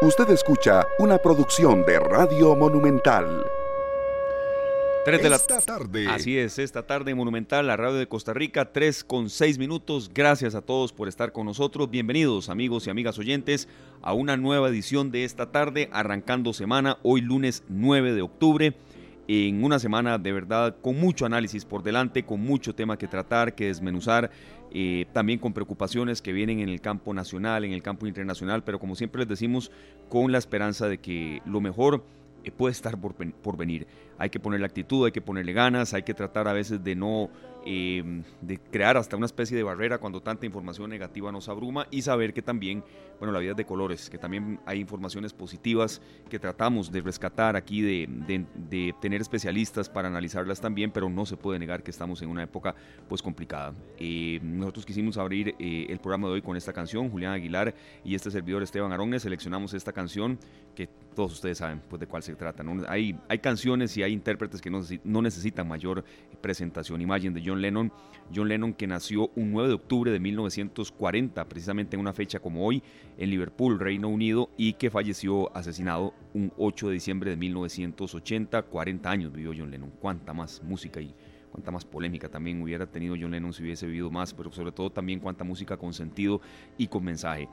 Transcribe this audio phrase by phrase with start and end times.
[0.00, 3.44] Usted escucha una producción de Radio Monumental.
[5.04, 6.06] Tres de la tarde.
[6.06, 10.08] Así es, esta tarde Monumental, la radio de Costa Rica, 3 con 6 minutos.
[10.14, 11.90] Gracias a todos por estar con nosotros.
[11.90, 13.66] Bienvenidos, amigos y amigas oyentes,
[14.00, 18.76] a una nueva edición de esta tarde, arrancando semana, hoy lunes 9 de octubre.
[19.30, 23.54] En una semana de verdad con mucho análisis por delante, con mucho tema que tratar,
[23.54, 24.30] que desmenuzar
[24.72, 28.78] eh, también con preocupaciones que vienen en el campo nacional, en el campo internacional, pero
[28.78, 29.70] como siempre les decimos,
[30.08, 32.04] con la esperanza de que lo mejor
[32.42, 33.86] eh, puede estar por, por venir.
[34.16, 37.28] Hay que ponerle actitud, hay que ponerle ganas, hay que tratar a veces de no
[37.64, 42.32] de crear hasta una especie de barrera cuando tanta información negativa nos abruma y saber
[42.32, 42.82] que también,
[43.18, 47.56] bueno, la vida es de colores, que también hay informaciones positivas que tratamos de rescatar
[47.56, 48.08] aquí, de,
[48.54, 52.42] de, tener especialistas para analizarlas también, pero no se puede negar que estamos en una
[52.42, 52.74] época
[53.08, 53.74] pues complicada.
[53.98, 58.14] Eh, nosotros quisimos abrir eh, el programa de hoy con esta canción, Julián Aguilar y
[58.14, 60.38] este servidor Esteban Arones, seleccionamos esta canción
[60.74, 62.62] que todos ustedes saben pues de cuál se trata.
[62.86, 66.04] Hay, hay canciones y hay intérpretes que no, no necesitan mayor
[66.40, 67.00] presentación.
[67.00, 67.92] Imagen de John Lennon.
[68.32, 72.64] John Lennon que nació un 9 de octubre de 1940, precisamente en una fecha como
[72.64, 72.84] hoy,
[73.16, 78.62] en Liverpool, Reino Unido, y que falleció asesinado un 8 de diciembre de 1980.
[78.62, 79.90] 40 años vivió John Lennon.
[79.98, 81.12] Cuánta más música y
[81.50, 84.90] cuánta más polémica también hubiera tenido John Lennon si hubiese vivido más, pero sobre todo
[84.90, 86.40] también cuánta música con sentido
[86.76, 87.48] y con mensaje.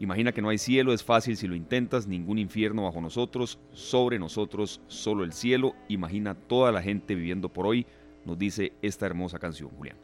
[0.00, 4.18] Imagina que no hay cielo, es fácil si lo intentas, ningún infierno bajo nosotros, sobre
[4.18, 5.74] nosotros solo el cielo.
[5.88, 7.84] Imagina toda la gente viviendo por hoy,
[8.24, 9.96] nos dice esta hermosa canción, Julián.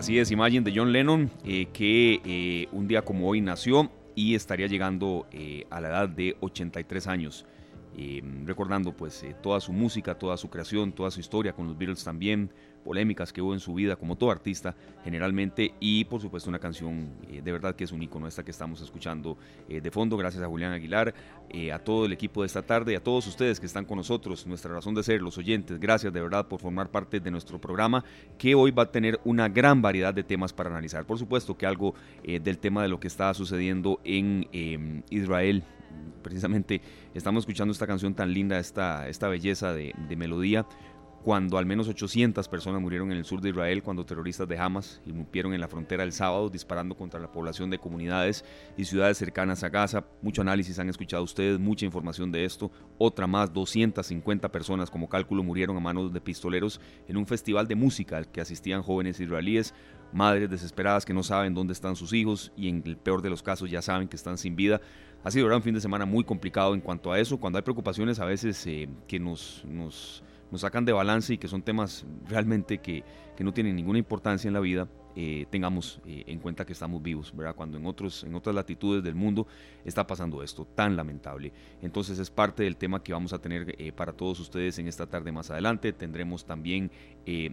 [0.00, 4.34] Así es, imagen de John Lennon, eh, que eh, un día como hoy nació y
[4.34, 7.46] estaría llegando eh, a la edad de 83 años.
[8.00, 11.76] Mm, recordando pues eh, toda su música, toda su creación, toda su historia con los
[11.76, 12.50] Beatles también,
[12.82, 17.10] polémicas que hubo en su vida como todo artista generalmente y por supuesto una canción
[17.28, 19.36] eh, de verdad que es un icono esta que estamos escuchando
[19.68, 20.16] eh, de fondo.
[20.16, 21.12] Gracias a Julián Aguilar,
[21.72, 24.72] a todo el equipo de esta tarde, a todos ustedes que están con nosotros, nuestra
[24.72, 28.02] razón de ser, los oyentes, gracias de verdad por formar parte de nuestro programa
[28.38, 31.66] que hoy va a tener una gran variedad de temas para analizar, por supuesto que
[31.66, 31.94] algo
[32.24, 35.64] del tema de lo que está sucediendo en em, Israel
[36.22, 36.80] precisamente
[37.14, 40.66] estamos escuchando esta canción tan linda, esta, esta belleza de, melodía,
[41.22, 45.02] cuando al menos 800 personas murieron en el sur de Israel cuando terroristas de Hamas
[45.04, 48.42] irrumpieron en la frontera el sábado disparando contra la población de comunidades
[48.78, 50.06] y ciudades cercanas a Gaza.
[50.22, 52.70] Mucho análisis han escuchado ustedes, mucha información de esto.
[52.96, 57.74] Otra más, 250 personas como cálculo murieron a manos de pistoleros en un festival de
[57.74, 59.74] música al que asistían jóvenes israelíes,
[60.12, 63.42] madres desesperadas que no saben dónde están sus hijos y en el peor de los
[63.42, 64.80] casos ya saben que están sin vida.
[65.22, 68.18] Ha sido un fin de semana muy complicado en cuanto a eso, cuando hay preocupaciones
[68.20, 70.22] a veces eh, que nos, nos,
[70.56, 73.04] sacan de balance y que son temas realmente que,
[73.36, 77.02] que no tienen ninguna importancia en la vida eh, tengamos eh, en cuenta que estamos
[77.02, 77.54] vivos, ¿verdad?
[77.54, 79.46] Cuando en, otros, en otras latitudes del mundo
[79.84, 81.52] está pasando esto tan lamentable.
[81.82, 85.32] Entonces es parte del tema que vamos a tener para todos ustedes en esta tarde
[85.32, 85.92] más adelante.
[85.92, 86.90] Tendremos también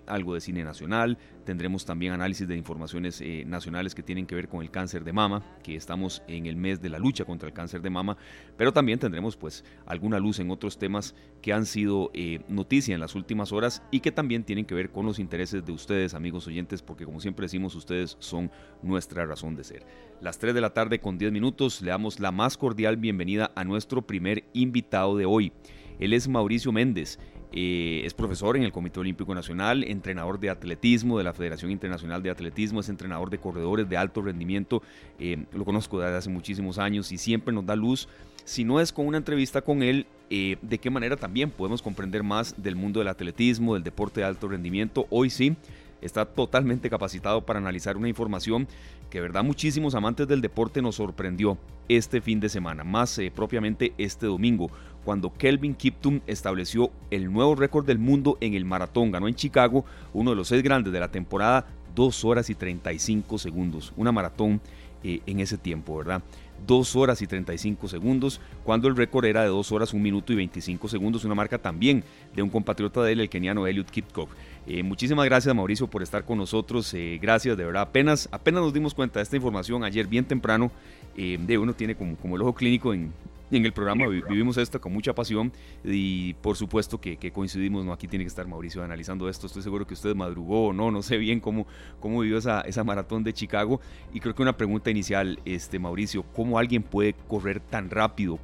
[0.08, 4.62] algo de cine nacional, tendremos también análisis de informaciones nacionales que tienen que ver con
[4.62, 7.82] el cáncer de mama, que estamos en el mes de la lucha contra el cáncer
[7.82, 8.18] de mama,
[8.58, 12.12] pero también tendremos pues alguna luz en otros temas que han sido
[12.48, 15.72] noticia en las últimas horas y que también tienen que ver con los intereses de
[15.72, 18.52] ustedes, amigos oyentes, porque como siempre decimos, ustedes son
[18.82, 19.86] nuestra razón de ser.
[20.22, 23.64] Las 3 de la tarde con 10 minutos le damos la más cordial bienvenida a
[23.64, 25.54] nuestro primer invitado de hoy.
[26.00, 27.20] Él es Mauricio Méndez.
[27.54, 32.22] Eh, es profesor en el Comité Olímpico Nacional, entrenador de atletismo de la Federación Internacional
[32.22, 34.82] de Atletismo, es entrenador de corredores de alto rendimiento.
[35.20, 38.08] Eh, lo conozco desde hace muchísimos años y siempre nos da luz.
[38.44, 42.24] Si no es con una entrevista con él, eh, de qué manera también podemos comprender
[42.24, 45.08] más del mundo del atletismo, del deporte de alto rendimiento.
[45.10, 45.56] Hoy sí,
[46.02, 48.68] está totalmente capacitado para analizar una información
[49.10, 54.26] que, verdad, muchísimos amantes del deporte nos sorprendió este fin de semana, más propiamente este
[54.26, 54.70] domingo,
[55.08, 59.10] cuando Kelvin Kiptum estableció el nuevo récord del mundo en el maratón.
[59.10, 61.66] Ganó en Chicago, uno de los seis grandes de la temporada,
[61.96, 63.94] 2 horas y 35 segundos.
[63.96, 64.60] Una maratón
[65.06, 66.22] eh, en ese tiempo, ¿verdad?
[66.68, 70.36] 2 horas y 35 segundos, cuando el récord era de 2 horas, 1 minuto y
[70.36, 72.04] 25 segundos, una marca también
[72.36, 74.28] de un compatriota de él, el keniano Eliud Kipkov.
[74.68, 78.74] Eh, muchísimas gracias Mauricio por estar con nosotros, eh, gracias de verdad, apenas, apenas nos
[78.74, 80.70] dimos cuenta de esta información ayer bien temprano,
[81.16, 83.12] de uno tiene como, como el ojo clínico en,
[83.52, 85.52] en el programa vivimos esto con mucha pasión
[85.84, 87.94] y por supuesto que, coincidimos, ¿no?
[87.94, 91.02] Aquí tiene que estar Mauricio analizando esto, estoy seguro que usted madrugó o no, no
[91.02, 91.68] sé bien cómo,
[92.00, 93.80] cómo vivió esa, esa maratón de Chicago
[94.14, 98.40] y creo que una pregunta inicial, este Mauricio, ¿cómo alguien puede correr tan rápido?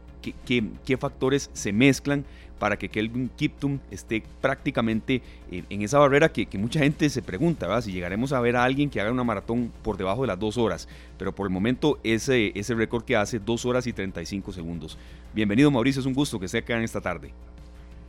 [0.45, 2.25] qué, factores se mezclan
[2.63, 5.21] para que Kelvin Kiptum esté prácticamente
[5.51, 7.81] en, esa barrera que, mucha gente se pregunta, ¿verdad?
[7.81, 10.57] si llegaremos a ver a alguien que haga una maratón por debajo de las dos
[10.57, 10.87] horas,
[11.17, 14.97] pero por el momento ese, ese récord que hace dos horas y 35 segundos.
[15.33, 17.33] Bienvenido Mauricio, es un gusto que esté acá en esta tarde.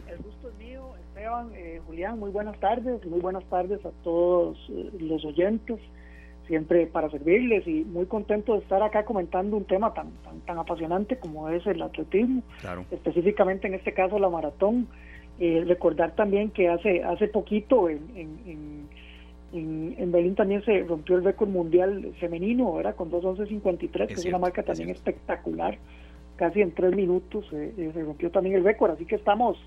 [0.07, 4.57] El gusto es mío, Esteban, eh, Julián, muy buenas tardes, muy buenas tardes a todos
[4.71, 5.81] eh, los oyentes
[6.47, 10.59] siempre para servirles y muy contento de estar acá comentando un tema tan tan, tan
[10.59, 12.43] apasionante como es el atletismo,
[12.91, 14.89] específicamente en este caso la maratón.
[15.41, 18.89] Eh, recordar también que hace hace poquito en, en,
[19.53, 24.25] en, en, Berlín también se rompió el récord mundial femenino, era con 2.11.53, que es
[24.27, 25.77] una marca también espectacular,
[26.37, 29.59] casi en tres minutos eh, eh, se rompió también el récord, así que estamos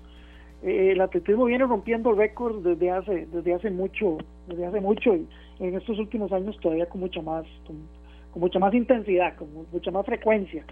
[0.62, 4.18] eh, el atletismo viene rompiendo récords desde hace desde hace mucho
[4.48, 5.28] desde hace mucho y
[5.60, 7.76] en estos últimos años todavía con mucha más con,
[8.34, 10.64] mucha más intensidad con mucha más frecuencia.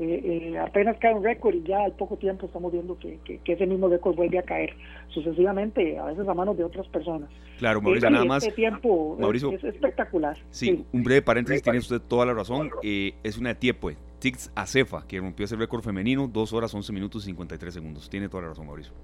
[0.00, 3.66] Eh, eh, apenas cae un récord y ya al poco tiempo estamos viendo que, ese
[3.66, 4.76] mismo récord vuelve a caer
[5.08, 7.28] sucesivamente a veces a manos de otras personas.
[7.58, 10.36] Claro Mauricio nada más este tiempo Mauricio, es, espectacular.
[10.50, 15.04] sí, un breve paréntesis tiene usted toda la razón es una de pues Tix Acefa
[15.06, 18.48] que rompió ese récord femenino 2 horas 11 minutos y 53 segundos tiene toda la
[18.50, 18.94] razón Mauricio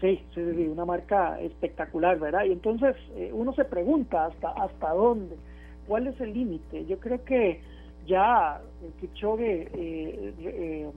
[0.00, 2.44] Sí, sí, sí, una marca espectacular, ¿verdad?
[2.44, 5.36] Y entonces eh, uno se pregunta hasta hasta dónde,
[5.86, 6.86] cuál es el límite.
[6.86, 7.60] Yo creo que
[8.06, 8.62] ya
[9.00, 10.90] Kipchoge eh, eh,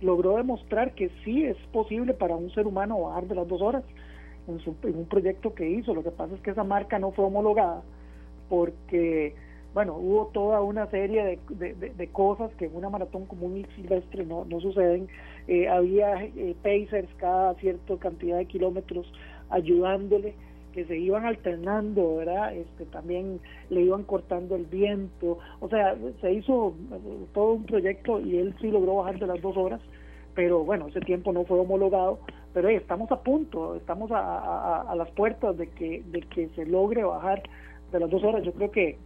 [0.00, 3.84] logró demostrar que sí es posible para un ser humano bajar de las dos horas
[4.48, 4.58] en,
[4.88, 5.94] en un proyecto que hizo.
[5.94, 7.82] Lo que pasa es que esa marca no fue homologada
[8.48, 9.34] porque
[9.72, 14.24] bueno, hubo toda una serie de, de, cosas que en una maratón común y silvestre
[14.24, 15.06] no, no suceden.
[15.50, 19.12] Eh, había eh, pacers cada cierta cantidad de kilómetros
[19.48, 20.34] ayudándole,
[20.72, 22.54] que se iban alternando, ¿verdad?
[22.54, 25.38] Este, también le iban cortando el viento.
[25.58, 29.42] O sea, se hizo eh, todo un proyecto y él sí logró bajar de las
[29.42, 29.80] dos horas,
[30.36, 32.20] pero bueno, ese tiempo no fue homologado.
[32.54, 36.64] Pero estamos a punto, estamos a, a, a las puertas de que, de que se
[36.64, 37.42] logre bajar
[37.90, 38.44] de las dos horas.
[38.44, 38.98] Yo creo que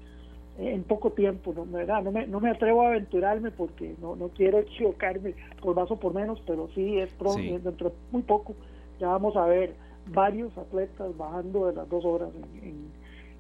[0.59, 1.65] en poco tiempo, ¿no?
[1.65, 5.97] No, me, no me atrevo a aventurarme porque no, no quiero chocarme por más o
[5.97, 8.55] por menos, pero sí es pronto, dentro de muy poco
[9.01, 9.75] ya vamos a ver
[10.07, 12.31] varios atletas bajando de las dos horas
[12.63, 12.91] en,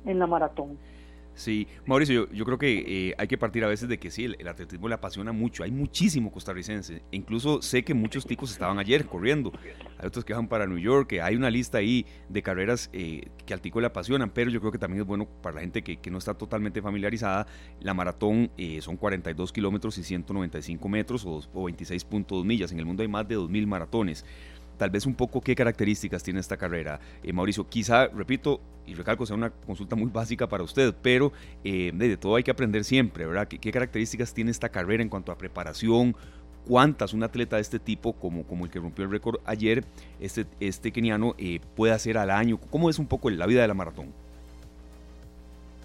[0.04, 0.78] en la maratón.
[1.34, 4.46] Sí, Mauricio, yo, creo que eh, hay que partir a veces de que sí, el,
[4.46, 9.52] atletismo le apasiona mucho, hay muchísimo costarricense, incluso sé que muchos ticos estaban ayer corriendo,
[9.98, 13.52] hay otros que van para New York, hay una lista ahí de carreras eh, que
[13.52, 15.98] al tico le apasionan, pero yo creo que también es bueno para la gente que,
[16.10, 17.48] no está totalmente familiarizada,
[17.80, 22.86] la maratón eh, son 42 kilómetros y 195 metros o, o 26.2 millas, en el
[22.86, 24.24] mundo hay más de 2.000 maratones
[24.76, 27.00] tal vez un poco qué características tiene esta carrera.
[27.22, 31.32] Eh, Mauricio, quizá, repito, y recalco, sea una consulta muy básica para usted, pero
[31.62, 33.48] eh, de, todo hay que aprender siempre, ¿verdad?
[33.48, 36.16] ¿Qué, características tiene esta carrera en cuanto a preparación?
[36.66, 39.84] ¿Cuántas un atleta de este tipo, como, como el que rompió el récord ayer,
[40.18, 42.58] este, este keniano, eh, puede hacer al año?
[42.70, 44.06] ¿Cómo es un poco la vida de la maratón?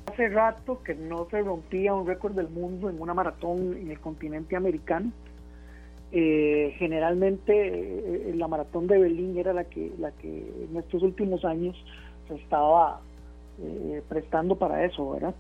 [0.06, 4.00] Hace rato que no se rompía un récord del mundo en una maratón en el
[4.00, 5.12] continente americano
[6.12, 11.46] eh, generalmente eh, la maratón de Berlín era la que, la que en estos últimos
[11.46, 11.76] años
[12.28, 13.02] se estaba
[13.62, 15.36] eh, prestando para eso, ¿verdad?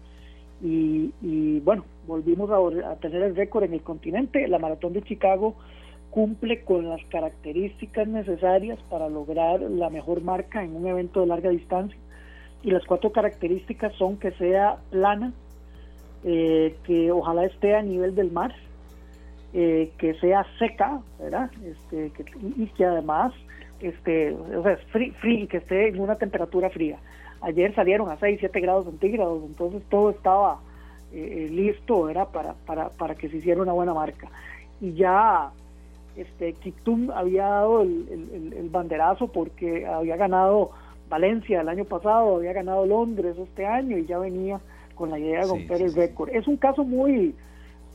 [0.62, 4.46] Y, bueno, volvimos a, tener el récord en el continente.
[4.48, 5.56] La maratón de Chicago
[6.12, 11.50] cumple con las características necesarias para lograr la mejor marca en un evento de larga
[11.50, 11.98] distancia.
[12.62, 15.32] Y las cuatro características son que sea plana,
[16.24, 18.54] que ojalá esté a nivel del mar,
[19.54, 21.50] eh, que sea seca, ¿verdad?
[21.64, 22.26] Este, que,
[22.58, 23.34] y que además
[23.82, 24.78] este, o sea,
[25.22, 26.98] free, que esté en una temperatura fría.
[27.42, 30.60] Ayer salieron a 6, 7 grados centígrados, entonces todo estaba
[31.14, 32.28] eh, eh, listo, ¿verdad?
[32.34, 34.28] Para, para, para que se hiciera una buena marca.
[34.82, 35.52] Y ya
[36.18, 40.72] este, Kiptum había dado el, el, banderazo porque había ganado
[41.10, 44.60] Valencia el año pasado, había ganado Londres este año y ya venía
[44.96, 46.30] con la idea de romper el récord.
[46.30, 47.34] Es un caso muy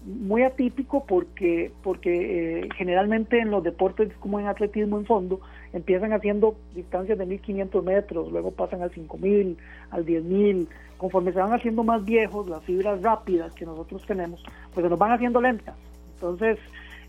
[0.05, 5.41] muy atípico porque porque eh, generalmente en los deportes como en atletismo en fondo
[5.73, 9.57] empiezan haciendo distancias de 1500 metros, luego pasan al 5000,
[9.91, 10.69] al 10000,
[10.99, 14.43] conforme se van haciendo más viejos, las fibras rápidas que nosotros tenemos,
[14.73, 15.75] pues se nos van haciendo lentas.
[16.15, 16.59] Entonces,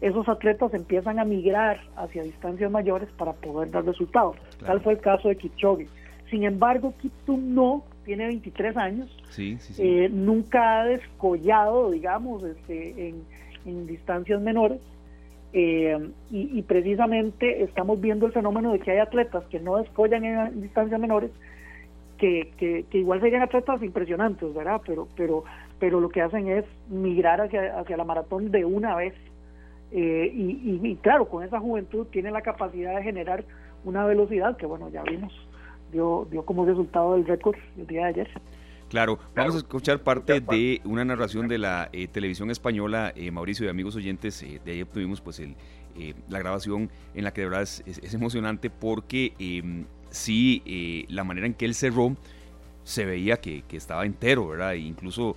[0.02, 4.36] esos atletas empiezan a migrar hacia distancias mayores para poder dar resultados.
[4.66, 5.88] Tal fue el caso de Kipchoge.
[6.30, 9.18] Sin embargo, Kiptum no tiene 23 años,
[9.78, 13.10] eh, nunca ha descollado, digamos, este,
[13.66, 14.80] en, distancias menores.
[15.52, 20.62] Eh, y, precisamente estamos viendo el fenómeno de que hay atletas que no descollan en,
[20.62, 21.32] distancias menores,
[22.18, 24.82] que, que, igual serían atletas impresionantes, ¿verdad?
[24.86, 25.44] Pero, pero,
[25.80, 29.14] pero lo que hacen es migrar hacia, hacia la maratón de una vez
[29.92, 33.46] Eh, y, claro, con esa juventud tiene la capacidad de generar
[33.84, 35.32] una velocidad que, bueno, ya vimos,
[35.96, 38.30] dio, dio como resultado el récord el día de ayer.
[38.90, 43.66] Claro, vamos a escuchar parte de una narración de la eh, televisión española, eh, Mauricio
[43.66, 45.56] y amigos oyentes, eh, de ahí obtuvimos pues el,
[46.30, 51.56] la grabación en la que de verdad es, emocionante porque em, sí, la manera en
[51.56, 52.16] que él cerró
[52.84, 54.74] se veía que, que estaba entero, ¿verdad?
[54.74, 55.36] E incluso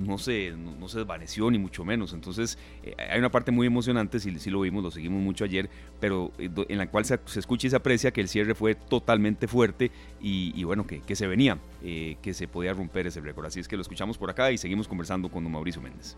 [0.00, 2.12] no se, no, se desvaneció ni mucho menos.
[2.12, 5.68] Entonces eh, hay una parte muy emocionante, si, si, lo vimos, lo seguimos mucho ayer,
[6.00, 9.48] pero eh, en la cual se, escucha y se aprecia que el cierre fue totalmente
[9.48, 13.46] fuerte y, bueno, que, que, se venía, eh, que se podía romper ese récord.
[13.46, 16.16] Así es que lo escuchamos por acá y seguimos conversando con don Mauricio Méndez.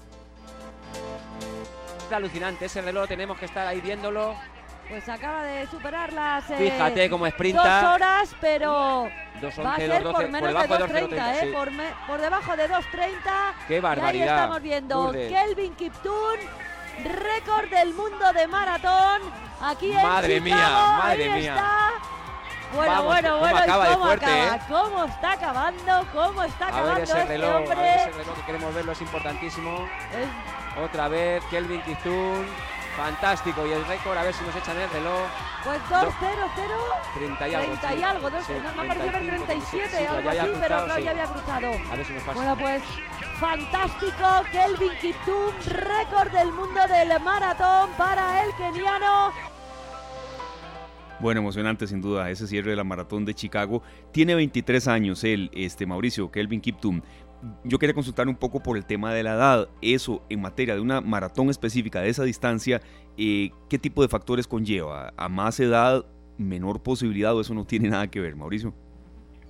[2.10, 4.34] alucinante ese reloj, tenemos que estar ahí viéndolo
[4.88, 7.82] pues acaba de superar las Fíjate cómo sprinta.
[7.82, 9.08] dos horas, pero
[9.64, 11.54] va a ser por menos de 2.30, ¿eh?
[12.06, 12.82] Por, debajo de 2.30.
[13.68, 14.14] ¡Qué barbaridad!
[14.14, 16.38] Y ahí estamos viendo Kelvin Kiptun,
[17.04, 19.22] récord del mundo de maratón.
[19.60, 21.54] Aquí madre mía, madre mía.
[21.54, 21.92] Está.
[22.74, 24.56] Bueno, bueno, bueno, acaba cómo acaba?
[24.56, 24.60] ¿eh?
[24.68, 26.06] ¿Cómo está acabando?
[26.12, 27.72] ¿Cómo está acabando a ver ese este reloj, hombre?
[27.72, 29.88] A ver ese reloj que queremos verlo, es importantísimo.
[30.82, 32.46] Otra vez, Kelvin Kiptun.
[32.96, 33.66] Fantástico.
[33.66, 35.28] Y el récord, a ver si nos echan el reloj.
[35.64, 36.74] Pues 2 0 0
[37.14, 37.72] 30 y algo.
[37.72, 38.30] 30 y algo.
[38.30, 41.70] Dos, no, me pareció ver 37, algo así, pero creo que ya había cruzado.
[41.90, 42.34] A ver si nos pasa.
[42.34, 42.82] Bueno, pues
[43.38, 44.26] fantástico.
[44.50, 49.32] Kelvin Kiptum, récord del mundo del maratón para el keniano.
[51.18, 53.82] Bueno, emocionante sin duda ese cierre de la maratón de Chicago.
[54.12, 57.00] Tiene 23 años él, este Mauricio Kelvin Kiptum
[57.64, 59.68] yo quería consultar un poco por el tema de la edad.
[59.82, 62.80] Eso, en materia de una maratón específica de esa distancia,
[63.16, 65.12] eh, ¿qué tipo de factores conlleva?
[65.16, 66.04] ¿A más edad,
[66.38, 68.72] menor posibilidad o eso no tiene nada que ver, Mauricio?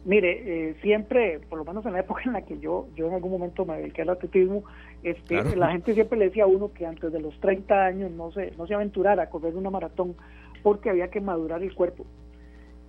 [0.04, 3.14] Mire, eh, siempre, por lo menos en la época en la que yo, yo en
[3.14, 4.62] algún momento me dediqué al atletismo,
[5.02, 8.30] este, la gente siempre le decía a uno que antes de los 30 años no
[8.30, 10.14] se, no se aventurara a correr una maratón
[10.62, 12.06] porque había que madurar el cuerpo.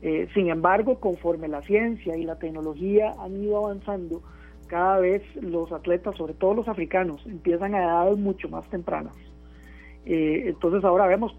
[0.03, 4.21] Eh, sin embargo, conforme la ciencia y la tecnología han ido avanzando,
[4.67, 9.15] cada vez los atletas, sobre todo los africanos, empiezan a edades mucho más tempranas.
[10.05, 11.35] Eh, entonces ahora vemos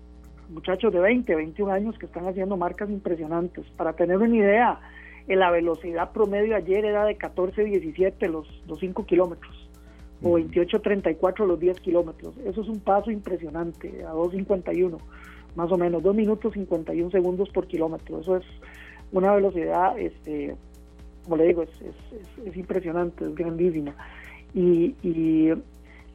[0.50, 3.66] muchachos de 20, 21 años que están haciendo marcas impresionantes.
[3.76, 4.80] Para tener una idea,
[5.26, 9.68] la velocidad promedio ayer era de 14, 17 los, los 5 kilómetros
[10.22, 12.36] o 28, 34 los 10 kilómetros.
[12.44, 14.98] Eso es un paso impresionante, a 2.51,
[15.54, 18.20] más o menos, 2 minutos 51 segundos por kilómetro.
[18.20, 18.44] Eso es
[19.12, 20.56] una velocidad este,
[21.28, 21.70] como le digo, es,
[22.46, 23.94] es, impresionante, es grandísima.
[24.54, 24.94] Y,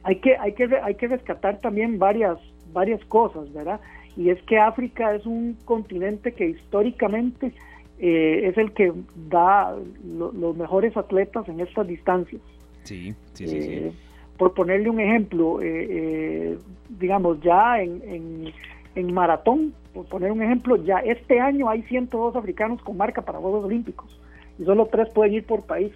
[0.02, 2.36] hay, que, hay, que, hay que rescatar también varias,
[2.72, 3.80] varias cosas, ¿verdad?
[4.16, 7.52] Y es que África es un continente que históricamente
[8.00, 8.92] eh, es el que
[9.30, 12.42] da los mejores atletas en estas distancias.
[12.82, 13.56] Sí, sí, sí.
[13.60, 13.92] Eh,
[14.36, 16.58] por ponerle un ejemplo, eh,
[16.98, 18.52] digamos, ya en, en,
[18.96, 23.38] en maratón, por poner un ejemplo, ya este año hay 102 africanos con marca para
[23.38, 24.23] Juegos Olímpicos
[24.58, 25.92] y solo tres pueden ir por país,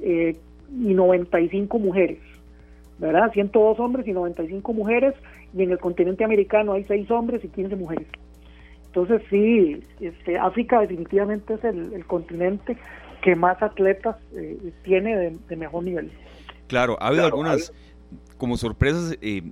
[0.00, 0.36] eh,
[0.70, 2.18] y 95 mujeres,
[2.98, 3.32] ¿verdad?
[3.32, 5.14] 102 hombres y 95 mujeres,
[5.54, 8.06] y en el continente americano hay 6 hombres y 15 mujeres.
[8.86, 12.76] Entonces sí, este, África definitivamente es el, continente
[13.22, 16.10] que más atletas eh, tiene de, mejor nivel.
[16.68, 17.72] Claro, ha habido algunas
[18.36, 19.42] como sorpresas eh,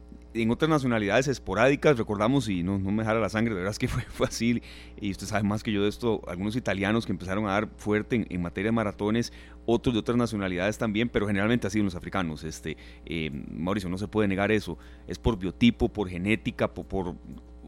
[0.43, 3.79] en otras nacionalidades esporádicas, recordamos, y no, no me dejara la sangre, de verdad es
[3.79, 4.63] que fue, fue así,
[5.01, 8.27] y usted sabe más que yo de esto, algunos italianos que empezaron a dar fuerte
[8.29, 9.33] en, materia de maratones,
[9.65, 12.45] otros de otras nacionalidades también, pero generalmente así en los africanos.
[12.45, 17.17] Este, eh, Mauricio, no se puede negar eso, es por biotipo, por genética, por,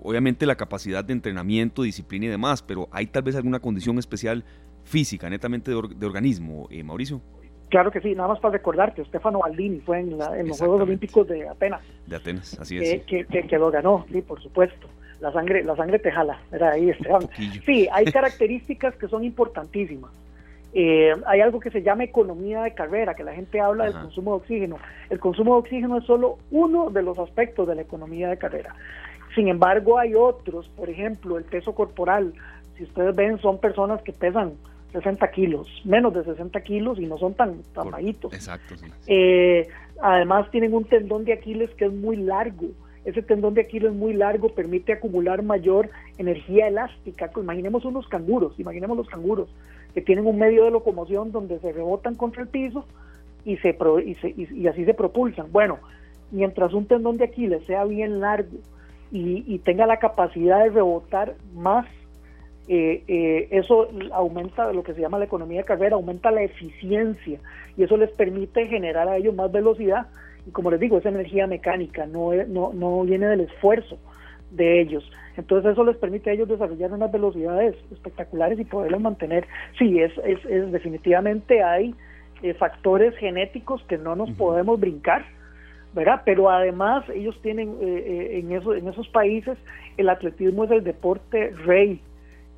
[0.02, 4.44] obviamente la capacidad de entrenamiento, disciplina y demás, pero hay tal vez alguna condición especial
[4.84, 7.20] física, netamente de, de organismo, eh, Mauricio.
[7.68, 11.48] Claro que sí, nada más para recordarte, Stefano Baldini fue en, los Juegos Olímpicos de
[11.48, 11.82] Atenas.
[12.06, 13.02] De Atenas, así es.
[13.04, 14.88] que, que, lo ganó, sí, por supuesto.
[15.20, 17.28] La sangre, la sangre te jala, era ahí Esteban.
[17.66, 20.10] Sí, hay características que son importantísimas.
[20.72, 24.32] Eh, hay algo que se llama economía de carrera, que la gente habla del consumo
[24.32, 24.78] de oxígeno.
[25.10, 28.74] El consumo de oxígeno es solo uno de los aspectos de la economía de carrera.
[29.34, 32.32] Sin embargo, hay otros, por ejemplo, el peso corporal.
[32.76, 34.54] Si ustedes ven, son personas que pesan
[34.92, 37.88] 60 kilos, menos de 60 kilos y no son tan, tan
[38.32, 38.74] Exacto.
[39.06, 39.68] Eh,
[40.00, 42.68] además tienen un tendón de Aquiles que es muy largo.
[43.04, 47.30] Ese tendón de Aquiles muy largo permite acumular mayor energía elástica.
[47.36, 49.48] Imaginemos unos canguros, imaginemos los canguros
[49.94, 52.84] que tienen un medio de locomoción donde se rebotan contra el piso
[53.44, 53.76] y, se,
[54.36, 55.50] y, así se propulsan.
[55.52, 55.78] Bueno,
[56.30, 58.58] mientras un tendón de Aquiles sea bien largo
[59.10, 61.86] y, y tenga la capacidad de rebotar más
[62.68, 67.40] eh, eh, eso aumenta lo que se llama la economía de carrera, aumenta la eficiencia
[67.76, 70.08] y eso les permite generar a ellos más velocidad
[70.46, 73.98] Y como les digo, es energía mecánica, no, no, no viene del esfuerzo
[74.50, 75.10] de ellos.
[75.38, 79.46] Entonces eso les permite a ellos desarrollar unas velocidades espectaculares y poderlas mantener.
[79.78, 81.94] Sí, es, es, es definitivamente hay
[82.42, 85.24] eh, factores genéticos que no nos podemos brincar,
[85.94, 86.22] ¿verdad?
[86.24, 89.56] Pero además ellos tienen eh, eh, en, eso, en esos países
[89.96, 92.00] el atletismo es el deporte rey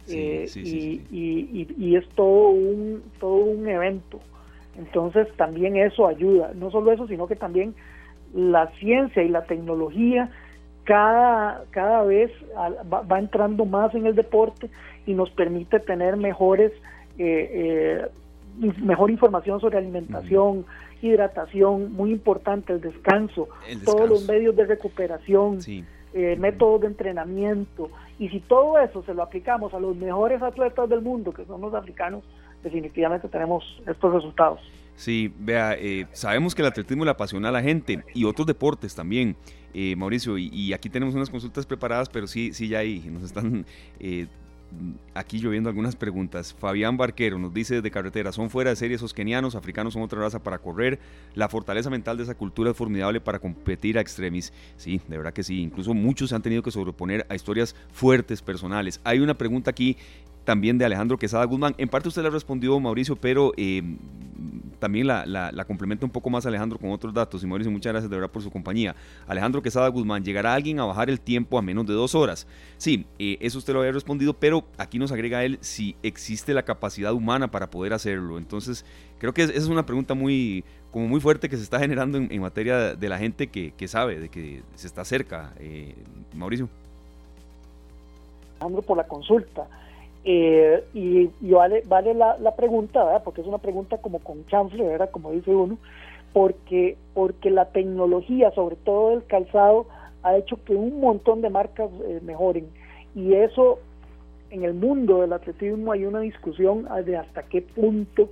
[0.07, 4.21] y, y, es todo un, todo un evento.
[4.77, 7.75] Entonces también eso ayuda, no solo eso, sino que también
[8.35, 10.31] la ciencia y la tecnología
[10.85, 14.71] cada, cada vez va, entrando más en el deporte
[15.07, 16.73] y nos permite tener mejores,
[17.19, 18.09] eh,
[18.59, 20.65] eh, mejor información sobre alimentación,
[21.03, 23.49] hidratación, muy importante el descanso,
[23.85, 25.59] todos los medios de recuperación,
[26.15, 27.91] eh, métodos de entrenamiento.
[28.19, 31.61] Y si todo eso se lo aplicamos a los mejores atletas del mundo, que son
[31.61, 32.23] los africanos,
[32.63, 34.61] definitivamente tenemos estos resultados.
[34.95, 35.79] Sí, vea,
[36.13, 39.35] sabemos que el atletismo le apasiona a la gente y otros deportes también.
[39.73, 43.65] Eh, Mauricio, y, aquí tenemos unas consultas preparadas, pero sí, sí, ya ahí nos están
[44.01, 44.27] eh,
[45.15, 46.55] aquí lloviendo algunas preguntas.
[46.55, 50.21] Fabián Barquero nos dice desde carretera, son fuera de serie esos kenianos, africanos son otra
[50.21, 50.99] raza para correr,
[51.35, 54.53] la fortaleza mental de esa cultura es formidable para competir a extremis.
[54.77, 59.01] Sí, de verdad que sí, incluso muchos han tenido que sobreponer a historias fuertes, personales.
[59.05, 59.97] Hay una pregunta aquí
[60.45, 61.75] también de Alejandro Quesada Guzmán.
[61.79, 63.83] En parte usted le respondió, Mauricio, pero eh,
[64.81, 67.43] también la, la, complementa un poco más Alejandro con otros datos.
[67.45, 68.97] Y Mauricio, muchas gracias de verdad por su compañía.
[69.29, 72.47] Alejandro Quesada Guzmán, ¿llegará alguien a bajar el tiempo a menos de dos horas?
[72.79, 76.65] Sí, eh, eso usted lo había respondido, pero aquí nos agrega él si existe la
[76.65, 78.39] capacidad humana para poder hacerlo.
[78.39, 78.85] Entonces,
[79.19, 82.41] creo que esa es una pregunta muy, como muy fuerte que se está generando en,
[82.41, 85.53] materia de la gente que, sabe, de que se está cerca.
[85.59, 85.95] Eh,
[86.35, 86.69] Mauricio.
[88.59, 89.69] Alejandro, por la consulta.
[90.25, 93.23] Eh, y, vale, vale la, pregunta, ¿verdad?
[93.25, 95.11] porque es una pregunta como con chanfle, ¿verdad?
[95.11, 95.79] como dice uno,
[96.33, 99.87] porque, porque la tecnología, sobre todo el calzado,
[100.23, 102.69] ha hecho que un montón de marcas eh, mejoren.
[103.15, 103.79] Y eso,
[104.51, 108.29] en el mundo del atletismo hay una discusión de hasta qué punto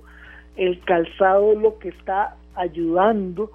[0.55, 3.49] el calzado es lo que está ayudando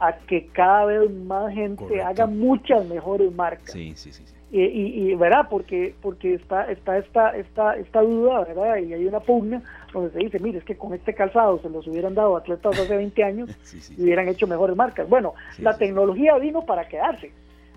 [0.00, 3.72] a que cada vez más gente haga muchas mejores marcas.
[3.72, 5.46] Sí, sí, sí y, y, ¿verdad?
[5.50, 8.78] Porque, porque está, está esta, esta, esta duda, ¿verdad?
[8.78, 11.86] Y hay una pugna donde se dice, mire, es que con este calzado se los
[11.86, 13.50] hubieran dado atletas hace 20 años
[13.96, 15.08] y hubieran hecho mejores marcas.
[15.08, 17.30] Bueno, la tecnología vino para quedarse.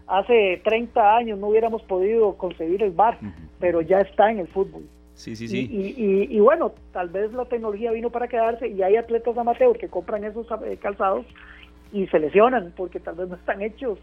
[0.08, 3.18] Hace 30 años no hubiéramos podido concebir el bar,
[3.60, 4.84] pero ya está en el fútbol.
[5.14, 5.68] Sí, sí, sí.
[5.70, 9.88] Y, y, bueno, tal vez la tecnología vino para quedarse y hay atletas amateur que
[9.88, 11.26] compran esos eh, calzados
[11.92, 14.00] y se lesionan porque tal vez no están hechos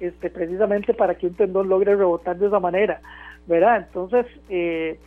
[0.00, 3.00] este, precisamente para que un tendón logre rebotar de esa manera,
[3.46, 3.86] ¿verdad?
[3.86, 4.26] Entonces...
[4.48, 4.98] Eh,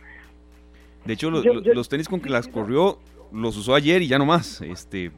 [1.04, 2.98] de hecho, los tenis con que las corrió
[3.32, 4.60] los usó ayer y ya no más.
[4.62, 5.12] Este,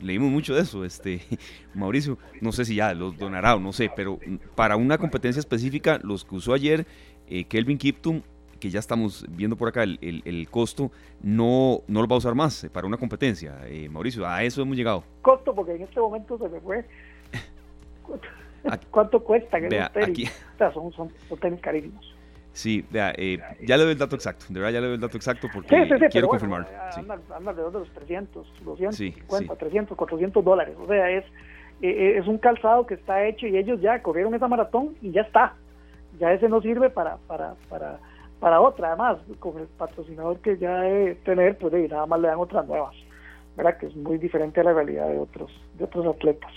[0.00, 0.84] leímos mucho de eso.
[0.84, 1.20] Este,
[1.74, 4.18] Mauricio, no sé si ya los donará o no sé, pero
[4.54, 6.86] para una competencia específica, los que usó ayer,
[7.28, 8.22] eh, Kelvin Kiptum,
[8.60, 10.90] que ya estamos viendo por acá el, el, costo,
[11.22, 13.58] no, no lo va a usar más para una competencia.
[13.66, 15.04] Eh, Mauricio, a eso hemos llegado.
[15.22, 16.86] Costo, porque en este momento se me fue.
[18.90, 19.58] ¿Cuánto cuesta?
[19.58, 20.26] Vea, aquí...
[20.72, 22.14] son, son, tenis carísimos.
[22.52, 25.00] Sí, vea, eh, ya le doy el dato exacto, de verdad ya le doy el
[25.00, 26.68] dato exacto porque quiero confirmar.
[26.96, 30.76] anda, alrededor de los 300, 250, 300, 400 dólares.
[30.80, 31.24] O sea, es,
[31.82, 35.10] eh, eh, es un calzado que está hecho y ellos ya corrieron esa maratón y
[35.10, 35.54] ya está.
[36.20, 37.98] Ya ese no sirve para, para, para,
[38.38, 38.88] para otra.
[38.88, 42.94] Además, con el patrocinador que ya debe tener, pues nada más le dan otras nuevas.
[43.56, 43.78] ¿verdad?
[43.78, 46.52] Que es muy diferente a la realidad de otros, de otros atletas.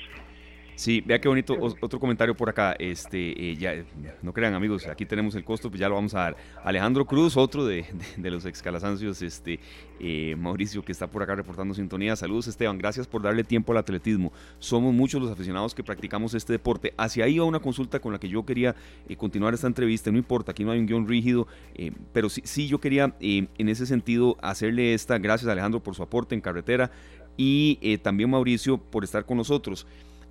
[0.77, 1.57] Sí, vea qué bonito.
[1.59, 2.75] otro comentario por acá.
[2.77, 3.83] Este, eh, ya,
[4.21, 6.37] no crean amigos, aquí tenemos el costo, pues ya lo vamos a dar.
[6.63, 7.87] Alejandro Cruz, otro de,
[8.17, 9.59] los excalasancios, este,
[9.99, 12.15] eh, Mauricio, que está por acá reportando sintonía.
[12.15, 12.77] Saludos, Esteban.
[12.77, 14.31] Gracias por darle tiempo al atletismo.
[14.59, 16.93] Somos muchos los aficionados que practicamos este deporte.
[16.95, 18.75] Hacia ahí va una consulta con la que yo quería
[19.09, 20.11] eh, continuar esta entrevista.
[20.11, 21.47] No importa, aquí no hay un guion rígido,
[22.13, 25.17] pero sí, sí yo quería en ese sentido hacerle esta.
[25.17, 26.91] Gracias, Alejandro, por su aporte en carretera
[27.35, 29.87] y también Mauricio por estar con nosotros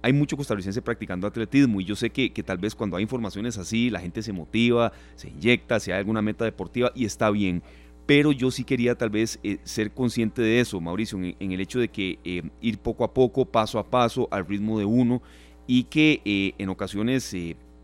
[0.07, 3.91] hay mucho costarricense practicando atletismo y yo sé que, tal vez cuando hay informaciones así
[3.91, 7.61] la gente se motiva, se inyecta, si hay alguna meta deportiva y está bien.
[8.07, 11.81] Pero yo sí quería tal vez eh, ser consciente de eso, Mauricio, en, el hecho
[11.81, 15.23] de que eh, ir poco a poco, paso a paso, al ritmo de uno
[15.67, 17.35] y que eh, en ocasiones,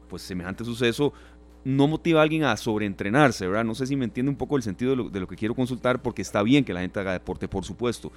[0.09, 1.13] pues semejante suceso,
[1.65, 3.65] no motiva a alguien a sobreentrenarse, ¿verdad?
[3.65, 5.57] No sé si me entiende un poco el sentido de lo, de lo, que quiero
[5.57, 8.13] consultar, porque está bien que la gente haga deporte, por supuesto,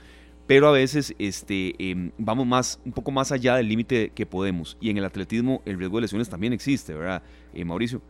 [0.47, 4.77] pero a veces este, em, vamos más, un poco más allá del límite que podemos.
[4.79, 8.01] Y en el atletismo el riesgo de lesiones también existe, ¿verdad, eh, Mauricio?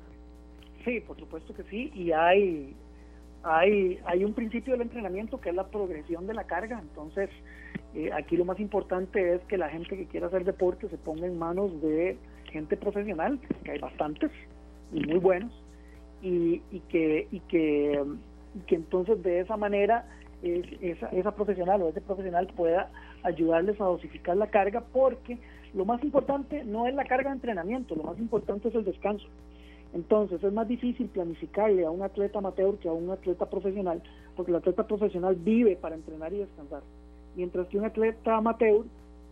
[0.84, 1.92] Sí, por supuesto que sí.
[1.96, 2.76] Y hay,
[3.44, 6.80] hay, hay un principio del entrenamiento que es la progresión de la carga.
[6.80, 7.30] Entonces,
[7.96, 11.28] Eh, aquí lo más importante es que la gente que quiera hacer deporte se ponga
[11.28, 12.18] en manos de
[12.52, 14.32] gente profesional, que hay bastantes
[14.92, 15.52] y muy buenos,
[16.22, 18.04] y, que, y que,
[18.68, 20.04] que entonces de esa manera
[20.82, 22.92] esa, esa profesional o ese profesional pueda
[23.24, 25.38] ayudarles a dosificar la carga, porque
[25.74, 29.28] lo más importante no es la carga de entrenamiento, lo más importante es el descanso.
[29.94, 34.02] Entonces es más difícil planificarle a un atleta amateur que a un atleta profesional,
[34.36, 36.82] porque el atleta profesional vive para entrenar y descansar,
[37.36, 38.84] mientras que un atleta amateur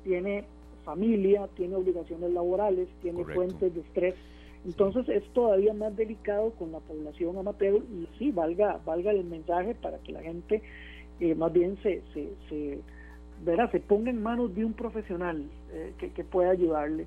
[0.04, 0.46] tiene
[0.84, 4.16] familia, tiene obligaciones laborales, tiene fuentes de estrés.
[4.66, 9.76] Entonces es todavía más delicado con la población amateur y sí, valga, valga el mensaje
[9.76, 10.62] para que la gente
[11.20, 12.80] eh, más bien se, se, se,
[13.46, 17.06] verá, se ponga en manos de un profesional eh, que, que, pueda ayudarle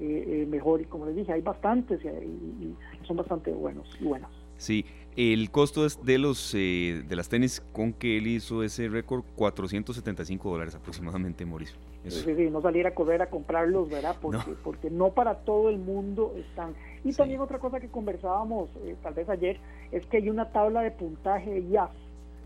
[0.00, 0.80] eh, mejor.
[0.80, 2.74] Y como les dije, hay bastantes y,
[3.06, 4.30] son bastante buenos y buenas.
[4.56, 4.84] Sí,
[5.16, 10.50] el costo es de los de las tenis con que él hizo ese récord, 475
[10.50, 11.76] dólares aproximadamente, Mauricio.
[12.06, 14.16] Sí, sí, no salir a correr a comprarlos, ¿verdad?
[14.22, 16.74] Porque no, porque no para todo el mundo están.
[17.04, 18.70] Y también otra cosa que conversábamos
[19.02, 19.58] tal vez ayer
[19.92, 21.90] es que hay una tabla de puntaje ya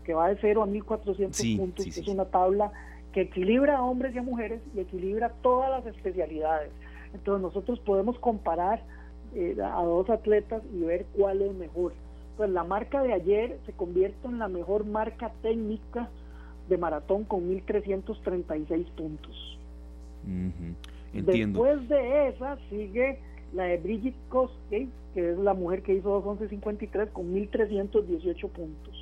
[0.03, 2.71] que va de 0 a 1400 puntos, que es una tabla
[3.11, 6.71] que equilibra a hombres y a mujeres y equilibra todas las especialidades.
[7.13, 8.81] Entonces nosotros podemos comparar
[9.35, 11.93] eh, a dos atletas y ver cuál es mejor.
[12.37, 16.09] Pues la marca de ayer se convierte en la mejor marca técnica
[16.67, 19.59] de maratón con 1336 puntos.
[21.13, 21.63] Entiendo.
[21.63, 23.19] Después de esa sigue
[23.53, 28.92] la de Bridget Koskey, que es la mujer que hizo 211.53 con 1318 puntos.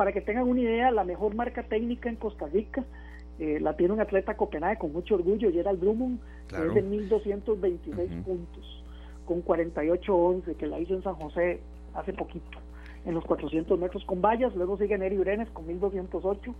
[0.00, 2.82] Para que tengan una idea, la mejor marca técnica en Costa Rica
[3.38, 8.10] eh, la tiene un atleta Copenhague con mucho orgullo, Gerald Drummond, que es de 1226
[8.24, 8.82] puntos,
[9.26, 11.60] con 48-11, que la hizo en San José
[11.92, 12.60] hace poquito,
[13.04, 14.56] en los 400 metros con vallas.
[14.56, 16.54] Luego sigue Neri Urenes con 1208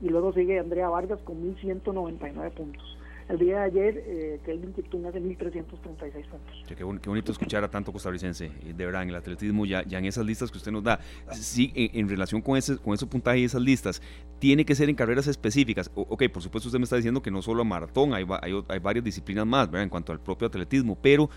[0.00, 2.96] y luego sigue Andrea Vargas con 1199 puntos
[3.30, 6.64] el día de ayer eh, Kelvin Kiptum hace 1.336 puntos.
[6.66, 10.06] qué, bonito escuchar a tanto costarricense, eh, de verdad, en el atletismo, ya, ya en
[10.06, 11.00] esas listas que usted nos da.
[11.32, 14.02] Sí, en, relación con ese, con ese puntaje y esas listas,
[14.38, 15.90] tiene que ser en carreras específicas.
[15.94, 18.78] ok, por supuesto usted me está diciendo que no solo a maratón, hay, hay, hay
[18.78, 19.84] varias disciplinas más, ¿verdad?
[19.84, 21.30] En cuanto al propio atletismo, pero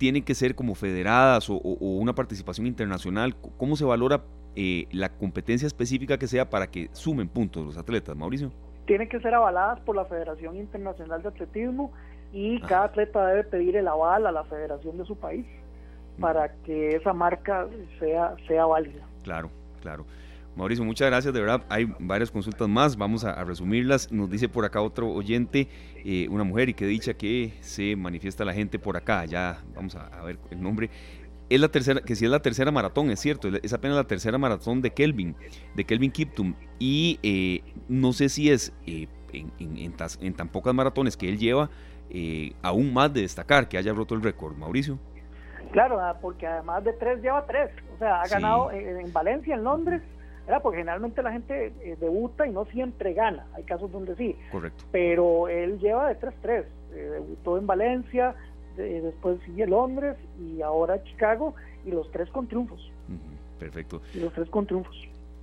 [0.00, 3.36] tienen que ser como federadas o, una participación internacional.
[3.58, 4.24] ¿Cómo se valora
[4.56, 8.50] eh, la competencia específica que sea para que sumen puntos los atletas, Mauricio?
[8.86, 11.92] Tienen que ser avaladas por la Federación Internacional de Atletismo
[12.32, 15.46] y cada atleta debe pedir el aval a la federación de su país
[16.20, 17.66] para que esa marca
[17.98, 19.02] sea, sea válida.
[19.22, 20.04] Claro, claro.
[20.56, 24.10] Mauricio, muchas gracias, de verdad hay varias consultas más, vamos a, resumirlas.
[24.10, 25.68] Nos dice por acá otro oyente,
[26.04, 29.94] eh, una mujer, y que dicha que se manifiesta la gente por acá, ya vamos
[29.94, 30.90] a, a ver el nombre
[31.50, 34.38] es la tercera, que si es la tercera maratón, es cierto, es apenas la tercera
[34.38, 35.34] maratón de Kelvin,
[35.74, 36.54] de Kelvin Kiptum.
[36.78, 41.68] Y eh, no sé si es eh, en, tan pocas maratones que él lleva,
[42.08, 44.98] eh, aún más de destacar que haya roto el récord, Mauricio.
[45.72, 47.70] Claro, ah, porque además de tres lleva tres.
[47.96, 50.02] O sea, ha ganado en, Valencia, en Londres,
[50.46, 50.62] ¿verdad?
[50.62, 53.46] porque generalmente la gente debuta y no siempre gana.
[53.54, 54.36] Hay casos donde sí.
[54.52, 54.84] Correcto.
[54.92, 56.64] Pero él lleva de 3-3.
[56.90, 58.34] debutó en Valencia,
[58.76, 61.54] después sigue Londres y ahora Chicago
[61.84, 62.90] y los tres con triunfos.
[63.58, 64.00] Perfecto.
[64.14, 64.96] Y los tres con triunfos.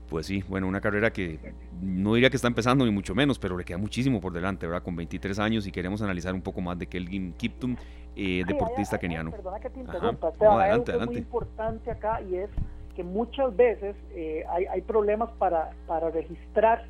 [0.10, 1.38] Pues sí, bueno, una carrera que
[1.82, 4.82] no diría que está empezando ni mucho menos, pero le queda muchísimo por delante, ¿verdad?
[4.82, 7.76] Con 23 años y queremos analizar un poco más de Kelvin Kiptum,
[8.16, 9.32] eh, deportista keniano.
[9.32, 12.50] Perdona que te interrumpa, adelante, es muy importante acá y es
[12.96, 16.86] que muchas veces eh, hay, hay problemas para, para registrar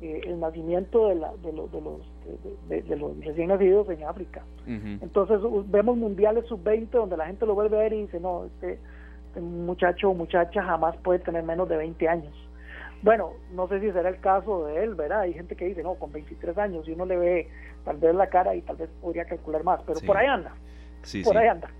[0.00, 2.00] eh, el nacimiento de, la, de, los, de, los,
[2.68, 4.42] de, los recién nacidos en África.
[4.66, 8.78] Entonces vemos mundiales sub-20 donde la gente lo vuelve a ver y dice, no, este,
[9.28, 12.34] este, muchacho o muchacha jamás puede tener menos de 20 años.
[13.02, 15.20] Bueno, no sé si será el caso de él, ¿verdad?
[15.20, 17.48] Hay gente que dice, no, con 23 años y uno le ve
[17.84, 20.52] tal vez la cara y tal vez podría calcular más, pero por ahí anda.
[21.02, 21.70] Sí, por ahí anda.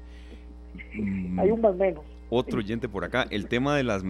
[0.95, 1.39] Mm.
[1.39, 3.27] Hay un más menos otro oyente por acá.
[3.31, 4.03] El tema de las...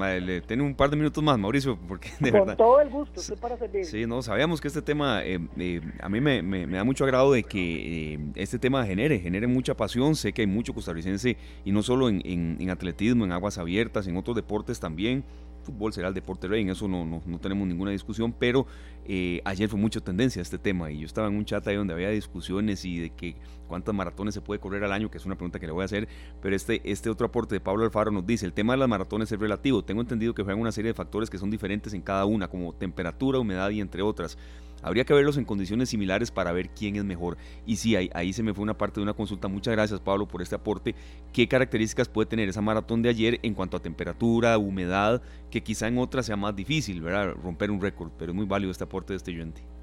[0.46, 3.57] Tiene un par de minutos más, Mauricio, porque de Con todo el gusto, estoy para
[3.57, 3.85] servir.
[3.85, 7.33] Sí, no, sabíamos que este tema, eh, eh, a mí me, me, da mucho agrado
[7.33, 10.16] de que eh, este tema genere, genere mucha pasión.
[10.16, 14.16] Sé que hay mucho costarricense, y no solo en, en atletismo, en aguas abiertas, en
[14.16, 15.24] otros deportes también,
[15.68, 18.66] fútbol será el deporte rey, en eso no, tenemos ninguna discusión, pero
[19.04, 21.92] eh, ayer fue mucha tendencia este tema y yo estaba en un chat ahí donde
[21.92, 25.35] había discusiones y de que cuántas maratones se puede correr al año, que es una
[25.35, 26.09] pregunta que le voy a hacer,
[26.40, 29.31] pero este, este otro aporte de Pablo Alfaro nos dice, el tema de las maratones
[29.31, 32.24] es relativo, tengo entendido que juegan una serie de factores que son diferentes en cada
[32.24, 34.38] una, como temperatura, humedad y entre otras.
[34.83, 37.37] Habría que verlos en condiciones similares para ver quién es mejor.
[37.67, 39.49] Y sí, ahí, se me fue una parte de una consulta.
[39.49, 40.95] Muchas gracias, Pablo, por este aporte.
[41.33, 45.88] ¿Qué características puede tener esa maratón de ayer en cuanto a temperatura, humedad, que quizá
[45.88, 47.35] en otras sea más difícil, ¿verdad?
[47.43, 49.78] Romper un récord, pero es muy válido este aporte de este oyente.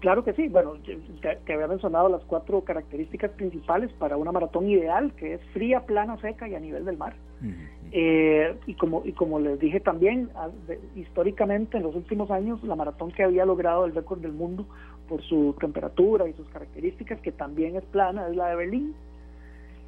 [0.00, 0.48] Claro que sí.
[0.48, 0.74] Bueno,
[1.22, 6.20] te, había mencionado las cuatro características principales para una maratón ideal, que es fría, plana,
[6.20, 7.14] seca y a nivel del mar.
[7.92, 10.30] Eh, y como y como les dije también,
[10.94, 14.66] históricamente en los últimos años, la maratón que había logrado el récord del mundo
[15.08, 18.94] por su temperatura y sus características, que también es plana, es la de Berlín.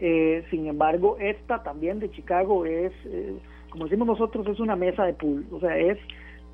[0.00, 3.36] Eh, sin embargo, esta también de Chicago es, eh,
[3.70, 5.98] como decimos nosotros, es una mesa de pool, o sea, es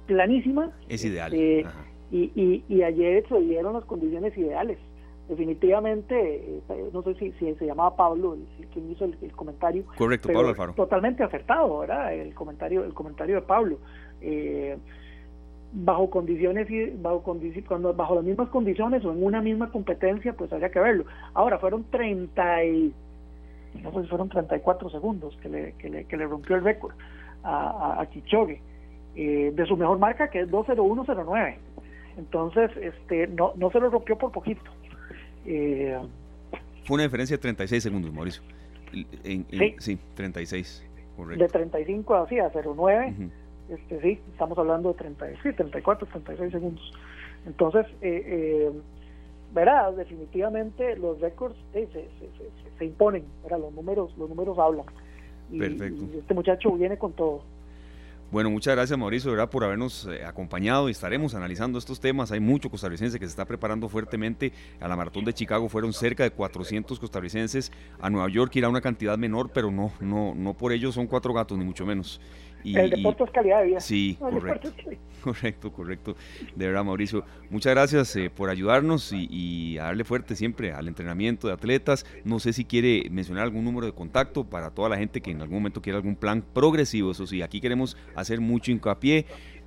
[0.06, 0.72] planísima.
[0.88, 1.32] Es ideal.
[1.32, 1.66] Este,
[2.16, 4.78] y, y, ayer se dieron las condiciones ideales.
[5.28, 9.84] Definitivamente, eh, no sé si, si, se llamaba Pablo, el, quien hizo el, comentario.
[9.96, 10.74] Correcto, Pablo Alfaro.
[10.74, 12.14] Totalmente acertado, ¿verdad?
[12.14, 13.78] El comentario, el comentario de Pablo.
[14.20, 14.76] Eh,
[15.72, 17.24] bajo condiciones y bajo
[17.66, 21.06] cuando bajo las mismas condiciones o en una misma competencia, pues habría que verlo.
[21.32, 22.94] Ahora fueron 30 y
[23.82, 26.94] no sé si fueron 34 segundos que le, que le, que le rompió el récord
[27.42, 28.60] a, a, Kichogue
[29.16, 31.58] eh, de su mejor marca que es 20109.
[32.16, 34.62] Entonces, este, no, no se lo rompió por poquito.
[35.46, 35.98] Eh,
[36.84, 38.42] Fue una diferencia de 36 segundos, Mauricio.
[39.22, 39.74] ¿Sí?
[39.78, 40.84] sí, 36,
[41.16, 41.42] correcto.
[41.42, 43.14] De 35 así a 09,
[43.70, 46.92] este, sí, estamos hablando de 30, sí, 34, 36 segundos.
[47.46, 48.72] Entonces, eh, eh,
[49.52, 52.08] verá, definitivamente los récords se, se,
[52.78, 54.86] se, imponen, verá, los números, los números hablan.
[55.56, 56.04] Perfecto.
[56.12, 57.42] y este muchacho viene con todo.
[58.30, 59.48] Bueno, muchas gracias Mauricio ¿verdad?
[59.48, 62.32] por habernos eh, acompañado y estaremos analizando estos temas.
[62.32, 64.52] Hay mucho costarricense que se está preparando fuertemente.
[64.80, 67.70] A la maratón de Chicago fueron cerca de 400 costarricenses.
[68.00, 71.32] A Nueva York irá una cantidad menor, pero no, no, no por ello son cuatro
[71.32, 72.20] gatos, ni mucho menos
[72.64, 73.80] el deporte es calidad de vida.
[73.80, 74.72] Sí, correcto.
[75.24, 76.16] Correcto, correcto.
[76.54, 81.46] De verdad, Mauricio, muchas gracias eh, por ayudarnos y, a darle fuerte siempre al entrenamiento
[81.46, 82.04] de atletas.
[82.24, 85.40] No sé si quiere mencionar algún número de contacto para toda la gente que en
[85.40, 87.12] algún momento quiera algún plan progresivo.
[87.12, 89.24] Eso sí, aquí queremos hacer mucho hincapié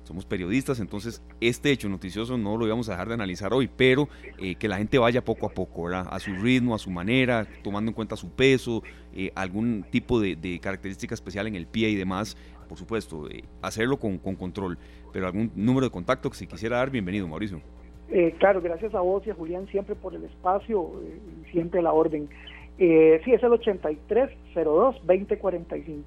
[0.08, 4.08] somos periodistas, entonces este hecho noticioso no lo íbamos a dejar de analizar hoy, pero
[4.38, 6.08] eh, que la gente vaya poco a poco, ¿verdad?
[6.10, 8.82] A su ritmo, a su manera, tomando en cuenta su peso,
[9.12, 13.42] eh, algún tipo de, de, característica especial en el pie y demás, por supuesto, eh,
[13.62, 14.78] hacerlo con, control,
[15.12, 17.60] pero algún número de contacto que si quisiera dar, bienvenido, Mauricio.
[18.10, 21.82] Eh, claro, gracias a vos y a Julián siempre por el espacio eh, y siempre
[21.82, 22.26] la orden.
[22.78, 26.04] Eh, sí, es el 8302-2045.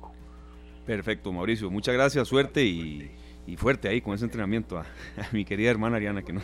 [0.86, 1.70] Perfecto, Mauricio.
[1.70, 3.12] Muchas gracias, suerte y,
[3.58, 4.86] fuerte ahí con ese entrenamiento a,
[5.32, 6.42] mi querida hermana Ariana, que no,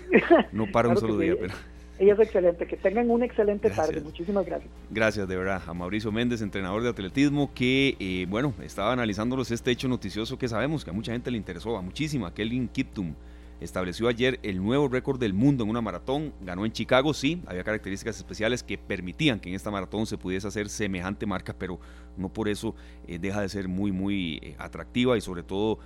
[0.52, 1.34] no para un solo día.
[1.40, 1.56] Pero...
[2.00, 2.68] Ella es excelente.
[2.68, 4.02] Que tengan una excelente tarde.
[4.02, 4.72] Muchísimas gracias.
[4.90, 5.62] Gracias, de verdad.
[5.66, 10.48] A Mauricio Méndez, entrenador de atletismo, que, eh, bueno, estaba analizándolos este hecho noticioso que
[10.48, 12.34] sabemos que a mucha gente le interesó, a muchísima.
[12.34, 13.16] Kelvin Kiptum
[13.60, 16.34] estableció ayer el nuevo récord del mundo en una maratón.
[16.42, 17.42] Ganó en Chicago, sí.
[17.48, 21.80] Había características especiales que permitían que en esta maratón se pudiese hacer semejante marca, pero
[22.16, 22.76] no por eso
[23.08, 25.80] eh, deja de ser muy, muy eh, atractiva y sobre todo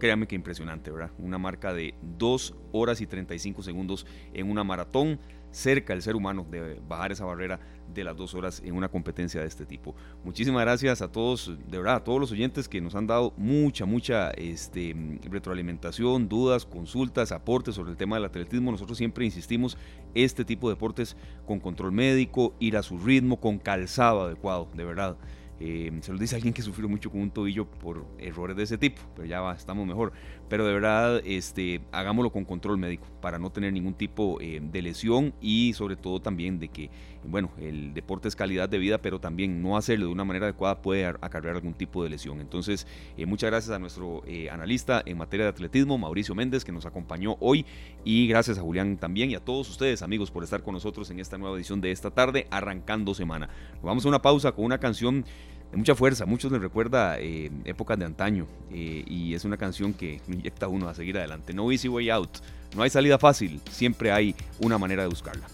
[0.00, 1.12] créanme que impresionante, ¿verdad?
[1.18, 5.20] Una marca de 2 horas y 35 segundos en una maratón,
[5.52, 7.60] cerca el ser humano de bajar esa barrera
[7.92, 9.94] de las dos horas en una competencia de este tipo.
[10.24, 13.84] Muchísimas gracias a todos, de verdad, a todos los oyentes que nos han dado mucha,
[13.84, 14.94] mucha este,
[15.28, 18.70] retroalimentación, dudas, consultas, aportes sobre el tema del atletismo.
[18.70, 19.76] Nosotros siempre insistimos,
[20.14, 24.84] este tipo de deportes con control médico, ir a su ritmo, con calzado adecuado, de
[24.84, 25.16] verdad.
[25.62, 28.78] Eh, se lo dice alguien que sufrió mucho con un tobillo por errores de ese
[28.78, 30.12] tipo, pero ya va, estamos mejor.
[30.48, 34.82] Pero de verdad, este, hagámoslo con control médico para no tener ningún tipo eh, de
[34.82, 36.90] lesión y sobre todo también de que,
[37.24, 40.80] bueno, el deporte es calidad de vida, pero también no hacerlo de una manera adecuada
[40.80, 42.40] puede acarrear algún tipo de lesión.
[42.40, 42.86] Entonces,
[43.18, 47.36] eh, muchas gracias a nuestro analista en materia de atletismo, Mauricio Méndez, que nos acompañó
[47.40, 47.66] hoy,
[48.02, 51.20] y gracias a Julián también y a todos ustedes, amigos, por estar con nosotros en
[51.20, 53.50] esta nueva edición de esta tarde, arrancando semana.
[53.82, 55.24] Vamos a una pausa con una canción
[55.70, 59.92] de mucha fuerza, muchos les recuerda eh, épocas de antaño eh, y es una canción
[59.92, 61.54] que inyecta a uno a seguir adelante.
[61.54, 62.38] No easy way out,
[62.74, 65.46] no hay salida fácil, siempre hay una manera de buscarla.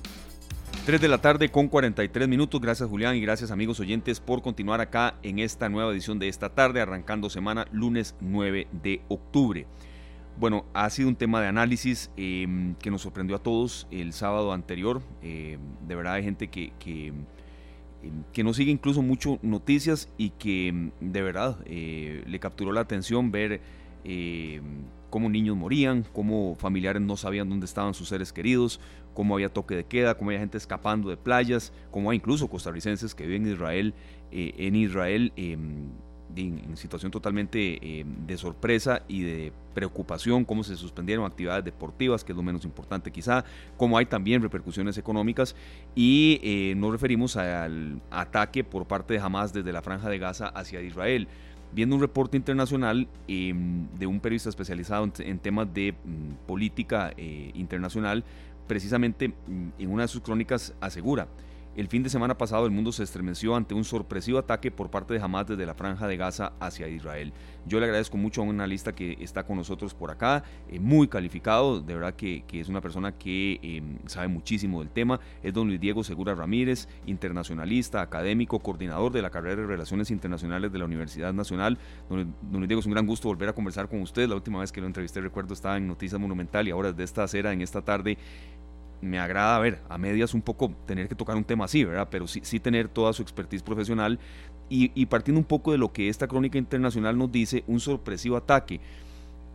[0.87, 4.81] 3 de la tarde con 43 minutos, gracias Julián y gracias amigos oyentes por continuar
[4.81, 9.67] acá en esta nueva edición de esta tarde, arrancando semana lunes 9 de octubre.
[10.39, 14.53] Bueno, ha sido un tema de análisis em, que nos sorprendió a todos el sábado
[14.53, 15.03] anterior.
[15.23, 16.73] De verdad hay gente que
[18.33, 22.81] que no sigue incluso mucho noticias y que mm, de verdad eh, le capturó la
[22.81, 23.61] atención ver
[24.05, 24.61] eh,
[25.11, 28.81] cómo niños morían, cómo familiares no sabían dónde estaban sus seres queridos,
[29.15, 33.15] cómo había toque de queda, cómo había gente escapando de playas, cómo hay incluso costarricenses
[33.15, 33.95] que viven en Israel,
[34.31, 35.89] eh, en Israel em,
[36.35, 42.33] en, situación totalmente eh, de sorpresa y de preocupación, cómo se suspendieron actividades deportivas, que
[42.33, 43.45] es lo menos importante quizá,
[43.77, 45.55] cómo hay también repercusiones económicas
[45.95, 50.49] y eh, nos referimos al ataque por parte de Hamas desde la franja de Gaza
[50.49, 51.29] hacia Israel.
[51.73, 57.51] Viendo un reporte internacional em, de un periodista especializado en, temas de mm, política eh,
[57.55, 58.25] internacional,
[58.67, 61.29] precisamente mm, en una de sus crónicas asegura,
[61.77, 65.12] el fin de semana pasado el mundo se estremeció ante un sorpresivo ataque por parte
[65.12, 67.35] de Hamas desde la franja de Gaza hacia Israel.
[67.67, 71.07] Yo le agradezco mucho a un analista que está con nosotros por acá, eh, muy
[71.07, 75.21] calificado, de verdad que, es una persona que em, sabe muchísimo del tema.
[75.43, 80.73] Es don Luis Diego Segura Ramírez, internacionalista, académico, coordinador de la carrera de Relaciones Internacionales
[80.73, 81.77] de la Universidad Nacional.
[82.09, 84.27] Don, don Luis Diego, es un gran gusto volver a conversar con usted.
[84.29, 87.25] La última vez que lo entrevisté, recuerdo, estaba en Noticias Monumental y ahora desde esta
[87.25, 88.17] acera, en esta tarde,
[89.01, 92.09] me agrada, a ver, a medias un poco tener que tocar un tema así, ¿verdad?
[92.11, 94.19] Pero sí, sí tener toda su expertise profesional
[94.69, 98.81] y, partiendo un poco de lo que esta crónica internacional nos dice, un sorpresivo ataque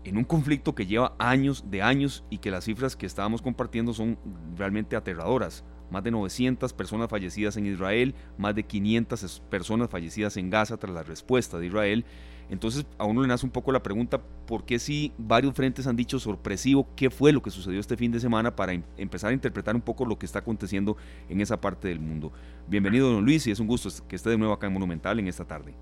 [0.03, 3.93] en un conflicto que lleva años de años y que las cifras que estábamos compartiendo
[3.93, 4.17] son
[4.55, 5.63] realmente aterradoras.
[5.91, 10.93] Más de 900 personas fallecidas en Israel, más de 500 personas fallecidas en Gaza tras
[10.93, 12.05] la respuesta de Israel
[12.51, 15.95] entonces a uno le nace un poco la pregunta, ¿por qué si varios frentes han
[15.95, 19.33] dicho sorpresivo qué fue lo que sucedió este fin de semana para em, empezar a
[19.33, 20.97] interpretar un poco lo que está aconteciendo
[21.29, 22.33] en esa parte del mundo?
[22.67, 25.29] Bienvenido, don Luis, y es un gusto que esté de nuevo acá en Monumental en
[25.29, 25.73] esta tarde.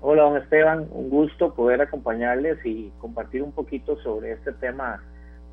[0.00, 5.02] Hola, don Esteban, un gusto poder acompañarles y compartir un poquito sobre este tema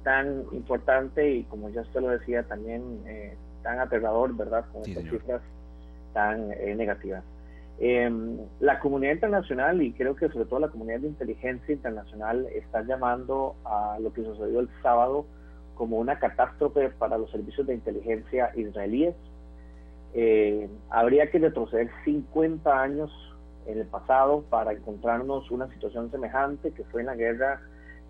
[0.06, 4.64] tan importante y como ya usted lo decía, también eh, tan aterrador, ¿verdad?
[4.72, 5.42] Con estas cifras
[6.14, 7.26] tan eh, negativas.
[7.80, 8.10] Eh,
[8.60, 13.56] la comunidad internacional y creo que sobre todo la comunidad de inteligencia internacional está llamando
[13.66, 15.28] a lo que sucedió el sábado
[15.76, 19.14] como una catástrofe para los servicios de inteligencia israelíes.
[20.16, 23.12] Eh, habría que retroceder 50 años
[23.68, 27.62] en el pasado para encontrarnos una situación semejante que fue en la guerra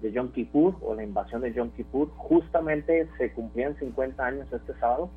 [0.01, 2.09] de Yom Kippur o la invasión de Yom Kippur.
[2.15, 5.09] Justamente se cumplían 50 años este sábado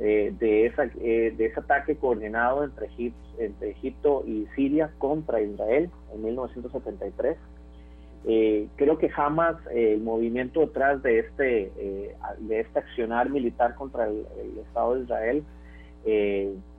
[0.00, 5.40] eh, de, esa, eh, de ese ataque coordinado entre Egipto, entre Egipto y Siria contra
[5.40, 7.36] Israel en 1973.
[8.26, 11.72] Eh, creo que jamás el movimiento detrás de este,
[12.38, 14.26] de este accionar militar contra el,
[14.66, 15.44] Estado de Israel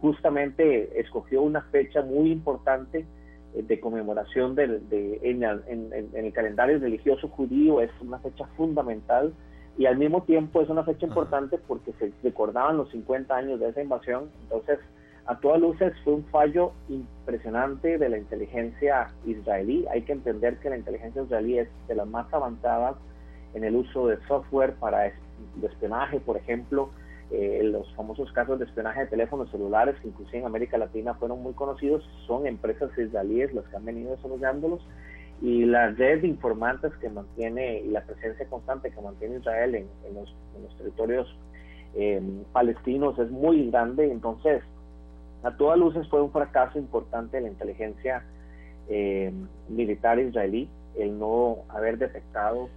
[0.01, 3.05] justamente escogió una fecha muy importante
[3.53, 9.33] de conmemoración del, de, en, en, el calendario religioso judío, es una fecha fundamental
[9.77, 13.69] y al mismo tiempo es una fecha importante porque se recordaban los 50 años de
[13.69, 14.79] esa invasión, entonces
[15.25, 19.85] a todas luces fue un fallo impresionante de la inteligencia israelí.
[19.91, 22.95] Hay que entender que la inteligencia israelí es de las más avanzadas
[23.55, 25.11] en el uso de software para
[25.63, 26.91] espionaje, por ejemplo,
[27.31, 31.41] eh, los famosos casos de espionaje de teléfonos celulares, que inclusive en América Latina fueron
[31.41, 34.81] muy conocidos, son empresas israelíes las que han venido desarrollándolos
[35.41, 40.15] y la red de informantes que mantiene y la presencia constante que mantiene Israel en,
[40.15, 40.33] los,
[40.77, 41.27] territorios
[41.95, 42.21] eh,
[42.51, 44.63] palestinos es muy grande, entonces
[45.43, 48.23] a todas luces fue un fracaso importante de la inteligencia
[48.87, 49.31] eh,
[49.69, 52.69] militar israelí el no haber detectado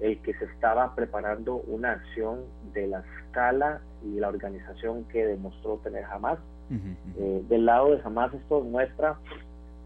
[0.00, 2.40] el que se estaba preparando una acción
[2.74, 6.38] de la escala y la organización que demostró tener Hamas.
[6.68, 9.16] Eh, del lado de Hamas esto muestra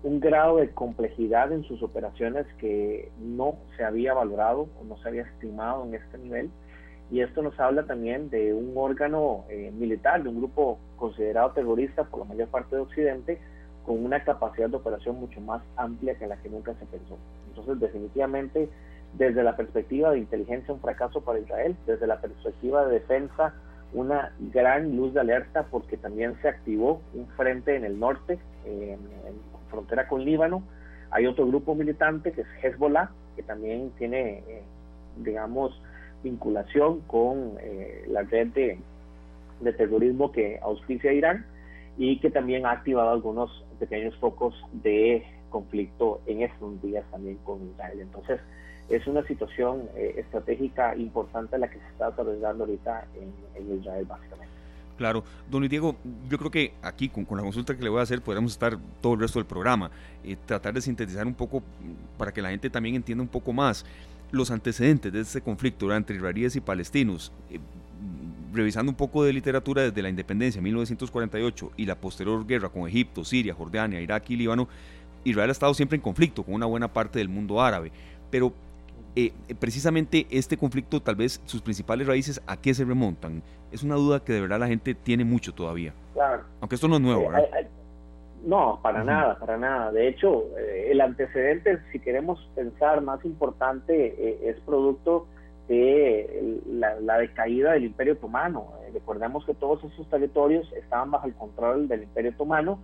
[0.03, 5.09] un grado de complejidad en sus operaciones que no se había valorado o no se
[5.09, 6.51] había estimado en este nivel.
[7.11, 12.05] Y esto nos habla también de un órgano eh, militar, de un grupo considerado terrorista
[12.05, 13.39] por la mayor parte de Occidente,
[13.85, 17.19] con una capacidad de operación mucho más amplia que la que nunca se pensó.
[17.49, 18.69] Entonces, definitivamente,
[19.15, 23.55] desde la perspectiva de inteligencia, un fracaso para Israel, desde la perspectiva de defensa,
[23.93, 28.39] una gran luz de alerta porque también se activó un frente en el norte,
[29.71, 30.63] frontera con Líbano.
[31.11, 34.63] Hay otro grupo militante que es Hezbollah, que también tiene, eh,
[35.17, 35.81] digamos,
[36.23, 38.79] vinculación con eh, la red de,
[39.77, 41.45] terrorismo que auspicia Irán
[41.99, 47.69] y que también ha activado algunos pequeños focos de conflicto en estos días también con
[47.71, 48.01] Israel.
[48.01, 48.41] Entonces,
[48.89, 54.60] es una situación eh, estratégica importante la que se está desarrollando ahorita en Israel, básicamente.
[55.01, 55.97] Claro, don Diego,
[56.29, 59.15] yo creo que aquí con, la consulta que le voy a hacer podremos estar todo
[59.15, 59.91] el resto del programa,
[60.23, 61.63] eh, tratar de sintetizar un poco
[62.19, 63.87] para que la gente también entienda un poco más
[64.31, 67.33] los antecedentes de este conflicto entre israelíes y palestinos.
[67.49, 67.59] Eh,
[68.53, 72.87] revisando un poco de literatura desde la independencia en 1948 y la posterior guerra con
[72.87, 74.69] Egipto, Siria, Jordania, Irak y Líbano,
[75.25, 77.91] Israel ha estado siempre en conflicto con una buena parte del mundo árabe.
[78.31, 78.53] Pero
[79.17, 83.43] eh, precisamente este conflicto, tal vez sus principales raíces, ¿a qué se remontan?
[83.73, 85.93] Es una duda que de verdad la gente tiene mucho todavía.
[86.15, 86.45] Claro.
[86.61, 87.49] Aunque esto no es nuevo, ¿verdad?
[88.45, 89.93] No, para nada, para nada.
[89.93, 95.27] De hecho, eh, el antecedente, si queremos pensar más importante, eh, es producto
[95.69, 98.73] de la, decaída del Imperio Otomano.
[98.93, 102.81] recordemos que todos esos territorios estaban bajo el control del Imperio Otomano,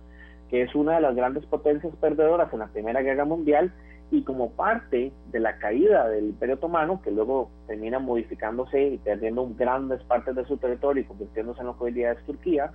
[0.49, 3.73] que es una de las grandes potencias perdedoras en la Primera Guerra Mundial
[4.09, 9.49] y como parte de la caída del Imperio Otomano, que luego termina modificándose y perdiendo
[9.57, 12.71] grandes partes de su territorio y convirtiéndose en lo que hoy día es Turquía,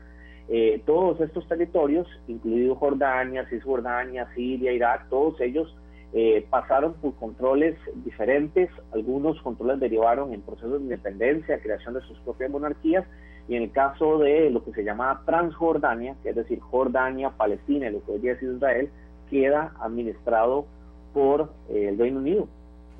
[0.48, 5.74] eh, todos estos territorios, incluido Jordania, Cisjordania, Siria, Irak, todos ellos
[6.12, 12.18] eh, pasaron por controles diferentes, algunos controles derivaron en procesos de independencia, creación de sus
[12.20, 13.06] propias monarquías,
[13.48, 17.88] y en el caso de lo que se llama Transjordania, que es decir, Jordania, Palestina
[17.88, 18.90] y lo que hoy día es Israel,
[19.30, 20.66] queda administrado
[21.12, 22.48] por eh, el Reino Unido.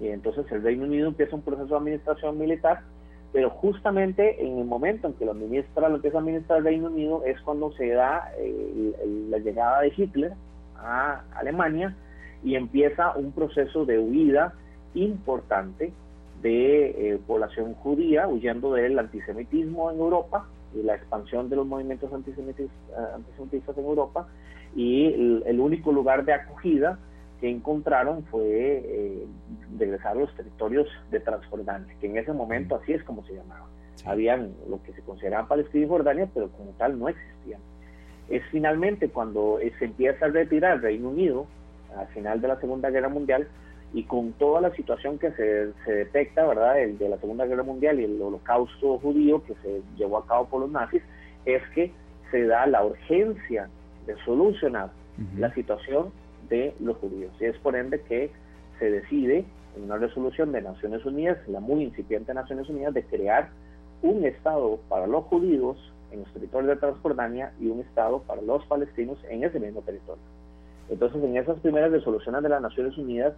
[0.00, 2.80] Y entonces el Reino Unido empieza un proceso de administración militar,
[3.32, 6.88] pero justamente en el momento en que lo administra, lo empieza a administrar el Reino
[6.88, 10.32] Unido es cuando se da eh, la llegada de Hitler
[10.76, 11.94] a Alemania
[12.42, 14.54] y empieza un proceso de huida
[14.94, 15.92] importante
[16.42, 22.12] de eh, población judía, huyendo del antisemitismo en Europa y la expansión de los movimientos
[22.12, 22.74] antisemitistas,
[23.14, 24.26] antisemitistas en Europa,
[24.74, 26.98] y el único lugar de acogida
[27.43, 29.26] que encontraron fue eh,
[29.76, 33.66] regresar a los territorios de Transjordania, que en ese momento así es como se llamaba.
[34.07, 37.61] Habían lo que se consideraba Palestina y Jordania, pero como tal no existían.
[38.30, 41.47] Es finalmente cuando se empieza a retirar Reino Unido,
[41.99, 43.49] al final de la Segunda Guerra Mundial,
[43.93, 47.64] y con toda la situación que se, se detecta, ¿verdad?, el de la Segunda Guerra
[47.64, 51.03] Mundial y el holocausto judío que se llevó a cabo por los nazis,
[51.45, 51.90] es que
[52.30, 53.68] se da la urgencia
[54.07, 54.90] de solucionar
[55.36, 56.12] la situación
[56.53, 57.32] de los judíos.
[57.40, 58.30] Y es por ende que
[58.78, 63.48] se decide en una resolución de Naciones Unidas, la muy incipiente Naciones Unidas, de crear
[64.03, 65.78] un Estado para los judíos
[66.11, 70.22] en los territorios de Transjordania y un Estado para los palestinos en ese mismo territorio.
[70.90, 73.32] Entonces, en esas primeras resoluciones de las Naciones Unidas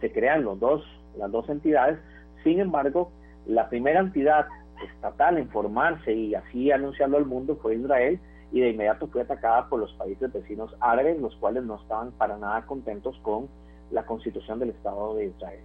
[0.00, 0.82] se crean los dos,
[1.16, 1.98] las dos entidades.
[2.42, 3.12] Sin embargo,
[3.46, 4.48] la primera entidad
[4.84, 8.18] estatal en formarse y así anunciarlo al mundo fue Israel,
[8.52, 12.36] y de inmediato fue atacada por los países vecinos árabes, los cuales no estaban para
[12.38, 13.48] nada contentos con
[13.90, 15.60] la constitución del Estado de Israel.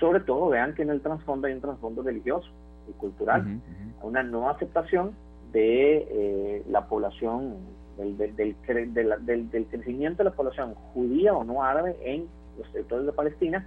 [0.00, 2.48] Sobre todo, vean que en el trasfondo hay un trasfondo religioso
[2.88, 3.60] y cultural,
[4.02, 5.12] una no aceptación
[5.52, 7.56] de eh, la población,
[7.96, 12.26] del, del, del, crecimiento de la población judía o no árabe en
[12.58, 13.66] los territorios de Palestina,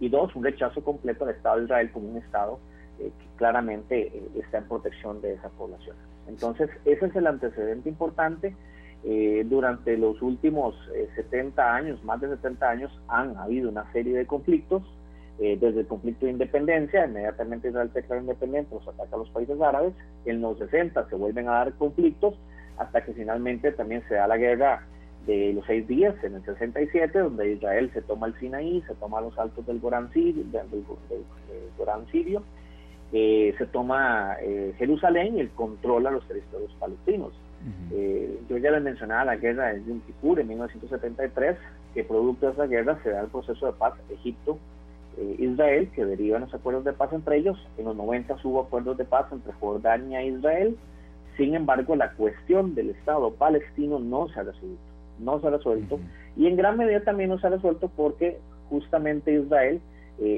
[0.00, 2.58] y dos, un rechazo completo al Estado de Israel como un Estado
[2.98, 5.96] eh, que claramente eh, está en protección de esa población.
[6.28, 8.54] Entonces, ese es el antecedente importante.
[9.04, 10.74] Eh, durante los últimos
[11.14, 14.82] 70 eh, años, más de 70 años, han habido una serie de conflictos,
[15.40, 19.30] eh, desde el conflicto de independencia, inmediatamente Israel se declara independiente, los ataca a los
[19.30, 22.34] países árabes, en los 60 se vuelven a dar conflictos,
[22.76, 24.84] hasta que finalmente también se da la guerra
[25.26, 29.20] de los seis días en el 67, donde Israel se toma el Sinaí, se toma
[29.20, 30.84] los altos del Gorán Sirio, del
[31.76, 32.42] Gorán Sirio
[33.10, 37.32] eh, se toma eh, Jerusalén y el control a los territorios palestinos.
[37.90, 41.56] Eh, yo ya les mencionaba la guerra de Yom Kippur en 1973,
[41.94, 46.44] que producto de esa guerra se da el proceso de paz Egipto-Israel, que deriva en
[46.44, 47.58] los acuerdos de paz entre ellos.
[47.78, 50.76] En los 90 hubo acuerdos de paz entre Jordania e Israel.
[51.38, 54.78] Sin embargo, la cuestión del Estado palestino no se ha resuelto.
[55.18, 55.98] No se ha resuelto.
[56.36, 58.38] Y en gran medida también no se ha resuelto porque
[58.68, 59.80] justamente Israel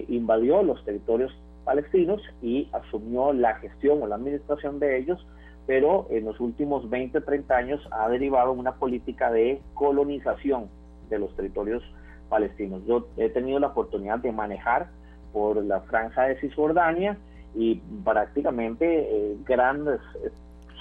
[0.08, 5.26] invadió los territorios palestinos y asumió la gestión o la administración de ellos,
[5.66, 10.68] pero en los últimos 20, 30 años ha derivado una política de colonización
[11.08, 11.82] de los territorios
[12.28, 12.82] palestinos.
[12.86, 14.88] Yo he tenido la oportunidad de manejar
[15.32, 17.18] por la franja de Cisjordania
[17.54, 20.30] y prácticamente eh, grandes eh,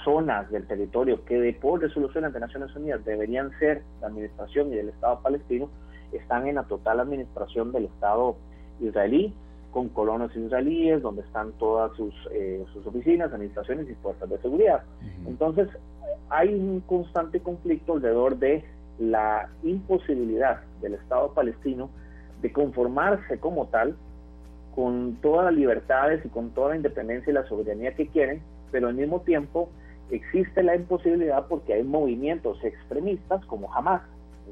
[0.04, 4.76] zonas del territorio que de por resoluciones de Naciones Unidas deberían ser la administración y
[4.76, 5.68] del Estado palestino
[6.12, 8.36] están en la total administración del Estado
[8.80, 9.34] israelí
[9.70, 14.82] con colonos israelíes, donde están todas sus, eh, sus oficinas, administraciones y fuerzas de seguridad.
[15.26, 15.68] Entonces,
[16.28, 18.64] hay un constante conflicto alrededor de
[18.98, 21.90] la imposibilidad del Estado palestino
[22.42, 23.96] de conformarse como tal
[24.74, 28.88] con todas las libertades y con toda la independencia y la soberanía que quieren, pero
[28.88, 29.70] al mismo tiempo
[30.10, 34.02] existe la imposibilidad porque hay movimientos extremistas como Hamas,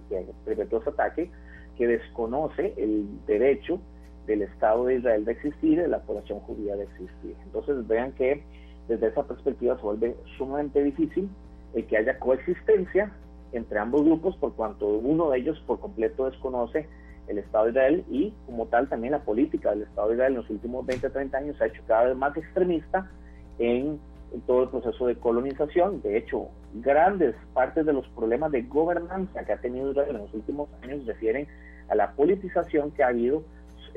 [0.08, 1.30] que perpetró ese ataque,
[1.76, 3.80] que desconoce el derecho
[4.28, 7.34] del Estado de Israel de existir, de la población judía de existir.
[7.44, 8.44] Entonces vean que
[8.86, 11.28] desde esa perspectiva se vuelve sumamente difícil
[11.74, 13.10] el que haya coexistencia
[13.52, 16.86] entre ambos grupos por cuanto uno de ellos por completo desconoce
[17.28, 20.38] el Estado de Israel y como tal también la política del Estado de Israel en
[20.38, 23.10] los últimos 20, 30 años se ha hecho cada vez más extremista
[23.58, 23.98] en,
[24.46, 26.02] todo el proceso de colonización.
[26.02, 30.34] De hecho, grandes partes de los problemas de gobernanza que ha tenido Israel en los
[30.34, 31.48] últimos años refieren
[31.88, 33.42] a la politización que ha habido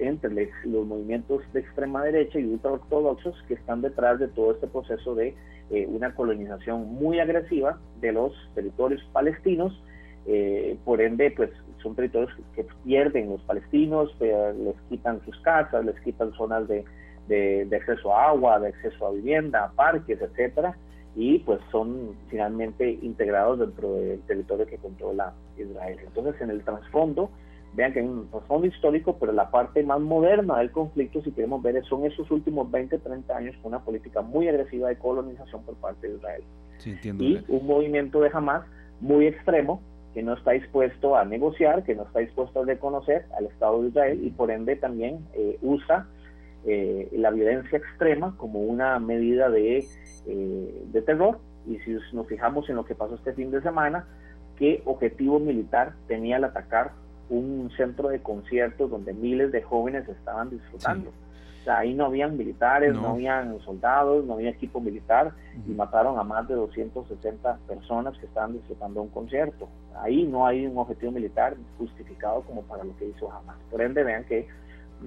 [0.07, 5.15] entre los movimientos de extrema derecha y ultraortodoxos que están detrás de todo este proceso
[5.15, 5.35] de
[5.69, 9.81] eh, una colonización muy agresiva de los territorios palestinos.
[10.25, 11.49] Eh, por ende, pues
[11.81, 16.85] son territorios que pierden los palestinos, les quitan sus casas, les quitan zonas de,
[17.27, 20.77] de, acceso a agua, de acceso a vivienda, parques, etcétera,
[21.15, 25.99] y pues son finalmente integrados dentro del territorio que controla Israel.
[26.05, 27.31] Entonces, en el trasfondo,
[27.73, 31.61] vean que hay un trasfondo histórico, pero la parte más moderna del conflicto, si queremos
[31.61, 35.75] ver, son esos últimos 20, 30 años con una política muy agresiva de colonización por
[35.75, 36.43] parte de Israel.
[37.19, 38.65] y un movimiento de Hamas
[38.99, 39.81] muy extremo
[40.13, 43.89] que no está dispuesto a negociar, que no está dispuesto a reconocer al Estado de
[43.89, 46.07] Israel y por ende también eh, usa
[46.65, 49.85] eh, la violencia extrema como una medida de,
[50.27, 51.39] eh, de terror.
[51.65, 54.05] Y si nos fijamos en lo que pasó este fin de semana,
[54.57, 56.91] ¿qué objetivo militar tenía el atacar
[57.31, 61.09] un centro de conciertos donde miles de jóvenes estaban disfrutando?
[61.09, 65.31] O sea, ahí no habían militares, no, habían soldados, no había equipo militar
[65.67, 69.69] y mataron a más de 260 personas que estaban disfrutando un concierto.
[69.95, 73.57] Ahí no hay un objetivo militar justificado como para lo que hizo Hamas.
[73.69, 74.47] Por ende, vean que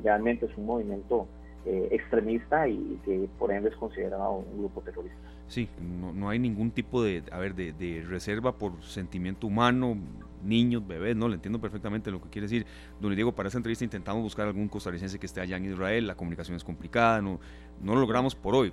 [0.02, 1.26] realmente es un movimiento
[1.66, 5.18] eh, extremista y que por ende es considerado un grupo terrorista.
[5.48, 9.96] Sí, no, hay ningún tipo de, a ver, de, reserva por sentimiento humano,
[10.45, 12.66] niños, bebés, no, le entiendo perfectamente lo que quiere decir.
[13.01, 16.16] Don Diego, para esta entrevista intentamos buscar algún costarricense que esté allá en Israel, la
[16.16, 17.40] comunicación es complicada, no,
[17.80, 18.72] no lo logramos por hoy.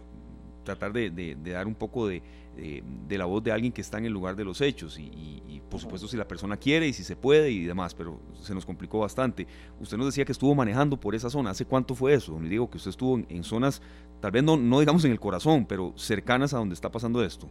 [0.63, 2.21] Tratar de dar un poco de,
[2.55, 5.79] de, la voz de alguien que está en el lugar de los hechos y, por
[5.79, 8.99] supuesto si la persona quiere y si se puede y demás, pero se nos complicó
[8.99, 9.47] bastante.
[9.79, 12.39] Usted nos decía que estuvo manejando por esa zona, ¿hace cuánto fue eso?
[12.39, 13.81] Le digo que usted estuvo en, zonas,
[14.19, 17.47] tal vez no, no digamos en el corazón, pero cercanas a donde está pasando esto.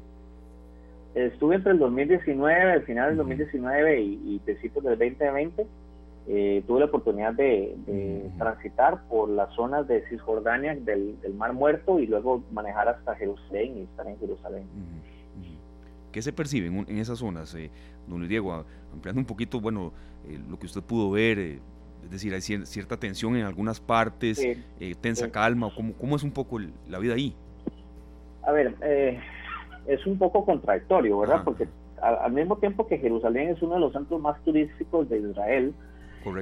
[1.14, 5.66] Estuve entre el 2019, el final del 2019 y, y principios del 2020
[6.32, 7.76] eh, tuve la oportunidad de,
[8.38, 13.82] transitar por las zonas de Cisjordania, del, Mar Muerto, y luego manejar hasta Jerusalén y
[13.82, 14.64] estar en Jerusalén.
[16.12, 17.70] ¿Qué se percibe en, esas zonas, eh,
[18.06, 18.64] don Luis Diego?
[18.92, 19.92] Ampliando un poquito, bueno,
[20.28, 24.40] eh, lo que usted pudo ver, es decir, hay cierta tensión en algunas partes,
[25.00, 27.34] tensa calma, ¿cómo, ¿cómo, es un poco la vida ahí?
[28.42, 28.76] A ver,
[29.86, 31.42] es un poco contradictorio, ¿verdad?
[31.44, 31.68] Porque
[32.00, 35.74] al mismo tiempo que Jerusalén es uno de los centros más turísticos de Israel,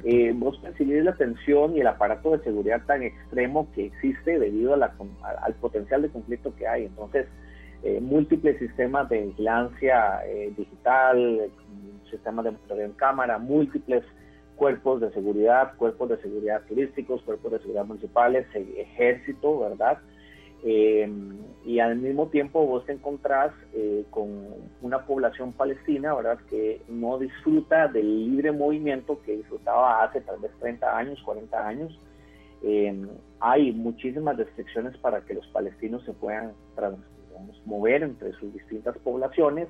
[0.04, 4.74] eh, vos percibís la tensión y el aparato de seguridad tan extremo que existe debido
[4.74, 6.86] al potencial de conflicto que hay.
[6.86, 7.26] Entonces,
[7.84, 11.48] eh, múltiples sistemas de vigilancia eh, digital,
[12.10, 14.02] sistemas de monitoreo en cámara, múltiples
[14.56, 19.98] cuerpos de seguridad, cuerpos de seguridad turísticos, cuerpos de seguridad municipales, ejército, ¿verdad?
[20.64, 21.08] Eh,
[21.64, 24.46] y al mismo tiempo vos te encontrás eh, con
[24.80, 30.50] una población palestina, ¿verdad?, que no disfruta del libre movimiento que disfrutaba hace tal vez
[30.60, 32.00] 30 años, 40 años.
[32.62, 33.06] Eh,
[33.40, 36.54] hay muchísimas restricciones para que los palestinos se puedan
[37.66, 39.68] mover entre sus distintas poblaciones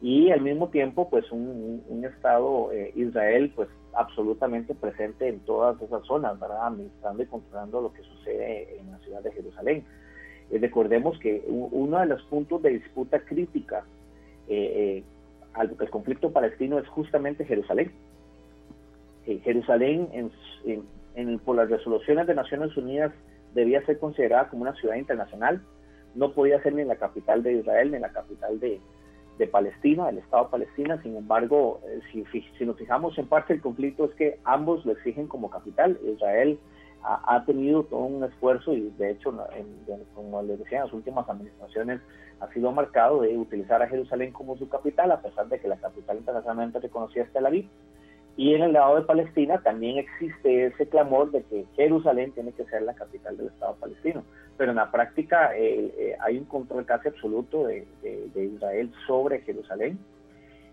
[0.00, 6.40] y al mismo tiempo pues un, Estado Israel pues absolutamente presente en todas esas zonas,
[6.40, 9.84] administrando y controlando lo que sucede en la ciudad de Jerusalén.
[10.50, 13.84] Eh, recordemos que uno de los puntos de disputa crítica
[14.48, 15.04] eh, eh,
[15.54, 17.90] al, conflicto palestino es justamente Jerusalén.
[19.44, 20.08] Jerusalén,
[21.14, 23.12] en, por las resoluciones de Naciones Unidas,
[23.54, 25.62] debía ser considerada como una ciudad internacional.
[26.16, 28.80] No podía ser ni la capital de Israel ni la capital de,
[29.52, 31.00] Palestina, del Estado Palestina.
[31.02, 31.80] Sin embargo,
[32.10, 32.24] si,
[32.58, 35.98] si, nos fijamos en parte del conflicto es que ambos lo exigen como capital.
[36.04, 36.58] Israel
[37.02, 39.34] ha, tenido todo un esfuerzo y de hecho,
[40.14, 42.00] como les decía, en las últimas administraciones
[42.40, 45.76] ha sido marcado de utilizar a Jerusalén como su capital, a pesar de que la
[45.76, 47.68] capital internacionalmente reconocida es Tel Aviv.
[48.36, 52.64] Y en el lado de Palestina también existe ese clamor de que Jerusalén tiene que
[52.64, 54.22] ser la capital del Estado palestino.
[54.56, 57.86] Pero en la práctica eh, eh, hay un control casi absoluto de
[58.34, 59.98] Israel sobre Jerusalén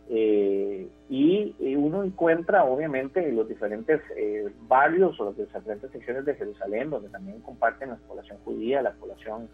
[0.10, 6.90] eh, y, uno encuentra obviamente los diferentes eh, barrios o las diferentes secciones de Jerusalén
[6.90, 9.50] donde también comparten la población judía, la población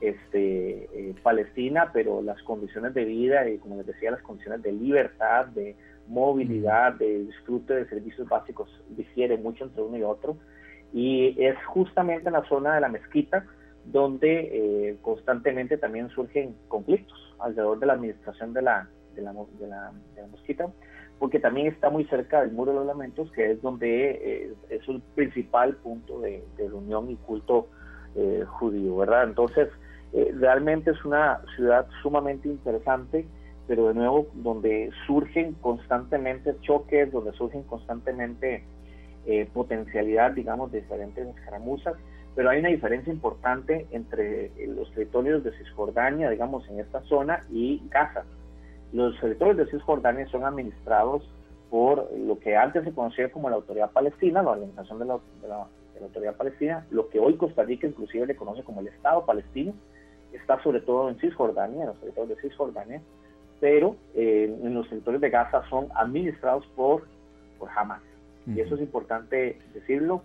[0.00, 4.72] este, eh, palestina, pero las condiciones de vida y como les decía, las condiciones de
[4.72, 5.76] libertad, de
[6.08, 10.36] movilidad, de disfrute de servicios básicos difieren mucho entre uno y otro.
[10.92, 13.46] Y es justamente en la zona de la mezquita
[13.84, 19.92] donde constantemente también surgen conflictos alrededor de la administración de la, de la, de la,
[20.30, 20.68] mosquita,
[21.18, 24.88] porque también está muy cerca del Muro de los Lamentos, que es donde eh, es
[24.88, 27.68] el principal punto de, reunión y culto
[28.14, 29.24] eh, judío, ¿verdad?
[29.24, 29.68] Entonces,
[30.12, 33.26] eh, realmente es una ciudad sumamente interesante,
[33.68, 38.64] pero de nuevo, donde surgen constantemente choques, donde surgen constantemente
[39.52, 41.94] potencialidad, digamos, de diferentes escaramuzas,
[42.34, 47.82] pero hay una diferencia importante entre los territorios de Cisjordania, digamos, en esta zona, y
[47.90, 48.24] Gaza.
[48.92, 51.22] Los territorios de Cisjordania son administrados
[51.70, 55.18] por lo que antes se conocía como la Autoridad Palestina, la Organización de la,
[56.02, 59.72] Autoridad Palestina, lo que hoy Costa Rica inclusive le conoce como el Estado palestino,
[60.32, 63.00] está sobre todo en Cisjordania, en los territorios de Cisjordania,
[63.60, 67.04] pero eh, en los territorios de Gaza son administrados por,
[67.58, 68.02] por Hamas.
[68.46, 70.22] Y eso es importante decirlo.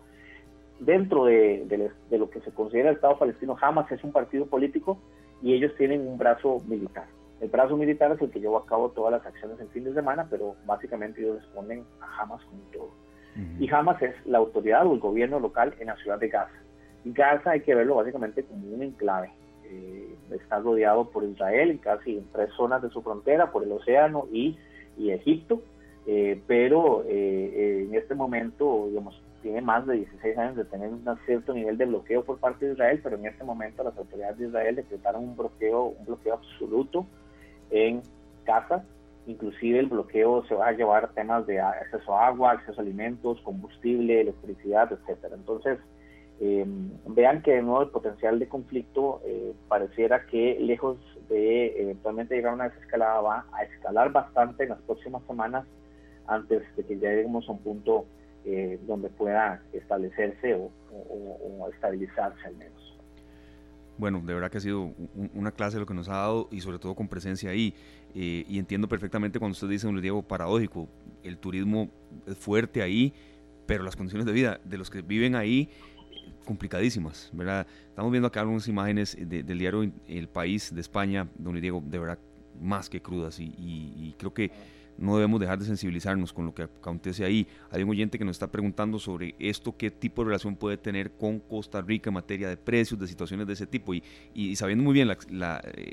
[0.79, 1.65] Dentro de,
[2.09, 4.97] de, lo que se considera el Estado palestino, Hamas es un partido político
[5.41, 7.05] y ellos tienen un brazo militar.
[7.39, 9.93] El brazo militar es el que lleva a cabo todas las acciones en fin de
[9.93, 12.91] semana, pero básicamente ellos responden a Hamas con todo.
[13.59, 16.59] Y Hamas es la autoridad o el gobierno local en la ciudad de Gaza.
[17.05, 19.31] Gaza hay que verlo básicamente como un enclave.
[19.65, 24.27] Eh, está rodeado por Israel, casi en tres zonas de su frontera, por el océano
[24.31, 24.57] y,
[24.97, 25.61] y Egipto,
[26.07, 31.05] eh, pero eh, en este momento, digamos, tiene más de 16 años de tener un
[31.25, 34.47] cierto nivel de bloqueo por parte de Israel, pero en este momento las autoridades de
[34.47, 37.05] Israel decretaron un bloqueo, un bloqueo absoluto
[37.71, 38.01] en
[38.45, 38.83] Gaza,
[39.25, 43.41] inclusive el bloqueo se va a llevar temas de acceso a agua, acceso a alimentos,
[43.41, 45.35] combustible, electricidad, etcétera.
[45.35, 45.79] Entonces,
[46.39, 46.65] eh,
[47.07, 50.97] vean que de nuevo el potencial de conflicto eh, pareciera que lejos
[51.29, 55.65] de eventualmente llegar a una desescalada va a escalar bastante en las próximas semanas
[56.27, 58.05] antes de que lleguemos a un punto
[58.45, 60.71] eh, donde pueda establecerse o,
[61.73, 62.86] estabilizarse al menos.
[63.97, 64.93] Bueno, de verdad que ha sido
[65.33, 67.73] una clase lo que nos ha dado y sobre todo con presencia ahí.
[68.13, 70.87] y entiendo perfectamente cuando usted dice, un Diego, paradójico,
[71.23, 71.89] el turismo
[72.25, 73.13] es fuerte ahí,
[73.65, 75.69] pero las condiciones de vida de los que viven ahí
[76.45, 77.67] complicadísimas, ¿verdad?
[77.89, 82.19] Estamos viendo acá algunas imágenes del diario El País de España, donde Diego, de verdad,
[82.59, 84.51] más que crudas y, creo que
[84.97, 87.47] no debemos dejar de sensibilizarnos con lo que acontece ahí.
[87.71, 91.11] Hay un oyente que nos está preguntando sobre esto, qué tipo de relación puede tener
[91.11, 93.93] con Costa Rica en materia de precios, de situaciones de ese tipo.
[93.93, 95.09] Y, sabiendo muy bien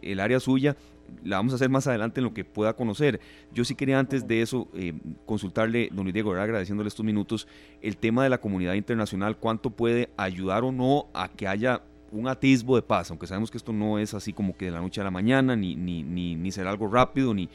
[0.02, 0.76] el área suya,
[1.22, 3.20] la vamos a hacer más adelante en lo que pueda conocer.
[3.52, 4.94] Yo sí quería antes de eso eh,
[5.26, 7.46] consultarle, don Diego, agradeciéndole estos minutos,
[7.82, 12.28] el tema de la comunidad internacional, cuánto puede ayudar o no a que haya un
[12.28, 15.00] atisbo de paz, aunque sabemos que esto no es así como que de la noche
[15.00, 17.48] a la mañana, ni, ni, ni, ni será algo rápido, ni,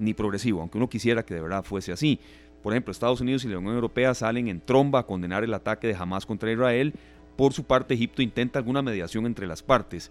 [0.00, 2.18] ni progresivo, aunque uno quisiera que de verdad fuese así.
[2.62, 5.86] Por ejemplo, Estados Unidos y la Unión Europea salen en tromba a condenar el ataque
[5.86, 6.92] de Hamas contra Israel.
[7.36, 10.10] Por su parte, Egipto intenta alguna mediación entre las partes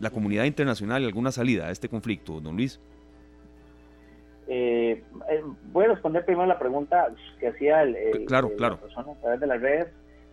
[0.00, 2.80] la comunidad internacional y alguna salida a este conflicto, don Luis?
[4.48, 8.76] Eh, eh, voy a responder primero la pregunta que hacía el, claro, claro.
[8.76, 9.88] la persona a través de las redes.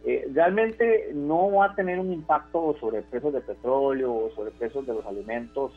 [0.05, 4.87] Eh, realmente no va a tener un impacto sobre precios de petróleo o sobre precios
[4.87, 5.73] de los alimentos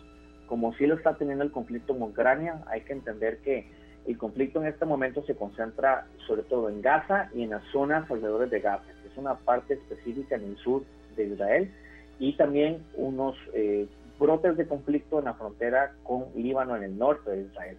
[0.51, 2.61] como sí lo está teniendo el conflicto en Ucrania.
[2.67, 3.69] Hay que entender que
[4.05, 8.11] el conflicto en este momento se concentra sobre todo en Gaza y en las zonas
[8.11, 10.83] alrededor de Gaza, que es una parte específica en el sur
[11.15, 11.71] de Israel
[12.19, 13.87] y también unos eh,
[14.19, 17.77] brotes de conflicto en la frontera con Líbano en el norte de Israel.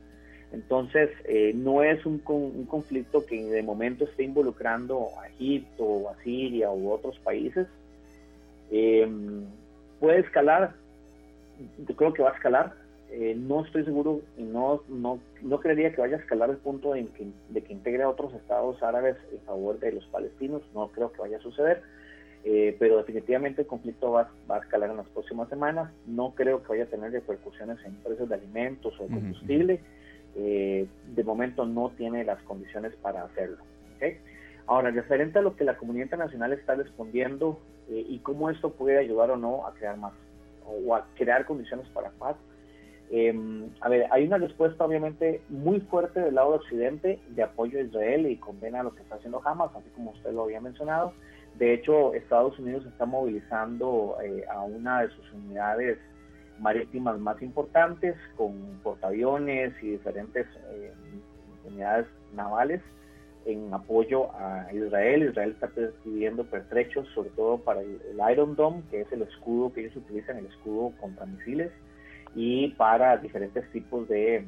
[0.54, 6.72] Entonces, eh, no es un, conflicto que de momento esté involucrando a Egipto a Siria
[6.72, 7.68] u otros países.
[8.72, 9.44] Em,
[10.00, 10.74] puede escalar,
[11.88, 12.74] yo creo que va a escalar.
[13.10, 16.94] Eh, no estoy seguro y no, no, no creería que vaya a escalar el punto
[16.94, 20.62] de que, de que integre a otros estados árabes en favor de los palestinos.
[20.74, 21.82] No creo que vaya a suceder
[22.44, 25.92] eh, pero definitivamente el conflicto va, a escalar en las próximas semanas.
[26.08, 29.80] No creo que vaya a tener repercusiones en precios de alimentos o de combustible.
[30.36, 33.58] Eh, de momento no tiene las condiciones para hacerlo.
[34.66, 37.60] Ahora, referente a lo que la comunidad internacional está respondiendo
[37.90, 40.14] eh, y cómo esto puede ayudar o no a crear más
[40.66, 42.36] o a crear condiciones para paz.
[43.10, 47.80] Em, a ver, hay una respuesta obviamente muy fuerte del lado de Occidente de apoyo
[47.80, 51.14] a Israel y condena lo que está haciendo Hamas, así como usted lo había mencionado.
[51.56, 55.98] De hecho, Estados Unidos está movilizando eh, a una de sus unidades
[56.60, 60.94] marítimas más importantes con portaaviones y diferentes eh,
[61.66, 62.82] unidades navales
[63.46, 65.24] en apoyo a Israel.
[65.24, 65.70] Israel está
[66.04, 68.00] pidiendo pertrechos, sobre todo para el,
[68.32, 71.72] Iron Dome, que es el escudo que ellos utilizan, el escudo contra misiles,
[72.36, 74.46] y para diferentes tipos de,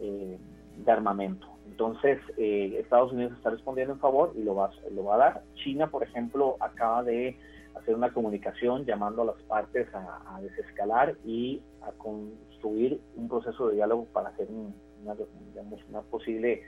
[0.00, 0.38] eh,
[0.76, 1.46] de armamento.
[1.66, 5.42] Entonces, eh, Estados Unidos está respondiendo en favor y lo va, lo va a dar.
[5.54, 7.36] China, por ejemplo, acaba de
[7.74, 13.76] hacer una comunicación llamando a las partes a, desescalar y a construir un proceso de
[13.76, 15.14] diálogo para hacer una,
[15.88, 16.62] una, posible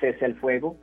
[0.00, 0.76] cese al fuego.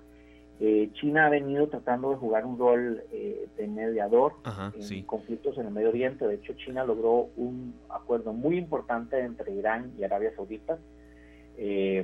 [0.60, 4.34] Eh, China ha venido tratando de jugar un rol de mediador
[4.76, 6.28] en conflictos en el Medio Oriente.
[6.28, 10.78] De hecho, China logró un acuerdo muy importante entre Irán y Arabia Saudita
[11.64, 12.04] eh,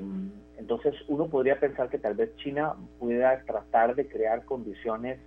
[0.58, 5.20] entonces uno podría pensar que tal vez China pueda tratar de crear condiciones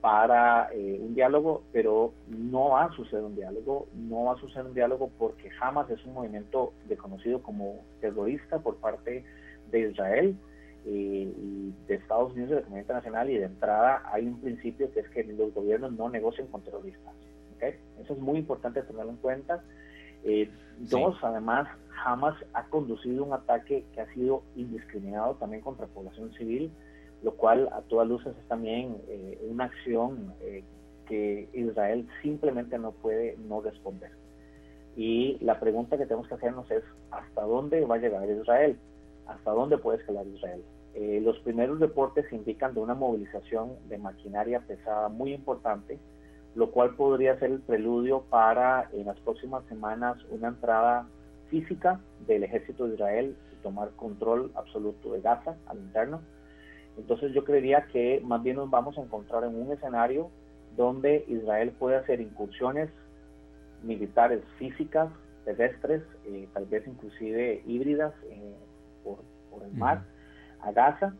[0.00, 4.66] para eh, un diálogo, pero no va a suceder un diálogo, no va a suceder
[4.66, 9.24] un diálogo porque jamás es un movimiento reconocido como terrorista por parte
[9.70, 10.36] de Israel
[10.84, 14.40] eh, y de Estados Unidos y de la comunidad internacional y de entrada hay un
[14.40, 17.14] principio que es que los gobiernos no negocien con terroristas.
[18.00, 19.62] Eso es muy importante tenerlo en cuenta.
[20.24, 21.68] Eh, dos, además,
[22.04, 26.72] Hamas ha conducido un ataque que ha sido indiscriminado también contra la población civil,
[27.22, 30.34] lo cual a todas luces es también eh, una acción
[31.06, 34.10] que Israel simplemente no puede no responder.
[34.96, 38.76] Y la pregunta que tenemos que hacernos es, ¿hasta dónde va a llegar Israel?
[39.26, 40.62] ¿Hasta dónde puede escalar Israel?
[40.94, 45.98] Eh, los primeros reportes indican de una movilización de maquinaria pesada muy importante,
[46.54, 51.06] lo cual podría ser el preludio para en las próximas semanas una entrada
[51.48, 56.20] física del ejército de Israel y tomar control absoluto de Gaza al interno.
[56.98, 60.30] Entonces yo creería que más bien nos vamos a encontrar en un escenario
[60.76, 62.90] donde Israel puede hacer incursiones
[63.82, 65.10] militares físicas,
[65.44, 68.54] terrestres, eh, tal vez inclusive híbridas eh,
[69.04, 69.18] por,
[69.64, 70.04] el mar
[70.60, 71.14] a Gaza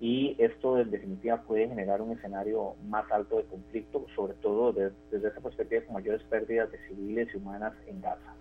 [0.00, 5.28] y esto en definitiva puede generar un escenario más alto de conflicto, sobre todo desde
[5.28, 8.34] esa perspectiva con mayores pérdidas de civiles y humanas en Gaza.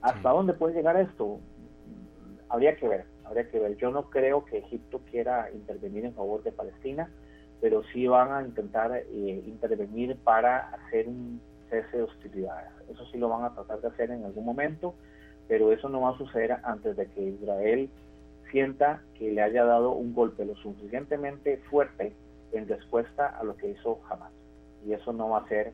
[0.00, 1.40] ¿Hasta dónde puede llegar esto?
[2.48, 3.76] Habría que ver, habría que ver.
[3.76, 7.10] Yo no creo que Egipto quiera intervenir en favor de Palestina,
[7.60, 12.70] pero sí van a intentar eh, intervenir para hacer un cese de hostilidades.
[12.90, 14.94] Eso sí lo van a tratar de hacer en algún momento,
[15.48, 17.90] pero eso no va a suceder antes de que Israel
[18.50, 22.12] sienta que le haya dado un golpe lo suficientemente fuerte
[22.52, 24.32] en respuesta a lo que hizo Hamas.
[24.86, 25.72] Y eso no va a ser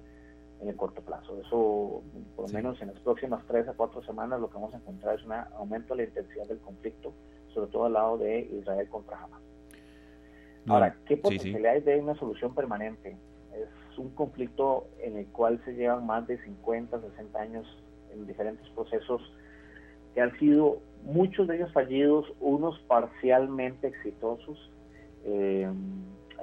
[0.60, 1.38] en el corto plazo.
[1.40, 2.02] Eso,
[2.36, 5.18] por lo menos en las próximas tres a cuatro semanas, lo que vamos a encontrar
[5.18, 7.12] es un aumento de la intensidad del conflicto,
[7.52, 9.40] sobre todo al lado de Israel contra Hamas.
[10.66, 13.16] Ahora, ¿qué posibilidades hay de una solución permanente?
[13.52, 17.66] Es un conflicto en el cual se llevan más de 50, 60 años
[18.12, 19.20] en diferentes procesos
[20.14, 24.70] que han sido muchos de ellos fallidos, unos parcialmente exitosos.
[25.24, 25.68] Eh,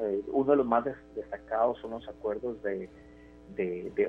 [0.02, 2.90] eh, uno de los más destacados son los acuerdos de,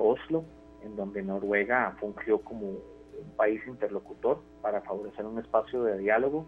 [0.00, 0.44] Oslo,
[0.84, 6.46] en donde Noruega fungió como un país interlocutor para favorecer un espacio de diálogo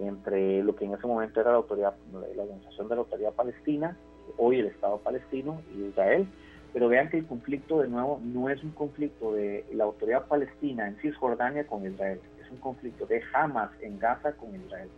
[0.00, 3.96] entre lo que en ese momento era la autoridad, la organización de la autoridad palestina,
[4.36, 6.26] hoy el Estado palestino y Israel.
[6.72, 10.88] Pero vean que el conflicto de nuevo no es un conflicto de la autoridad palestina
[10.88, 12.20] en Cisjordania con Israel,
[12.54, 14.88] un conflicto de Hamas en Gaza con Israel.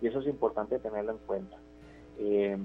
[0.00, 1.56] Y eso es importante tenerlo en cuenta.
[2.18, 2.56] Eh,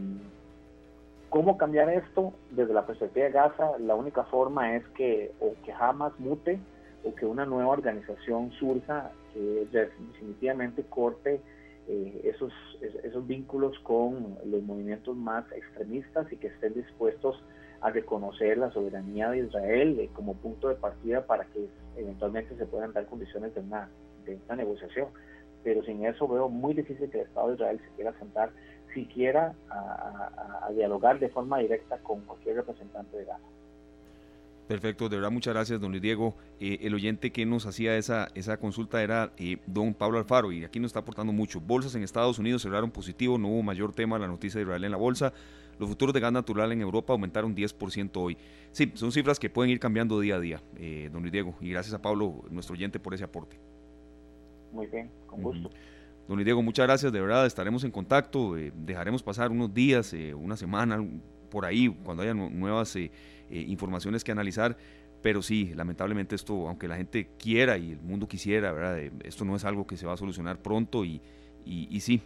[1.29, 2.33] ¿Cómo cambiar esto?
[2.51, 6.59] Desde la perspectiva de Gaza, la única forma es que o que Hamas mute
[7.03, 11.41] o que una nueva organización surja que definitivamente corte
[11.87, 12.51] eh, esos,
[13.03, 17.41] esos vínculos con los movimientos más extremistas y que estén dispuestos
[17.81, 22.65] a reconocer la soberanía de Israel eh, como punto de partida para que eventualmente se
[22.65, 23.89] puedan dar condiciones de una
[24.31, 25.07] de negociación.
[25.63, 28.51] Pero sin eso veo muy difícil que el Estado de Israel se quiera sentar
[28.93, 33.43] siquiera a, dialogar de forma directa con cualquier representante de Gaza.
[34.67, 36.35] Perfecto, de verdad muchas gracias, don Luis Diego.
[36.59, 40.65] Eh, el oyente que nos hacía esa, esa consulta era eh, don Pablo Alfaro y
[40.65, 41.61] aquí nos está aportando mucho.
[41.61, 44.91] Bolsas en Estados Unidos cerraron positivo, no hubo mayor tema la noticia de Israel en
[44.91, 45.31] la bolsa.
[45.79, 48.37] Los futuros de gas natural en Europa aumentaron 10% hoy.
[48.71, 51.55] Sí, son cifras que pueden ir cambiando día a día, eh, don Luis Diego.
[51.61, 53.57] Y gracias a Pablo, nuestro oyente, por ese aporte.
[54.77, 55.71] Muy bien, con gusto.
[56.27, 60.35] Don Diego, muchas gracias, de verdad, estaremos en contacto, eh, dejaremos pasar unos días, eh,
[60.35, 61.03] una semana,
[61.49, 63.09] por ahí, cuando haya nuevas eh,
[63.49, 64.77] informaciones que analizar,
[65.23, 68.99] pero sí, lamentablemente esto, aunque la gente quiera y el mundo quisiera, ¿verdad?
[69.23, 71.23] esto no es algo que se va a solucionar pronto y,
[71.65, 72.21] y, sí,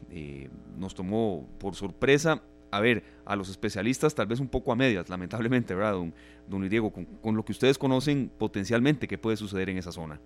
[0.77, 2.43] nos tomó por sorpresa.
[2.69, 6.13] A ver, a los especialistas tal vez un poco a medias, lamentablemente, ¿verdad, don,
[6.49, 6.91] don Diego?
[6.91, 10.19] Con, con lo que ustedes conocen potencialmente, ¿qué puede suceder en esa zona?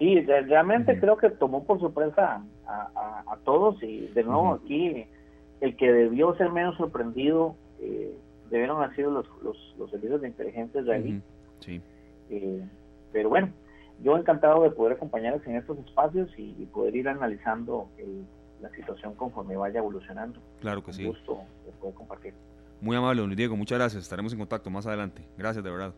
[0.00, 5.04] Sí, realmente creo que tomó por sorpresa a, todos y de nuevo aquí
[5.60, 8.10] el que debió ser menos sorprendido eh,
[8.48, 11.20] debieron haber sido los, los, servicios de inteligencia israelí.
[11.58, 11.82] Sí.
[12.30, 12.66] Eh,
[13.12, 13.50] pero bueno,
[14.02, 17.90] yo encantado de poder acompañarles en estos espacios y, poder ir analizando
[18.62, 20.40] la situación conforme vaya evolucionando.
[20.60, 21.04] Claro que sí.
[21.04, 22.34] Un gusto de poder compartir.
[22.80, 24.02] Muy amable, don Diego, muchas gracias.
[24.02, 25.22] Estaremos en contacto más adelante.
[25.36, 25.92] Gracias, de verdad.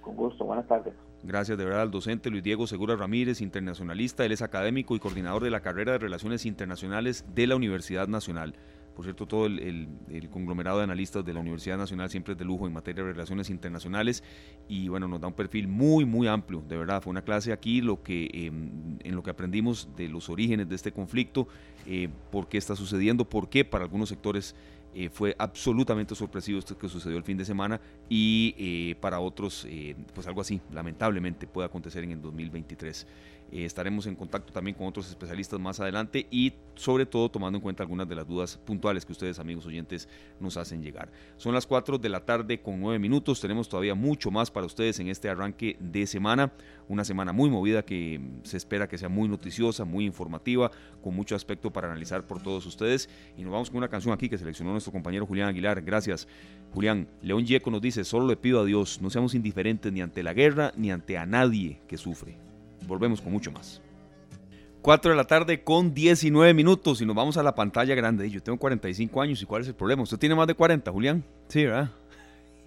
[0.00, 0.94] Con gusto, buenas tardes.
[1.22, 4.24] Gracias de verdad al docente Luis Diego Segura Ramírez, internacionalista.
[4.24, 8.54] Él es académico y coordinador de la carrera de Relaciones Internacionales de la Universidad Nacional.
[8.94, 9.88] Por cierto, todo el,
[10.30, 13.48] conglomerado de analistas de la Universidad Nacional siempre es de lujo en materia de relaciones
[13.50, 14.22] internacionales
[14.68, 17.02] y bueno, nos da un perfil muy, muy amplio, de verdad.
[17.02, 20.74] Fue una clase aquí lo que, em, en lo que aprendimos de los orígenes de
[20.74, 21.48] este conflicto,
[21.86, 24.54] eh, por qué está sucediendo, por qué para algunos sectores
[24.94, 29.64] eh, fue absolutamente sorpresivo esto que sucedió el fin de semana y eh, para otros,
[29.68, 33.06] eh, pues algo así, lamentablemente, puede acontecer en el 2023.
[33.52, 37.62] Eh, estaremos en contacto también con otros especialistas más adelante y sobre todo tomando en
[37.62, 41.10] cuenta algunas de las dudas puntuales que ustedes amigos oyentes nos hacen llegar.
[41.36, 45.00] Son las 4 de la tarde con 9 minutos, tenemos todavía mucho más para ustedes
[45.00, 46.52] en este arranque de semana,
[46.88, 50.70] una semana muy movida que se espera que sea muy noticiosa, muy informativa,
[51.02, 54.28] con mucho aspecto para analizar por todos ustedes y nos vamos con una canción aquí
[54.28, 56.28] que seleccionó nuestro compañero Julián Aguilar, gracias
[56.72, 57.08] Julián.
[57.22, 60.34] León Yeco nos dice, solo le pido a Dios, no seamos indiferentes ni ante la
[60.34, 62.49] guerra ni ante a nadie que sufre.
[62.86, 63.80] Volvemos con mucho más.
[64.82, 68.30] 4 de la tarde con 19 minutos y nos vamos a la pantalla grande.
[68.30, 70.02] Yo tengo 45 años y ¿cuál es el problema?
[70.02, 71.24] ¿Usted tiene más de 40, Julián?
[71.48, 71.90] Sí, ¿verdad?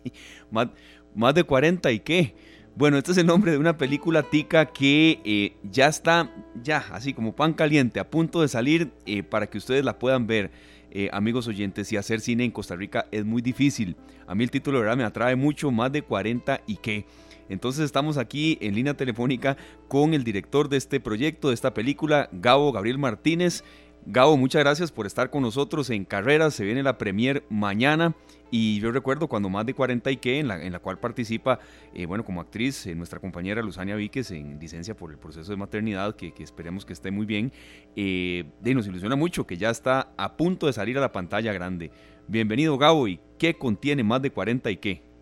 [0.52, 0.68] más,
[1.16, 2.36] más de 40 y qué?
[2.76, 6.32] Bueno, este es el nombre de una película tica que eh, ya está,
[6.64, 10.26] ya, así como pan caliente, a punto de salir eh, para que ustedes la puedan
[10.28, 10.52] ver.
[10.96, 13.96] Eh, amigos oyentes, y hacer cine en Costa Rica es muy difícil.
[14.28, 17.06] A mí el título verdad me atrae mucho, más de 40 y qué.
[17.50, 22.30] Entonces estamos aquí en línea telefónica con el director de este proyecto, de esta película,
[22.32, 23.64] Gabo Gabriel Martínez.
[24.06, 26.54] Gabo, muchas gracias por estar con nosotros en Carreras.
[26.54, 28.16] Se viene la premier mañana.
[28.52, 31.58] Y yo recuerdo cuando más de 40 y qué, en la, en la cual participa,
[31.96, 35.58] eh, bueno, como actriz, eh, nuestra compañera Luzania Víquez en licencia por el proceso de
[35.58, 37.52] maternidad, que, que esperemos que esté muy bien.
[37.96, 41.52] Eh, y nos ilusiona mucho que ya está a punto de salir a la pantalla
[41.52, 41.90] grande.
[42.28, 43.08] Bienvenido, Gabo.
[43.08, 45.13] ¿Y qué contiene más de 40 y qué?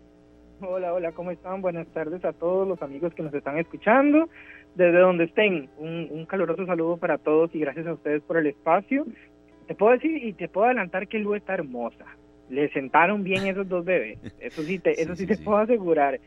[0.64, 1.60] Hola, hola, ¿cómo están?
[1.60, 4.28] Buenas tardes a todos los amigos que nos están escuchando,
[4.76, 5.68] desde donde estén.
[5.76, 9.04] Un, un caluroso saludo para todos y gracias a ustedes por el espacio.
[9.66, 12.04] Te puedo decir y te puedo adelantar que Lu está hermosa.
[12.48, 14.18] Le sentaron bien esos dos bebés.
[14.38, 15.42] Eso sí, te, eso sí, sí te sí.
[15.42, 16.20] puedo asegurar.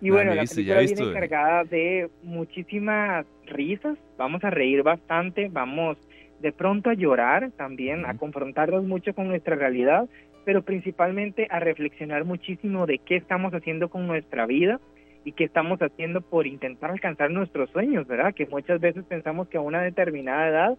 [0.00, 1.12] Y bueno, la película he viene visto.
[1.12, 3.98] cargada de muchísimas risas.
[4.16, 5.98] Vamos a reír bastante, vamos
[6.40, 8.18] de pronto a llorar también, a Ujú.
[8.20, 10.08] confrontarnos mucho con nuestra realidad,
[10.44, 14.80] pero principalmente a reflexionar muchísimo de qué estamos haciendo con nuestra vida
[15.24, 18.34] y qué estamos haciendo por intentar alcanzar nuestros sueños, ¿verdad?
[18.34, 20.78] Que muchas veces pensamos que a una determinada edad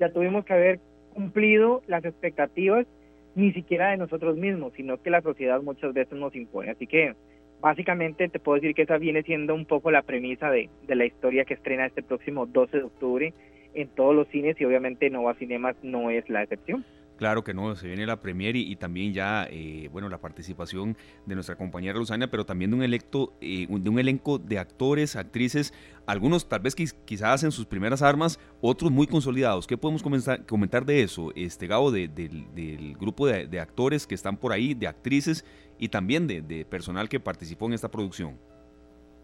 [0.00, 0.80] ya tuvimos que haber
[1.14, 2.86] cumplido las expectativas
[3.34, 6.70] ni siquiera de nosotros mismos, sino que la sociedad muchas veces nos impone.
[6.70, 7.14] Así que
[7.60, 11.04] básicamente te puedo decir que esa viene siendo un poco la premisa de, de la
[11.04, 13.34] historia que estrena este próximo 12 de octubre
[13.74, 16.84] en todos los cines y obviamente Nova Cinemas no es la excepción.
[17.16, 21.34] Claro que no, se viene la premier y, también ya, eh, bueno, la participación de
[21.34, 25.72] nuestra compañera Luzania, pero también de un, electo, eh, de un elenco de actores, actrices,
[26.06, 29.66] algunos tal vez quiz- quizás hacen sus primeras armas, otros muy consolidados.
[29.66, 30.02] ¿Qué podemos
[30.46, 34.74] comentar de eso, este Gabo, de- del- grupo de, de actores que están por ahí,
[34.74, 35.42] de actrices
[35.78, 38.36] y también de, de personal que participó en esta producción?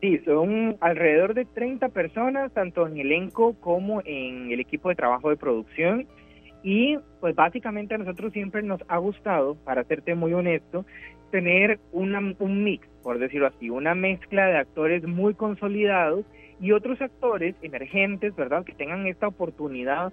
[0.01, 5.28] Sí, son alrededor de 30 personas, tanto en elenco como en el equipo de trabajo
[5.30, 6.09] de producción.
[6.63, 10.85] Y pues básicamente a nosotros siempre nos ha gustado, para serte muy honesto,
[11.31, 16.25] tener una, un mix, por decirlo así, una mezcla de actores muy consolidados
[16.61, 18.65] y otros actores emergentes, ¿verdad?
[18.65, 20.13] Que tengan esta oportunidad,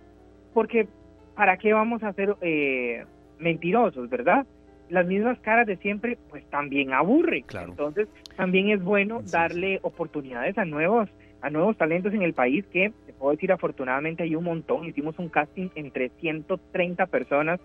[0.54, 0.88] porque
[1.36, 3.06] ¿para qué vamos a ser eh,
[3.38, 4.48] mentirosos, ¿verdad?
[4.90, 7.44] Las mismas caras de siempre, pues también aburre.
[7.44, 7.70] Claro.
[7.72, 11.10] Entonces, también es bueno Sí, darle oportunidades a nuevos
[11.42, 14.86] a nuevos talentos en el país que puedo decir afortunadamente hay un montón.
[14.86, 17.60] Hicimos un casting entre 130 personas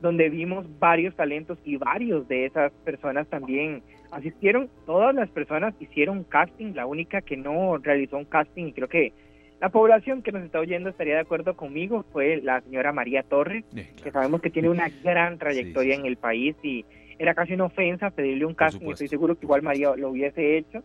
[0.00, 3.82] donde vimos varios talentos y varios de esas personas también.
[4.12, 6.74] Asistieron todas las personas hicieron casting.
[6.74, 9.12] La única que no realizó un casting y creo que
[9.60, 13.64] la población que nos está oyendo estaría de acuerdo conmigo fue la señora María Torres
[13.74, 16.84] Eh, que sabemos que tiene una gran trayectoria Sí, sí, en el país y
[17.18, 20.84] era casi una ofensa pedirle un casting, estoy seguro que igual María lo hubiese hecho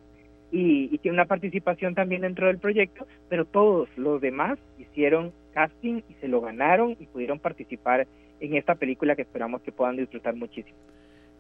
[0.54, 6.02] y, y tiene una participación también dentro del proyecto, pero todos los demás hicieron casting
[6.08, 8.08] y se lo ganaron y pudieron participar
[8.40, 10.78] en esta película que esperamos que puedan disfrutar muchísimo.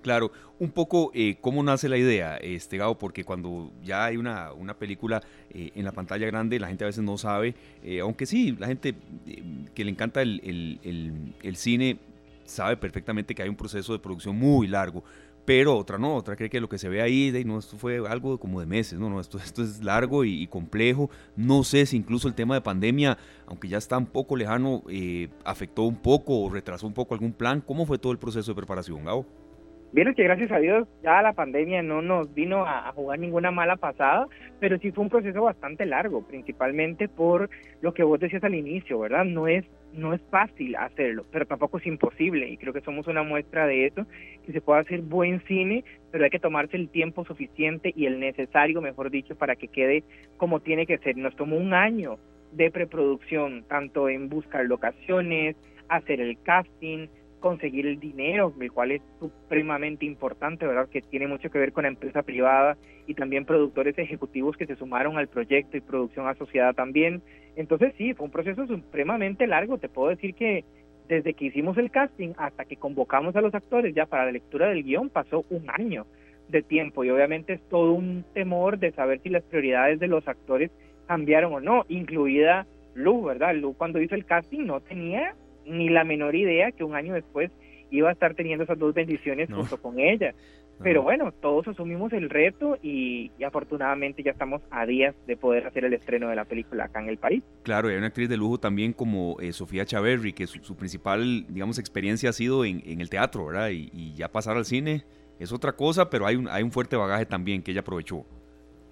[0.01, 4.51] Claro, un poco eh, cómo nace la idea, este Gabo, porque cuando ya hay una,
[4.51, 7.53] una película eh, en la pantalla grande, la gente a veces no sabe,
[7.83, 8.95] eh, aunque sí, la gente
[9.27, 9.43] eh,
[9.73, 11.97] que le encanta el, el- el- el cine
[12.43, 15.05] sabe perfectamente que hay un proceso de producción muy largo,
[15.45, 17.97] pero otra no, otra cree que lo que se ve ahí, de, no, esto fue
[18.07, 21.97] algo como de meses, no, no, esto, es largo y, y complejo, no sé si
[21.97, 26.39] incluso el tema de pandemia, aunque ya está un poco lejano, eh, afectó un poco
[26.39, 29.25] o retrasó un poco algún plan, ¿cómo fue todo el proceso de preparación, Gabo?
[29.93, 33.75] Vieron que gracias a Dios ya la pandemia no nos vino a, jugar ninguna mala
[33.75, 34.27] pasada,
[34.59, 37.47] pero sí fue un proceso bastante largo, principalmente por
[37.81, 39.23] lo que vos decías al inicio, ¿verdad?
[39.23, 39.63] No es
[39.93, 43.85] no es fácil hacerlo, pero tampoco es imposible y creo que somos una muestra de
[43.85, 44.07] eso,
[44.43, 48.19] que se puede hacer buen cine, pero hay que tomarse el tiempo suficiente y el
[48.19, 50.03] necesario, mejor dicho, para que quede
[50.37, 51.15] como tiene que ser.
[51.17, 52.17] Nos tomó un año
[52.53, 55.55] de preproducción, tanto en buscar locaciones,
[55.89, 57.07] hacer el casting,
[57.43, 60.87] conseguir el dinero, el cual es supremamente importante, ¿verdad?
[60.87, 64.77] Que tiene mucho que ver con la empresa privada y también productores ejecutivos que se
[64.77, 67.21] sumaron al proyecto y producción asociada también.
[67.57, 69.77] Entonces sí, fue un proceso supremamente largo.
[69.77, 70.63] Te puedo decir que
[71.09, 74.69] desde que hicimos el casting hasta que convocamos a los actores ya para la lectura
[74.69, 76.05] del guion pasó un año
[76.47, 80.25] de tiempo y obviamente es todo un temor de saber si las prioridades de los
[80.29, 80.71] actores
[81.07, 82.65] cambiaron o no, incluida
[82.95, 83.53] Lu, ¿verdad?
[83.53, 85.35] Lu cuando hizo el casting no tenía
[85.65, 87.51] ni la menor idea que un año después
[87.91, 90.33] iba a estar teniendo esas dos bendiciones junto con ella.
[90.81, 95.85] Pero bueno, todos asumimos el reto y, afortunadamente ya estamos a días de poder hacer
[95.85, 97.43] el estreno de la película acá en el país.
[97.63, 101.45] Claro, y hay una actriz de lujo también como eh, Sofía Chaverri, que su, principal,
[101.47, 103.69] digamos, experiencia ha sido en, el teatro, ¿verdad?
[103.69, 105.03] Y, y, ya pasar al cine
[105.39, 108.25] es otra cosa, pero hay un, hay un fuerte bagaje también que ella aprovechó.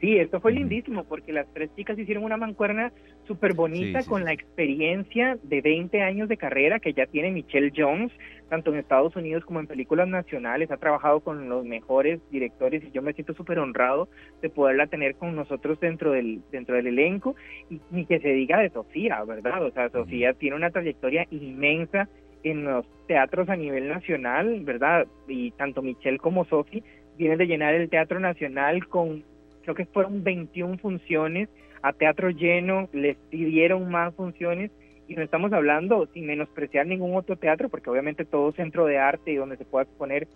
[0.02, 2.92] Sí, esto fue lindísimo porque las tres chicas hicieron una mancuerna
[3.28, 8.12] súper bonita con la experiencia de 20 años de carrera que ya tiene Michelle Jones,
[8.50, 10.72] tanto en Estados Unidos como en películas nacionales.
[10.72, 14.10] Ha trabajado con los mejores directores y yo me siento súper honrado
[14.42, 17.36] de poderla tener con nosotros dentro del, dentro del elenco
[17.70, 19.64] y, ni que se diga de Sofía, ¿verdad?
[19.64, 22.10] O sea, Sofía tiene una trayectoria inmensa
[22.42, 25.06] en los teatros a nivel nacional, ¿verdad?
[25.28, 26.82] Y tanto Michelle como Sofía
[27.20, 29.24] vienen de llenar el Teatro Nacional con
[29.62, 31.50] creo que fueron 21 funciones
[31.82, 34.72] a teatro lleno, les pidieron más funciones
[35.08, 39.32] y no estamos hablando sin menospreciar ningún otro teatro, porque obviamente todo centro de arte
[39.32, 40.28] y donde se pueda exponer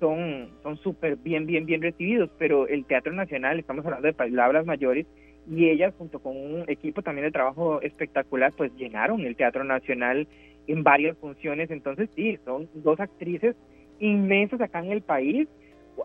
[0.00, 4.66] son son súper bien, bien, bien recibidos, pero el Teatro Nacional, estamos hablando de palabras
[4.66, 5.06] mayores,
[5.50, 10.28] y ellas junto con un equipo también de trabajo espectacular, pues llenaron el Teatro Nacional
[10.66, 13.56] en varias funciones, entonces sí, son dos actrices
[13.98, 15.48] inmensas acá en el país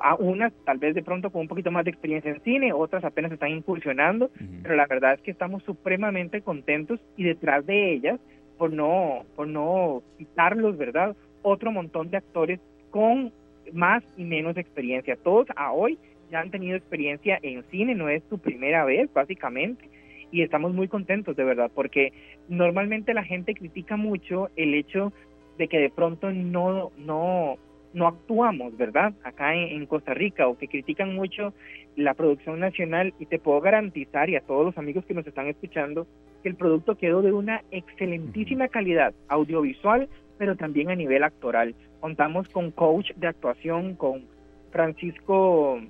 [0.01, 3.03] a unas tal vez de pronto con un poquito más de experiencia en cine, otras
[3.03, 4.29] apenas están incursionando,
[4.61, 8.19] pero la verdad es que estamos supremamente contentos y detrás de ellas,
[8.57, 11.15] por no, por no citarlos, ¿verdad?
[11.41, 12.59] Otro montón de actores
[12.91, 13.31] con
[13.73, 15.15] más y menos experiencia.
[15.15, 15.97] Todos a hoy
[16.31, 19.89] ya han tenido experiencia en cine, no es su primera vez, básicamente,
[20.31, 22.11] y estamos muy contentos, de verdad, porque
[22.49, 25.13] normalmente la gente critica mucho el hecho
[25.57, 27.57] de que de pronto no, no,
[27.97, 29.13] no actuamos, ¿verdad?
[29.23, 31.53] Acá en, Costa Rica o que critican mucho
[31.95, 35.47] la producción nacional y te puedo garantizar y a todos los amigos que nos están
[35.47, 36.05] escuchando
[36.43, 41.73] que el producto quedó de una excelentísima calidad audiovisual, pero también a nivel actoral.
[41.99, 44.25] Contamos con coach de actuación, con
[44.71, 45.81] Francisco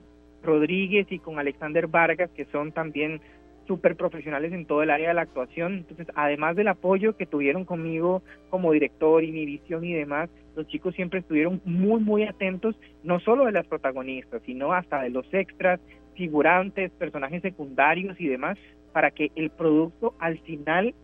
[0.43, 3.19] Rodríguez y con Alexander Vargas, que son también
[3.67, 5.73] súper profesionales en todo el área de la actuación.
[5.75, 10.95] Entonces, además del apoyo que tuvieron conmigo como director y mi y demás, los chicos
[10.95, 15.79] siempre estuvieron muy, muy atentos, no solo de las protagonistas, sino hasta de los extras,
[16.15, 18.57] figurantes, personajes secundarios y demás,
[18.91, 20.95] para que el producto al final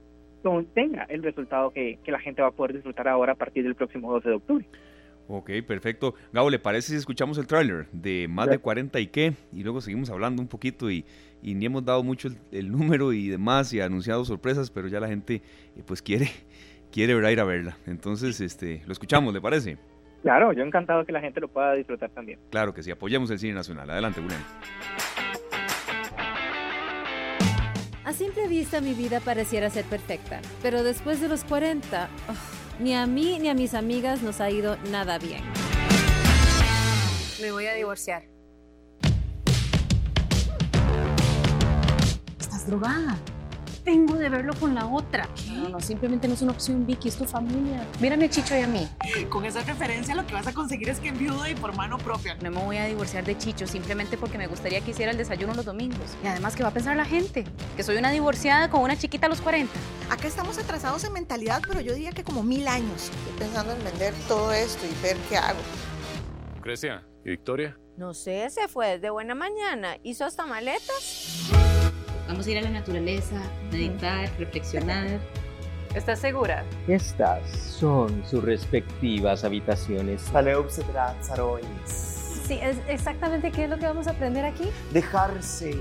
[0.74, 4.12] tenga el resultado que, la gente va a poder disfrutar ahora a partir del próximo
[4.12, 4.66] 12 de octubre.
[5.28, 6.16] Ok, perfecto.
[6.32, 9.34] Gabo, ¿le parece si escuchamos el tráiler de más de 40 y qué?
[9.54, 11.06] Y luego seguimos hablando un poquito y,
[11.42, 15.36] ni hemos dado mucho el, número y demás y anunciado sorpresas, pero ya la gente
[15.76, 16.30] eh, pues quiere
[16.92, 17.78] quiere ir a verla.
[17.88, 19.78] Entonces, este, lo escuchamos, ¿le parece?
[20.22, 22.40] Claro, yo encantado que la gente lo pueda disfrutar también.
[22.50, 23.90] Claro que sí, apoyemos el cine nacional.
[23.90, 24.42] Adelante, Julián.
[28.06, 32.10] A simple vista mi vida pareciera ser perfecta, pero después de los 40,
[32.80, 35.44] ni a mí ni a mis amigas nos ha ido nada bien.
[37.42, 38.24] Me voy a divorciar.
[42.40, 43.18] Estás drogada.
[43.84, 45.28] Tengo de verlo con la otra.
[45.50, 47.86] No, no, simplemente no es una opción, Vicky, es tu familia.
[48.00, 48.88] Mírame a Chicho y a mí.
[49.30, 52.36] Con esa referencia lo que vas a conseguir es que enviude y por mano propia.
[52.42, 55.54] No me voy a divorciar de Chicho simplemente porque me gustaría que hiciera el desayuno
[55.54, 56.16] los domingos.
[56.24, 57.44] Y además, ¿qué va a pensar la gente?
[57.76, 59.74] Que soy una divorciada con una chiquita a los 40.
[60.10, 63.12] Acá estamos atrasados en mentalidad, pero yo diría que como mil años.
[63.28, 65.60] Estoy pensando en vender todo esto y ver qué hago.
[66.62, 67.78] Grecia, ¿y Victoria?
[67.98, 69.98] No sé, se fue desde buena mañana.
[70.04, 71.52] ¿Hizo hasta maletas?
[72.28, 73.36] Vamos a ir a la naturaleza,
[73.72, 75.20] meditar, reflexionar.
[75.94, 76.64] ¿Estás segura?
[76.88, 80.22] Estas son sus respectivas habitaciones.
[82.48, 84.70] Sí, es exactamente qué es lo que vamos a aprender aquí.
[84.92, 85.78] Dejarse.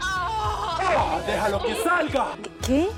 [0.00, 1.20] ¡Ah!
[1.26, 2.36] ¡Déjalo que salga!
[2.66, 2.88] ¿Qué?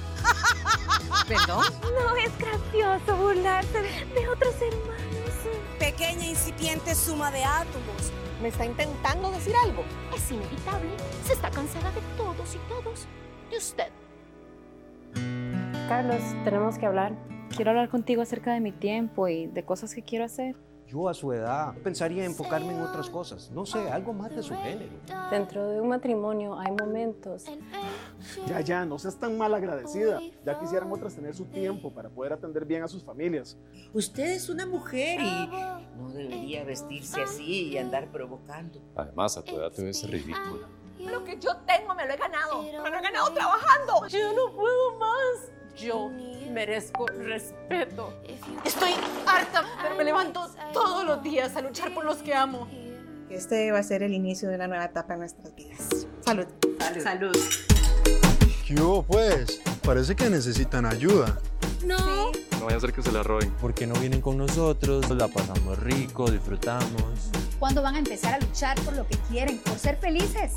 [1.28, 1.64] ¿Perdón?
[1.82, 3.82] No es gracioso burlarse
[4.14, 4.98] de otros hermanos.
[5.78, 8.12] Pequeña incipiente suma de átomos
[8.42, 9.82] ¿Me está intentando decir algo?
[10.14, 10.90] Es inevitable.
[11.24, 13.06] Se está cansada de todos y todos.
[13.50, 13.88] De usted.
[15.88, 17.16] Carlos, tenemos que hablar.
[17.54, 20.54] Quiero hablar contigo acerca de mi tiempo y de cosas que quiero hacer.
[20.88, 23.50] Yo a su edad pensaría enfocarme en otras cosas.
[23.50, 24.90] No sé, algo más de su género.
[25.30, 27.44] Dentro de un matrimonio hay momentos
[28.46, 30.18] Ya, ya, no seas tan mal agradecida.
[30.46, 33.58] Ya quisieran otras tener su tiempo para poder atender bien a sus familias.
[33.92, 35.48] Usted es una mujer y
[35.98, 38.80] no debería vestirse así y andar provocando.
[38.96, 40.68] Además, a tu edad te ves ridícula.
[40.98, 42.62] Lo que yo tengo me lo he ganado.
[42.62, 44.06] Me lo he ganado trabajando.
[44.08, 45.57] Yo no puedo más.
[45.80, 46.10] Yo
[46.52, 48.12] merezco respeto.
[48.64, 48.90] Estoy
[49.26, 52.66] harta, pero me levanto todos los días a luchar por los que amo.
[53.30, 56.06] Este va a ser el inicio de una nueva etapa en nuestras vidas.
[56.24, 56.46] Salud.
[56.80, 57.02] Salud.
[57.02, 57.36] Salud.
[58.66, 59.60] ¿Qué hubo, pues?
[59.84, 61.38] Parece que necesitan ayuda.
[61.84, 62.32] No.
[62.58, 63.52] No vaya a ser que se la roben.
[63.60, 67.30] Porque no vienen con nosotros, la pasamos rico, disfrutamos.
[67.60, 70.54] ¿Cuándo van a empezar a luchar por lo que quieren, por ser felices?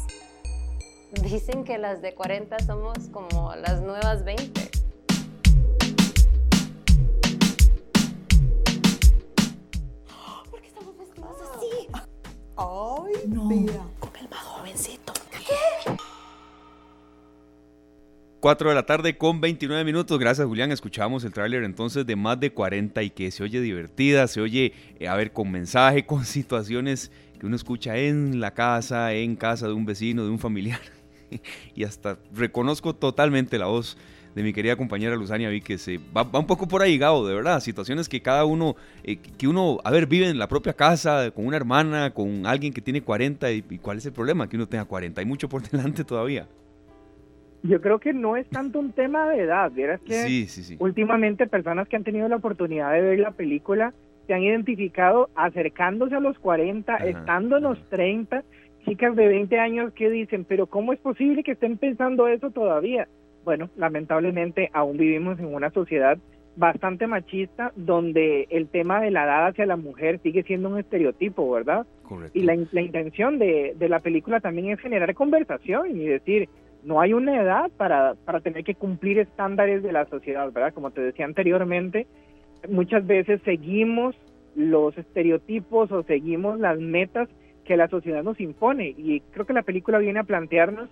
[1.21, 4.80] Dicen que las de 40 somos como las nuevas 20.
[12.57, 13.45] Ay, No.
[13.45, 13.81] mira.
[13.99, 15.13] Con el más jovencito.
[18.39, 20.17] 4 de la tarde con 29 minutos.
[20.17, 20.71] Gracias, Julián.
[20.71, 24.73] Escuchamos el tráiler entonces de más de 40 y que se oye divertida, se oye,
[24.99, 29.67] eh, a ver, con mensaje, con situaciones que uno escucha en la casa, en casa
[29.67, 30.79] de un vecino, de un familiar.
[31.75, 33.95] y hasta reconozco totalmente la voz
[34.35, 37.27] de mi querida compañera Luzania vi que se va, va un poco por ahí, Gabo,
[37.27, 37.59] de verdad.
[37.59, 41.45] Situaciones que cada uno, eh, que uno, a ver, vive en la propia casa, con
[41.45, 43.51] una hermana, con alguien que tiene 40.
[43.51, 44.47] Y, y cuál es el problema?
[44.47, 45.19] Que uno tenga 40.
[45.19, 46.47] Hay mucho por delante todavía.
[47.63, 50.77] Yo creo que no es tanto un tema de edad, vieras que Sí, sí, sí.
[50.79, 53.93] últimamente personas que han tenido la oportunidad de ver la película
[54.25, 58.43] se han identificado acercándose a los 40, estando en los 30,
[58.85, 63.07] chicas de 20 años que dicen, pero ¿cómo es posible que estén pensando eso todavía?
[63.43, 66.17] Bueno, lamentablemente aún vivimos en una sociedad
[66.55, 71.49] bastante machista donde el tema de la edad hacia la mujer sigue siendo un estereotipo,
[71.49, 71.85] ¿verdad?
[72.03, 72.37] Correcto.
[72.37, 76.49] Y la, la intención de, de la película también es generar conversación y decir,
[76.83, 80.73] no hay una edad para, para tener que cumplir estándares de la sociedad, ¿verdad?
[80.73, 82.07] Como te decía anteriormente,
[82.69, 84.15] muchas veces seguimos
[84.55, 87.29] los estereotipos o seguimos las metas
[87.65, 90.89] que la sociedad nos impone y creo que la película viene a plantearnos,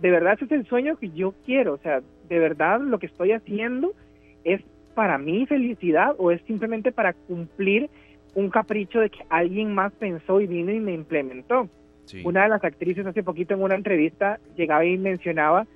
[0.00, 3.06] de verdad ese es el sueño que yo quiero, o sea, de verdad lo que
[3.06, 3.92] estoy haciendo
[4.44, 4.62] es
[4.94, 7.90] para mi felicidad o es simplemente para cumplir
[8.34, 11.68] un capricho de que alguien más pensó y vino y me implementó.
[12.24, 15.66] Una de las actrices hace poquito en una entrevista llegaba y mencionaba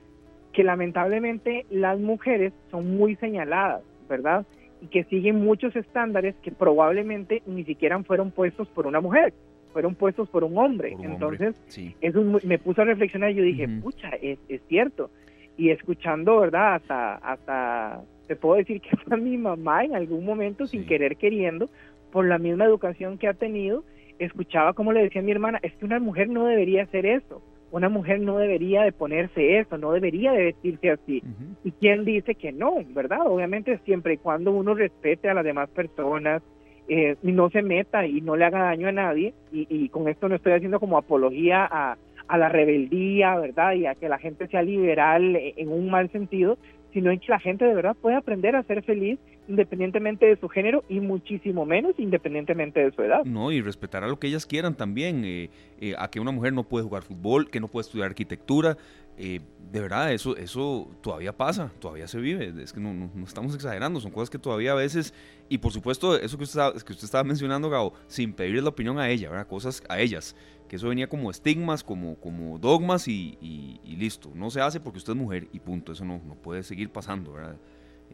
[0.52, 4.44] que lamentablemente las mujeres son muy señaladas, ¿verdad?
[4.80, 9.32] Y que siguen muchos estándares que probablemente ni siquiera fueron puestos por una mujer,
[9.74, 10.92] fueron puestos por un hombre.
[10.92, 11.96] Por un Entonces, hombre, sí.
[12.00, 15.10] eso me puso a reflexionar y yo dije, pucha, es, es cierto.
[15.58, 16.76] Y escuchando, ¿verdad?
[16.76, 21.68] Hasta, hasta, te puedo decir que hasta mi mamá en algún momento, sin querer queriendo,
[22.12, 23.84] por la misma educación que ha tenido,
[24.18, 27.42] escuchaba como le decía a mi hermana, es que una mujer no debería hacer eso,
[27.72, 31.24] una mujer no debería de ponerse eso, no debería de vestirse así.
[31.64, 33.26] ¿Y quién dice que no, verdad?
[33.26, 36.40] Obviamente siempre y cuando uno respete a las demás personas,
[36.88, 40.28] eh, no se meta y no le haga daño a nadie, y, y con esto
[40.28, 41.96] no estoy haciendo como apología a,
[42.28, 43.72] a la rebeldía, ¿verdad?
[43.74, 46.58] Y a que la gente sea liberal eh, en un mal sentido,
[46.92, 50.48] sino en que la gente de verdad pueda aprender a ser feliz independientemente de su
[50.48, 53.24] género y muchísimo menos independientemente de su edad.
[53.24, 56.54] No, y respetar a lo que ellas quieran también, eh, eh, a que una mujer
[56.54, 58.76] no puede jugar fútbol, que no puede estudiar arquitectura,
[59.18, 59.40] eh,
[59.72, 63.54] de verdad, eso, eso todavía pasa, todavía se vive, es que no, no- no estamos
[63.54, 65.12] exagerando, son cosas que todavía a veces,
[65.48, 68.98] y por supuesto, eso que usted, que usted estaba mencionando, Gabo, sin pedirle la opinión
[68.98, 69.46] a ella, ¿verdad?
[69.46, 70.36] cosas a ellas,
[70.68, 74.78] que eso venía como estigmas, como, como dogmas y, y- y listo, no se hace
[74.80, 77.56] porque usted es mujer y punto, eso no, no puede seguir pasando, ¿verdad?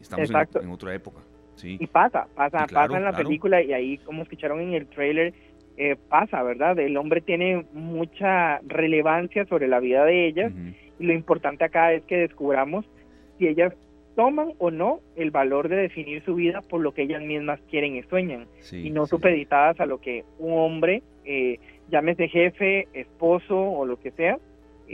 [0.00, 1.20] Estamos en, otra época,
[1.56, 1.76] sí.
[1.78, 3.28] Y pasa, pasa, claro, pasa en la claro.
[3.28, 5.34] película y ahí, como escucharon en el trailer,
[5.76, 6.78] eh, pasa, ¿verdad?
[6.78, 10.52] El hombre tiene mucha relevancia sobre la vida de ellas
[10.98, 12.84] y lo importante acá es que descubramos
[13.38, 13.72] si ellas
[14.16, 17.96] toman o no el valor de definir su vida por lo que ellas mismas quieren
[17.96, 21.58] y sueñan Sí, y no supeditadas a lo que un hombre, eh,
[21.90, 24.38] llámese jefe, esposo o lo que sea,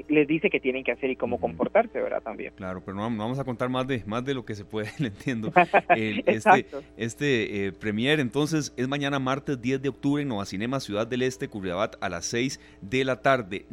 [0.08, 2.22] les dice que tienen que hacer y cómo comportarse, ¿verdad?
[2.22, 2.52] También.
[2.56, 4.64] Claro, pero no, vam- no vamos a contar más de, más de lo que se
[4.64, 5.52] puede, le entiendo.
[5.90, 6.66] El- este
[6.96, 11.22] este eh, premier entonces es mañana martes 10 de octubre en Nova Cinema Ciudad del
[11.22, 13.66] Este, Curriabat a las 6 de la tarde,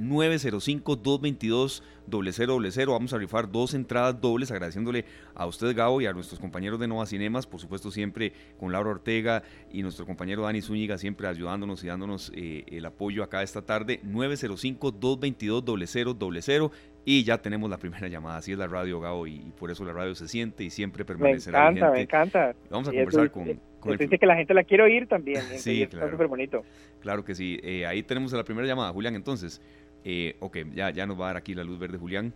[2.10, 2.92] 905-222-0000.
[2.92, 5.06] Vamos a rifar dos entradas dobles agradeciéndole
[5.36, 8.92] a usted Gabo y a nuestros compañeros de Nova Cinemas, por supuesto siempre con Laura
[8.92, 13.62] Ortega y nuestro compañero Dani Zúñiga siempre ayudándonos y dándonos eh, el apoyo acá esta
[13.62, 16.72] tarde, 905-222-0000
[17.06, 19.92] y ya tenemos la primera llamada, así es la radio Gabo y, por eso la
[19.94, 22.56] radio se siente y siempre Me permanecerá encanta, me encanta.
[22.70, 23.60] Vamos a Y conversar con,
[23.92, 25.42] el dice que la gente la quiere oír también.
[25.58, 26.06] Sí, claro.
[26.06, 26.64] Está súper bonito.
[27.02, 27.60] Claro que sí.
[27.64, 29.16] Eh, ahí tenemos la primera llamada, Julián.
[29.16, 29.62] Entonces,
[30.04, 32.34] eh, ok, ya, ya nos va a dar aquí la luz verde, Julián.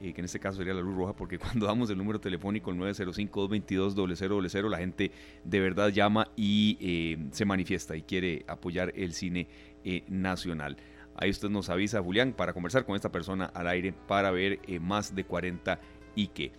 [0.00, 2.70] eh, que en este caso sería la luz roja, porque cuando damos el número telefónico,
[2.70, 5.12] el 905-222-0000, la gente
[5.44, 9.48] de verdad llama y eh, se manifiesta y quiere apoyar el cine
[10.08, 10.76] nacional.
[11.16, 15.14] Ahí usted nos avisa, Julián, para conversar con esta persona al aire para ver más
[15.14, 15.80] de 40
[16.14, 16.52] y qué.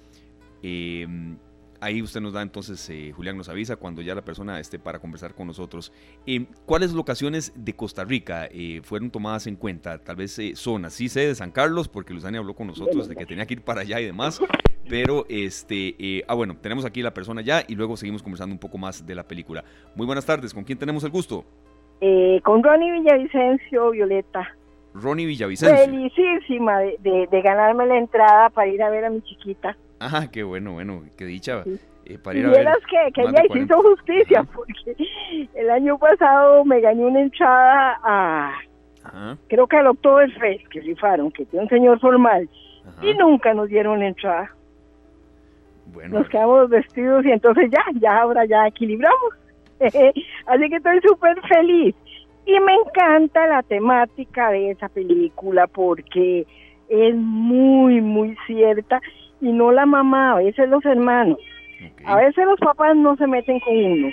[1.82, 4.99] Ahí usted nos da entonces, eh, Julián nos avisa cuando ya la persona esté para
[4.99, 5.91] conversar con nosotros.
[6.28, 9.98] Em, ¿Cuáles locaciones de Costa Rica eh, fueron tomadas en cuenta?
[9.98, 13.16] Tal vez eh, zonas, sí sé de San Carlos, porque Luzania habló con nosotros de
[13.16, 14.40] que tenía que ir para allá y demás.
[14.88, 18.78] Pero, este, ah, bueno, tenemos aquí la persona ya y luego seguimos conversando un poco
[18.78, 19.64] más de la película.
[19.95, 21.44] Muy buenas tardes, ¿con quién tenemos el gusto?
[22.44, 24.56] con Ronnie Villavicencio, Violeta.
[24.94, 25.86] Ronnie Villavicencio.
[25.86, 29.78] Felicísima de, de ganarme la entrada para ir a ver a mi chiquita.
[30.03, 31.64] Ah, qué bueno, bueno, qué dicha.
[32.06, 34.95] Eh, para ir a ver que, que ella hizo justicia, porque
[35.53, 38.60] el año pasado me gané una entrada a,
[39.48, 42.49] creo que al Oktoberfest, que rifaron, que tiene un señor formal,
[43.03, 44.52] y nunca nos dieron la entrada.
[45.94, 46.19] Bueno.
[46.19, 49.34] Nos quedamos vestidos y entonces ya, ya ahora ya equilibramos.
[49.80, 51.95] Así que estoy súper feliz.
[52.45, 56.48] Y me encanta la temática de esa película porque
[56.90, 58.99] es muy, muy cierta
[59.42, 61.38] y no la mamá, a veces los hermanos.
[62.06, 64.10] A veces los papás no se meten con uno,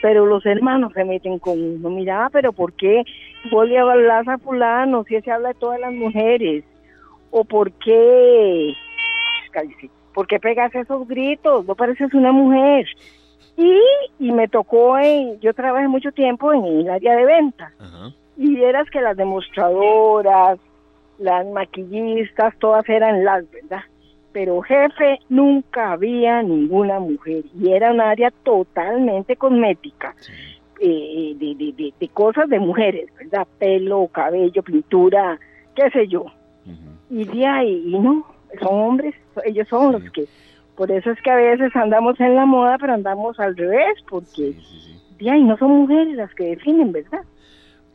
[0.00, 1.90] pero los hermanos se meten con uno.
[1.90, 3.04] Mira, pero ¿por qué
[3.50, 6.64] vos le hablas a fulano si se habla de todas las mujeres?
[7.30, 8.72] ¿O por qué,
[10.14, 11.66] por qué pegas esos gritos?
[11.66, 12.86] No pareces una mujer.
[13.56, 13.78] Y,
[14.18, 17.72] y me tocó, en, yo trabajé mucho tiempo en el área de venta.
[18.38, 20.58] Y vieras que las demostradoras,
[21.18, 23.82] las maquillistas, todas eran las, ¿verdad?
[24.32, 30.14] Pero jefe nunca había ninguna mujer y era un área totalmente cosmética.
[30.82, 33.46] Eh, de, cosas de mujeres, ¿verdad?
[33.58, 35.38] Pelo, cabello, pintura,
[35.74, 36.24] qué sé yo.
[37.10, 38.24] Y de ahí, y no,
[38.60, 40.24] son hombres, ellos son los que,
[40.76, 44.54] por eso es que a veces andamos en la moda, pero andamos al revés, porque
[45.18, 47.20] de ahí no son mujeres las que definen, ¿verdad?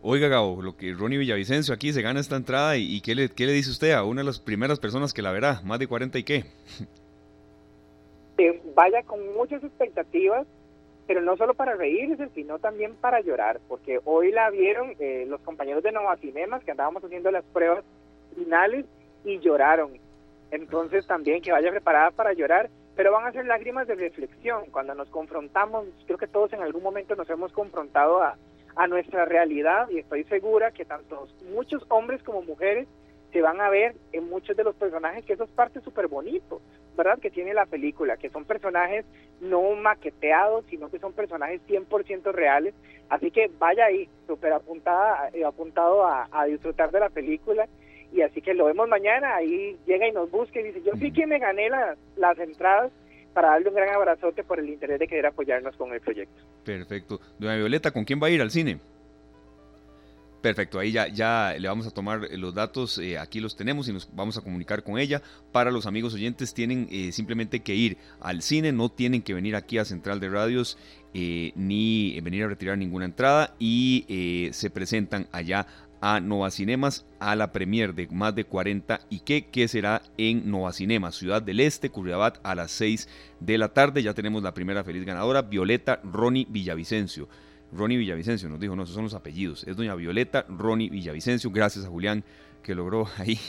[0.07, 3.47] Oiga, Gabo, lo que Ronnie Villavicencio aquí se gana esta entrada y, ¿qué, le, ¿qué,
[3.47, 5.61] le, dice usted a una de las primeras personas que la verá?
[5.63, 6.43] Más de 40 y qué.
[8.75, 10.45] vaya con muchas expectativas,
[11.07, 15.41] pero no solo para reírse, sino también para llorar, porque hoy la vieron eh, los
[15.41, 17.83] compañeros de Nova Cinemas que andábamos haciendo las pruebas
[18.35, 18.85] finales
[19.23, 19.93] y lloraron.
[20.51, 24.65] Entonces también que vaya preparada para llorar, pero van a ser lágrimas de reflexión.
[24.69, 28.37] Cuando nos confrontamos, creo que todos en algún momento nos hemos confrontado a
[28.75, 32.87] a nuestra realidad y estoy segura que tanto muchos hombres como mujeres
[33.31, 36.61] se van a ver en muchos de los personajes, que eso es parte súper bonito,
[36.95, 37.19] ¿verdad?
[37.19, 39.05] Que tiene la película, que son personajes
[39.41, 42.73] no maqueteados, sino que son personajes 100% reales.
[43.09, 47.67] Así que vaya ahí, súper apuntada, eh, apuntado a, disfrutar de la película.
[48.13, 51.11] Y así que lo vemos mañana, ahí llega y nos busca y dice, yo sí
[51.11, 51.69] que me gané
[52.15, 52.93] las entradas
[53.35, 56.41] para darle un gran abrazote por el interés de querer apoyarnos con el proyecto.
[56.63, 57.19] Perfecto.
[57.37, 58.79] Doña Violeta, ¿con quién va a ir al cine?
[60.41, 63.89] Perfecto, ahí ya, ya le vamos a tomar eh, los datos, eh, aquí los tenemos
[63.89, 65.21] y nos vamos a comunicar con ella.
[65.51, 69.55] Para los amigos oyentes tienen eh, simplemente que ir al cine, no tienen que venir
[69.55, 70.77] aquí a Central de Radios
[71.13, 75.65] ni venir a retirar ninguna entrada y se presentan allá
[76.07, 80.51] a Nova Cinemas a la premier de más de 40 y que, que será en
[80.51, 83.09] Nova Cinemas, Ciudad del Este, Curriabat, a las 6
[83.39, 84.03] de la tarde.
[84.03, 87.27] Ya tenemos la primera feliz ganadora, Violeta Ronnie Villavicencio.
[87.71, 89.63] Ronnie Villavicencio nos dijo, no, esos son los apellidos.
[89.63, 91.49] Es doña Violeta Ronnie Villavicencio.
[91.49, 92.23] Gracias a Julián
[92.61, 93.39] que logró ahí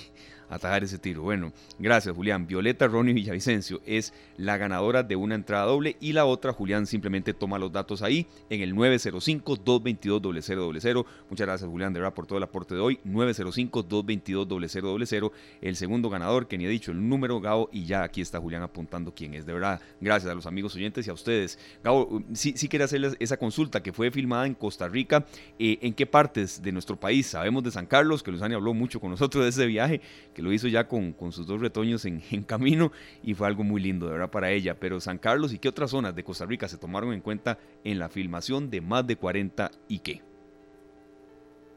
[0.49, 1.23] atajar ese tiro.
[1.23, 2.47] Bueno, gracias Julián.
[2.47, 7.35] Violeta Ronnie Villavicencio es la ganadora de una entrada doble y la otra, Julián simplemente
[7.35, 11.07] toma los datos ahí en el 905-222-0000.
[11.31, 12.99] Muchas gracias Julián de verdad por todo el aporte de hoy.
[13.07, 15.33] 905-222-0000.
[15.61, 18.63] El segundo ganador que ni he dicho el número, Gabo, y ya aquí está Julián
[18.63, 19.47] apuntando quién es.
[19.47, 21.59] De verdad, gracias a los amigos oyentes y a ustedes.
[21.83, 25.27] Gabo, sí, sí quería hacerles esa consulta que fue filmada en Costa Rica.
[25.59, 27.27] Eh, ¿En qué partes de nuestro país?
[27.27, 30.01] Sabemos de San Carlos, que Luzani habló mucho con nosotros de ese viaje
[30.37, 32.93] que lo hizo ya con, con sus dos retoños en, en, camino
[33.23, 34.77] y fue algo muy lindo, de verdad, para ella.
[34.79, 37.99] Pero San Carlos y qué otras zonas de Costa Rica se tomaron en cuenta en
[37.99, 40.21] la filmación de más de 40 y qué.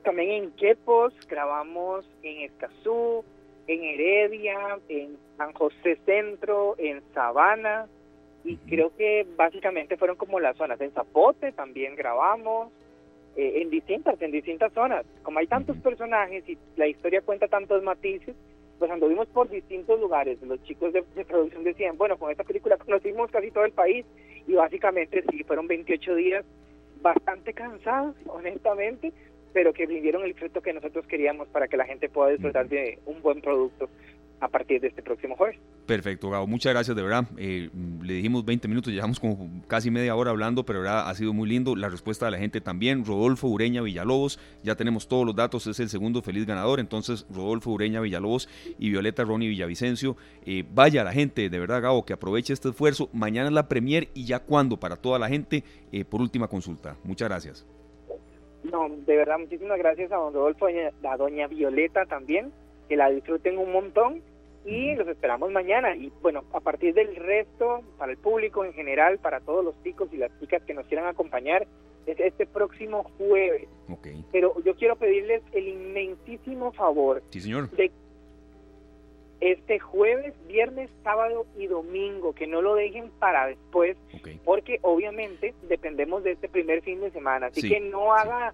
[0.03, 3.23] También en Quepos, grabamos en Escazú,
[3.68, 7.88] en Heredia, en San José Centro, en Sabana,
[8.44, 10.81] y creo que básicamente fueron como las zonas.
[10.81, 12.73] En Zapote también grabamos,
[13.38, 15.06] eh, en distintas, en distintas zonas.
[15.23, 18.36] Como hay tantos personajes y la historia cuenta tantos matices,
[18.80, 20.41] pues anduvimos por distintos lugares.
[20.41, 24.06] Los chicos de, producción decían, bueno, con esta película conocimos casi todo el país
[24.47, 26.45] y básicamente sí, fueron 28 días
[27.01, 29.11] bastante cansados, honestamente,
[29.53, 32.99] pero que vivieron el fruto que nosotros queríamos para que la gente pueda disfrutar de
[33.06, 33.89] un buen producto.
[34.39, 35.57] A partir de este próximo jueves.
[35.85, 36.47] Perfecto, Gabo.
[36.47, 37.25] Muchas gracias, de verdad.
[37.37, 37.69] Eh,
[38.01, 41.49] le dijimos 20 minutos, llevamos como casi media hora hablando, pero verdad ha sido muy
[41.49, 41.75] lindo.
[41.75, 43.05] La respuesta de la gente también.
[43.05, 46.79] Rodolfo Ureña Villalobos, ya tenemos todos los datos, es el segundo feliz ganador.
[46.79, 48.47] Entonces, Rodolfo Ureña Villalobos
[48.77, 50.15] y Violeta Ronnie Villavicencio.
[50.45, 53.09] Eh, vaya la gente, de verdad, Gabo, que aproveche este esfuerzo.
[53.11, 56.95] Mañana es la premier y ya cuando para toda la gente, eh, por última consulta.
[57.03, 57.65] Muchas gracias.
[58.63, 62.51] No, de verdad, muchísimas gracias a don Rodolfo, a doña Violeta también,
[62.87, 64.21] que la disfruten un montón
[64.69, 65.95] y los esperamos mañana.
[65.95, 70.09] Y bueno, a partir del resto, para el público en general, para todos los chicos
[70.11, 71.67] y las chicas que nos quieran acompañar,
[72.05, 73.67] es este próximo jueves.
[74.31, 77.69] Pero yo quiero pedirles el inmensísimo favor sí, señor.
[77.71, 77.91] de
[79.41, 83.97] este jueves, viernes, sábado y domingo, que no lo dejen para después,
[84.43, 87.47] porque obviamente dependemos de este primer fin de semana.
[87.47, 88.53] Así que no haga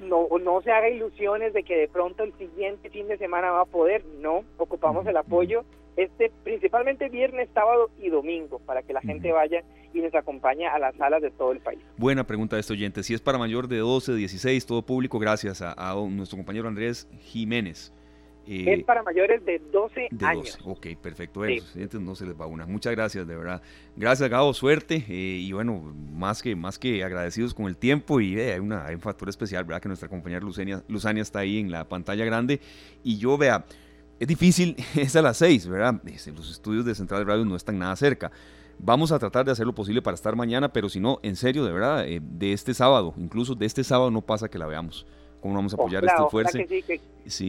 [0.00, 3.62] no, no se haga ilusiones de que de pronto el siguiente fin de semana va
[3.62, 5.64] a poder, no, ocupamos el apoyo
[5.96, 9.62] este principalmente viernes, sábado y domingo para que la gente vaya
[9.92, 11.80] y nos acompañe a las salas de todo el país.
[11.96, 15.62] Buena pregunta de este oyente, si es para mayor de 12, 16, todo público, gracias
[15.62, 17.92] a, nuestro compañero Andrés Jiménez.
[18.46, 20.58] Eh, es para mayores de 12 años.
[20.64, 21.42] Ok, perfecto.
[22.00, 22.66] no se les va una.
[22.66, 23.62] Muchas gracias, de verdad.
[23.96, 24.52] Gracias, Gabo.
[24.52, 25.04] Suerte.
[25.08, 28.20] Eh, y bueno, más que, más que agradecidos con el tiempo.
[28.20, 29.80] Y eh, hay, una, hay un factor especial, ¿verdad?
[29.80, 32.60] Que nuestra compañera Luzania, Luzania está ahí en la pantalla grande.
[33.02, 33.64] Y yo, vea,
[34.20, 36.00] es difícil, es a las 6, ¿verdad?
[36.04, 38.30] Los estudios de Central Radio no están nada cerca.
[38.78, 41.64] Vamos a tratar de hacer lo posible para estar mañana, pero si no, en serio,
[41.64, 45.06] de verdad, de este sábado, incluso de este sábado no pasa que la veamos
[45.44, 46.58] cómo vamos a apoyar este esfuerzo.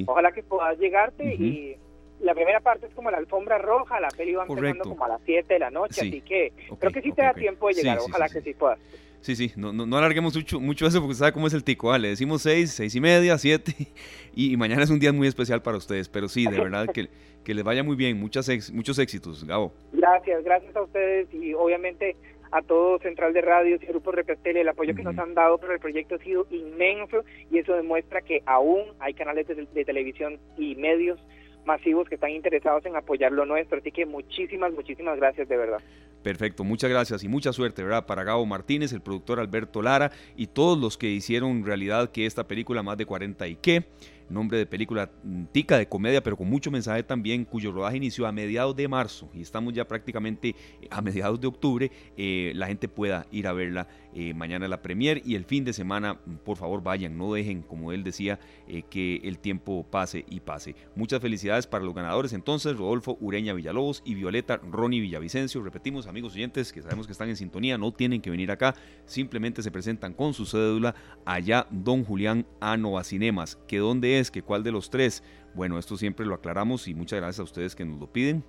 [0.08, 1.78] Ojalá que puedas llegarte y
[2.20, 5.22] la primera parte es como la alfombra roja, la peli va empezando como a las
[5.26, 8.28] 7 de la noche, así que creo que sí te da tiempo de llegar, ojalá
[8.28, 8.80] que sí puedas.
[9.22, 12.04] Sí, sí, no, no, alarguemos mucho, mucho eso porque sabe cómo es el tico, ¿vale?
[12.04, 13.74] le decimos 6, 6 y media, 7
[14.36, 17.08] y, mañana es un día muy especial para ustedes, pero sí, de verdad que,
[17.46, 19.74] que les vaya muy bien, muchas muchos éxitos, Gabo.
[19.94, 22.18] Gracias, gracias a ustedes y obviamente
[22.52, 25.74] a todo Central de Radios y Grupo Repestel, el apoyo que nos han dado para
[25.74, 30.76] el proyecto ha sido inmenso y eso demuestra que aún hay canales de, televisión y
[30.76, 31.20] medios
[31.66, 33.80] masivos que están interesados en apoyar lo nuestro.
[33.80, 35.80] Así que muchísimas, muchísimas gracias de verdad.
[36.24, 38.06] Perfecto, muchas gracias y mucha suerte, ¿verdad?
[38.08, 42.48] Para Gabo Martínez, el productor Alberto Lara y todos los que hicieron realidad que esta
[42.48, 43.84] película más de 40 y qué
[44.30, 45.10] nombre de película
[45.52, 49.30] tica de comedia, pero con mucho mensaje también, cuyo rodaje inició a mediados de marzo
[49.34, 50.56] y estamos ya prácticamente
[50.90, 51.92] a mediados de octubre.
[52.18, 55.74] Eh, la gente pueda ir a verla eh, mañana la premier y el fin de
[55.74, 60.40] semana, por favor vayan, no dejen, como él decía, eh, que el tiempo pase y
[60.40, 60.76] pase.
[60.96, 65.62] Muchas felicidades para los ganadores entonces, Rodolfo Ureña Villalobos y Violeta Ronnie Villavicencio.
[65.62, 68.76] Repetimos, amigos oyentes, que sabemos que están en sintonía, no tienen que venir acá,
[69.06, 70.96] simplemente se presentan con su cédula
[71.26, 75.24] allá, don Julián Anova Cinemas, que donde que cuál de los tres.
[75.54, 78.44] Bueno, esto siempre lo aclaramos y muchas gracias a ustedes que nos lo piden.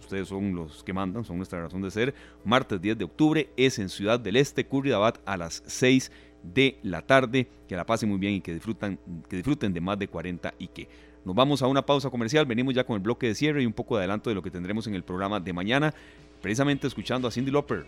[0.00, 2.14] Ustedes son los que mandan, son nuestra razón de ser.
[2.44, 6.10] Martes 10 de octubre es en Ciudad del Este, Curridabat, a las 6
[6.42, 7.48] de la tarde.
[7.68, 8.98] Que la pasen muy bien y que, disfrutan,
[9.28, 10.88] que disfruten de más de 40 y que.
[11.24, 13.72] Nos vamos a una pausa comercial, venimos ya con el bloque de cierre y un
[13.72, 15.92] poco de adelanto de lo que tendremos en el programa de mañana,
[16.40, 17.84] precisamente escuchando a Cindy Lauper,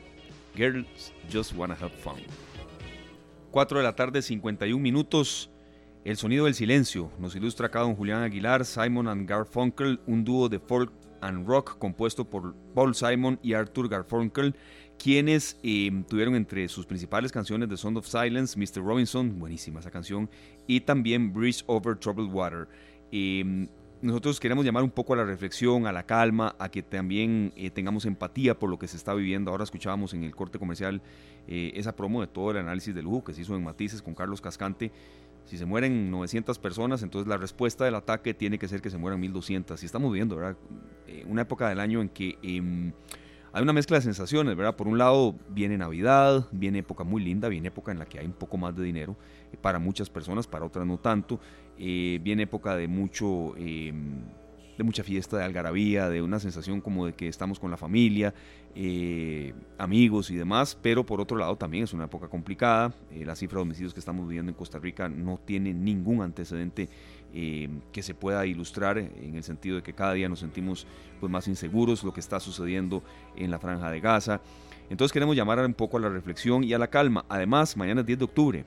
[0.56, 2.16] Girls Just Wanna Have Fun.
[3.52, 5.50] 4 de la tarde, 51 minutos.
[6.08, 10.48] El sonido del silencio nos ilustra acá don Julián Aguilar, Simon and Garfunkel, un dúo
[10.48, 10.90] de folk
[11.20, 14.54] and rock compuesto por Paul Simon y Arthur Garfunkel,
[14.98, 18.82] quienes em, tuvieron entre sus principales canciones The Sound of Silence, Mr.
[18.82, 20.30] Robinson, buenísima esa canción,
[20.66, 22.68] y también Bridge Over Troubled Water.
[23.12, 23.68] Em,
[24.00, 27.68] nosotros queremos llamar un poco a la reflexión, a la calma, a que también eh,
[27.70, 29.50] tengamos empatía por lo que se está viviendo.
[29.50, 31.02] Ahora escuchábamos en el corte comercial
[31.48, 34.14] eh, esa promo de todo el análisis del lujo que se hizo en Matices con
[34.14, 34.92] Carlos Cascante
[35.48, 38.98] si se mueren 900 personas, entonces la respuesta del ataque tiene que ser que se
[38.98, 39.82] mueran 1200.
[39.82, 40.58] Y estamos viendo, ¿verdad?
[41.06, 42.92] Eh, una época del año en que em,
[43.54, 44.76] hay una mezcla de sensaciones, ¿verdad?
[44.76, 48.26] Por un lado viene Navidad, viene época muy linda, viene época en la que hay
[48.26, 49.16] un poco más de dinero
[49.50, 51.40] eh, para muchas personas, para otras no tanto.
[51.78, 54.24] Eh, viene época de mucho em,
[54.78, 58.32] de mucha fiesta, de algarabía, de una sensación como de que estamos con la familia,
[58.76, 62.94] eh, amigos y demás, pero por otro lado también es una época complicada.
[63.10, 66.88] Eh, la cifra de homicidios que estamos viviendo en Costa Rica no tiene ningún antecedente
[67.34, 70.86] eh, que se pueda ilustrar en el sentido de que cada día nos sentimos
[71.18, 73.02] pues, más inseguros, lo que está sucediendo
[73.34, 74.40] en la franja de Gaza.
[74.90, 77.24] Entonces queremos llamar un poco a la reflexión y a la calma.
[77.28, 78.64] Además, mañana es 10 de octubre,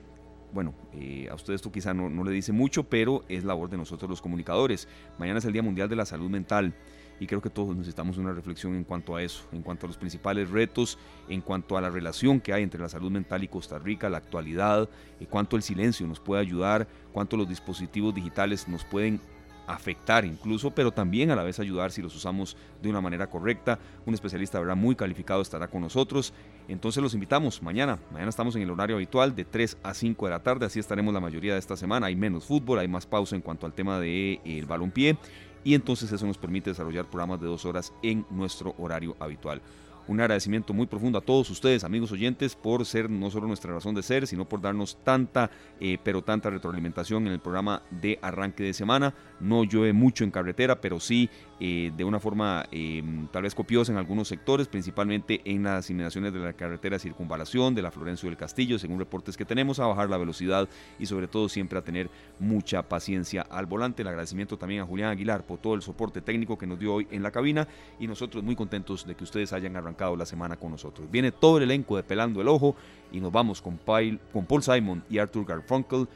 [0.54, 3.78] bueno, eh, a ustedes esto quizá no, no, le dice mucho, pero es labor de
[3.78, 4.88] nosotros los comunicadores.
[5.18, 6.74] Mañana es el Día Mundial de la Salud Mental
[7.22, 9.98] y creo que todos necesitamos una reflexión en cuanto a eso, en cuanto a los
[9.98, 10.98] principales retos,
[11.30, 14.18] en cuanto a la relación que hay entre la salud mental y Costa Rica, la
[14.18, 19.22] actualidad, y cuánto el silencio nos puede ayudar, cuánto los dispositivos digitales nos pueden
[19.68, 23.80] afectar incluso, pero también a la vez ayudar si los usamos de una manera correcta.
[24.06, 24.76] Un especialista, ¿verdad?
[24.76, 26.34] Muy calificado estará con nosotros.
[26.72, 28.00] Entonces los invitamos mañana.
[28.12, 30.66] Mañana estamos en el horario habitual de 3 a 5 de la tarde.
[30.66, 32.08] Así estaremos la mayoría de esta semana.
[32.08, 35.18] Hay menos fútbol, hay más pausa en cuanto al tema del de, eh, balompié.
[35.66, 39.62] Y entonces eso nos permite desarrollar programas de dos horas en nuestro horario habitual.
[40.08, 43.94] Un agradecimiento muy profundo a todos ustedes, amigos oyentes, por ser no solo nuestra razón
[43.94, 48.64] de ser, sino por darnos tanta, eh, pero tanta retroalimentación en el programa de arranque
[48.64, 49.14] de semana.
[49.42, 53.92] No llueve mucho en carretera, pero sí eh, de una forma em, tal vez copiosa
[53.92, 58.38] en algunos sectores, principalmente en las inmediaciones de la carretera circunvalación, de la Florencio del
[58.38, 60.70] Castillo, según reportes que tenemos, a bajar la velocidad
[61.00, 62.10] y sobre todo siempre a tener
[62.40, 64.02] mucha paciencia al volante.
[64.02, 67.08] El agradecimiento también a Julián Aguilar por todo el soporte técnico que nos dio hoy
[67.12, 67.68] en la cabina
[68.00, 71.10] y nosotros muy contentos de que ustedes hayan arrancado la semana con nosotros.
[71.12, 72.76] Viene todo el elenco de Pelando el Ojo
[73.12, 74.20] y nos vamos con Paul
[74.62, 76.08] Simon y Arthur Garfunkel,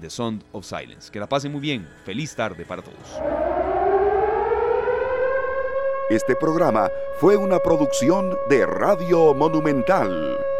[0.00, 1.10] The Sound of Silence.
[1.10, 1.88] Que la pasen muy bien.
[2.04, 3.20] Feliz tarde para todos.
[6.10, 10.51] Este programa fue una producción de Radio Monumental.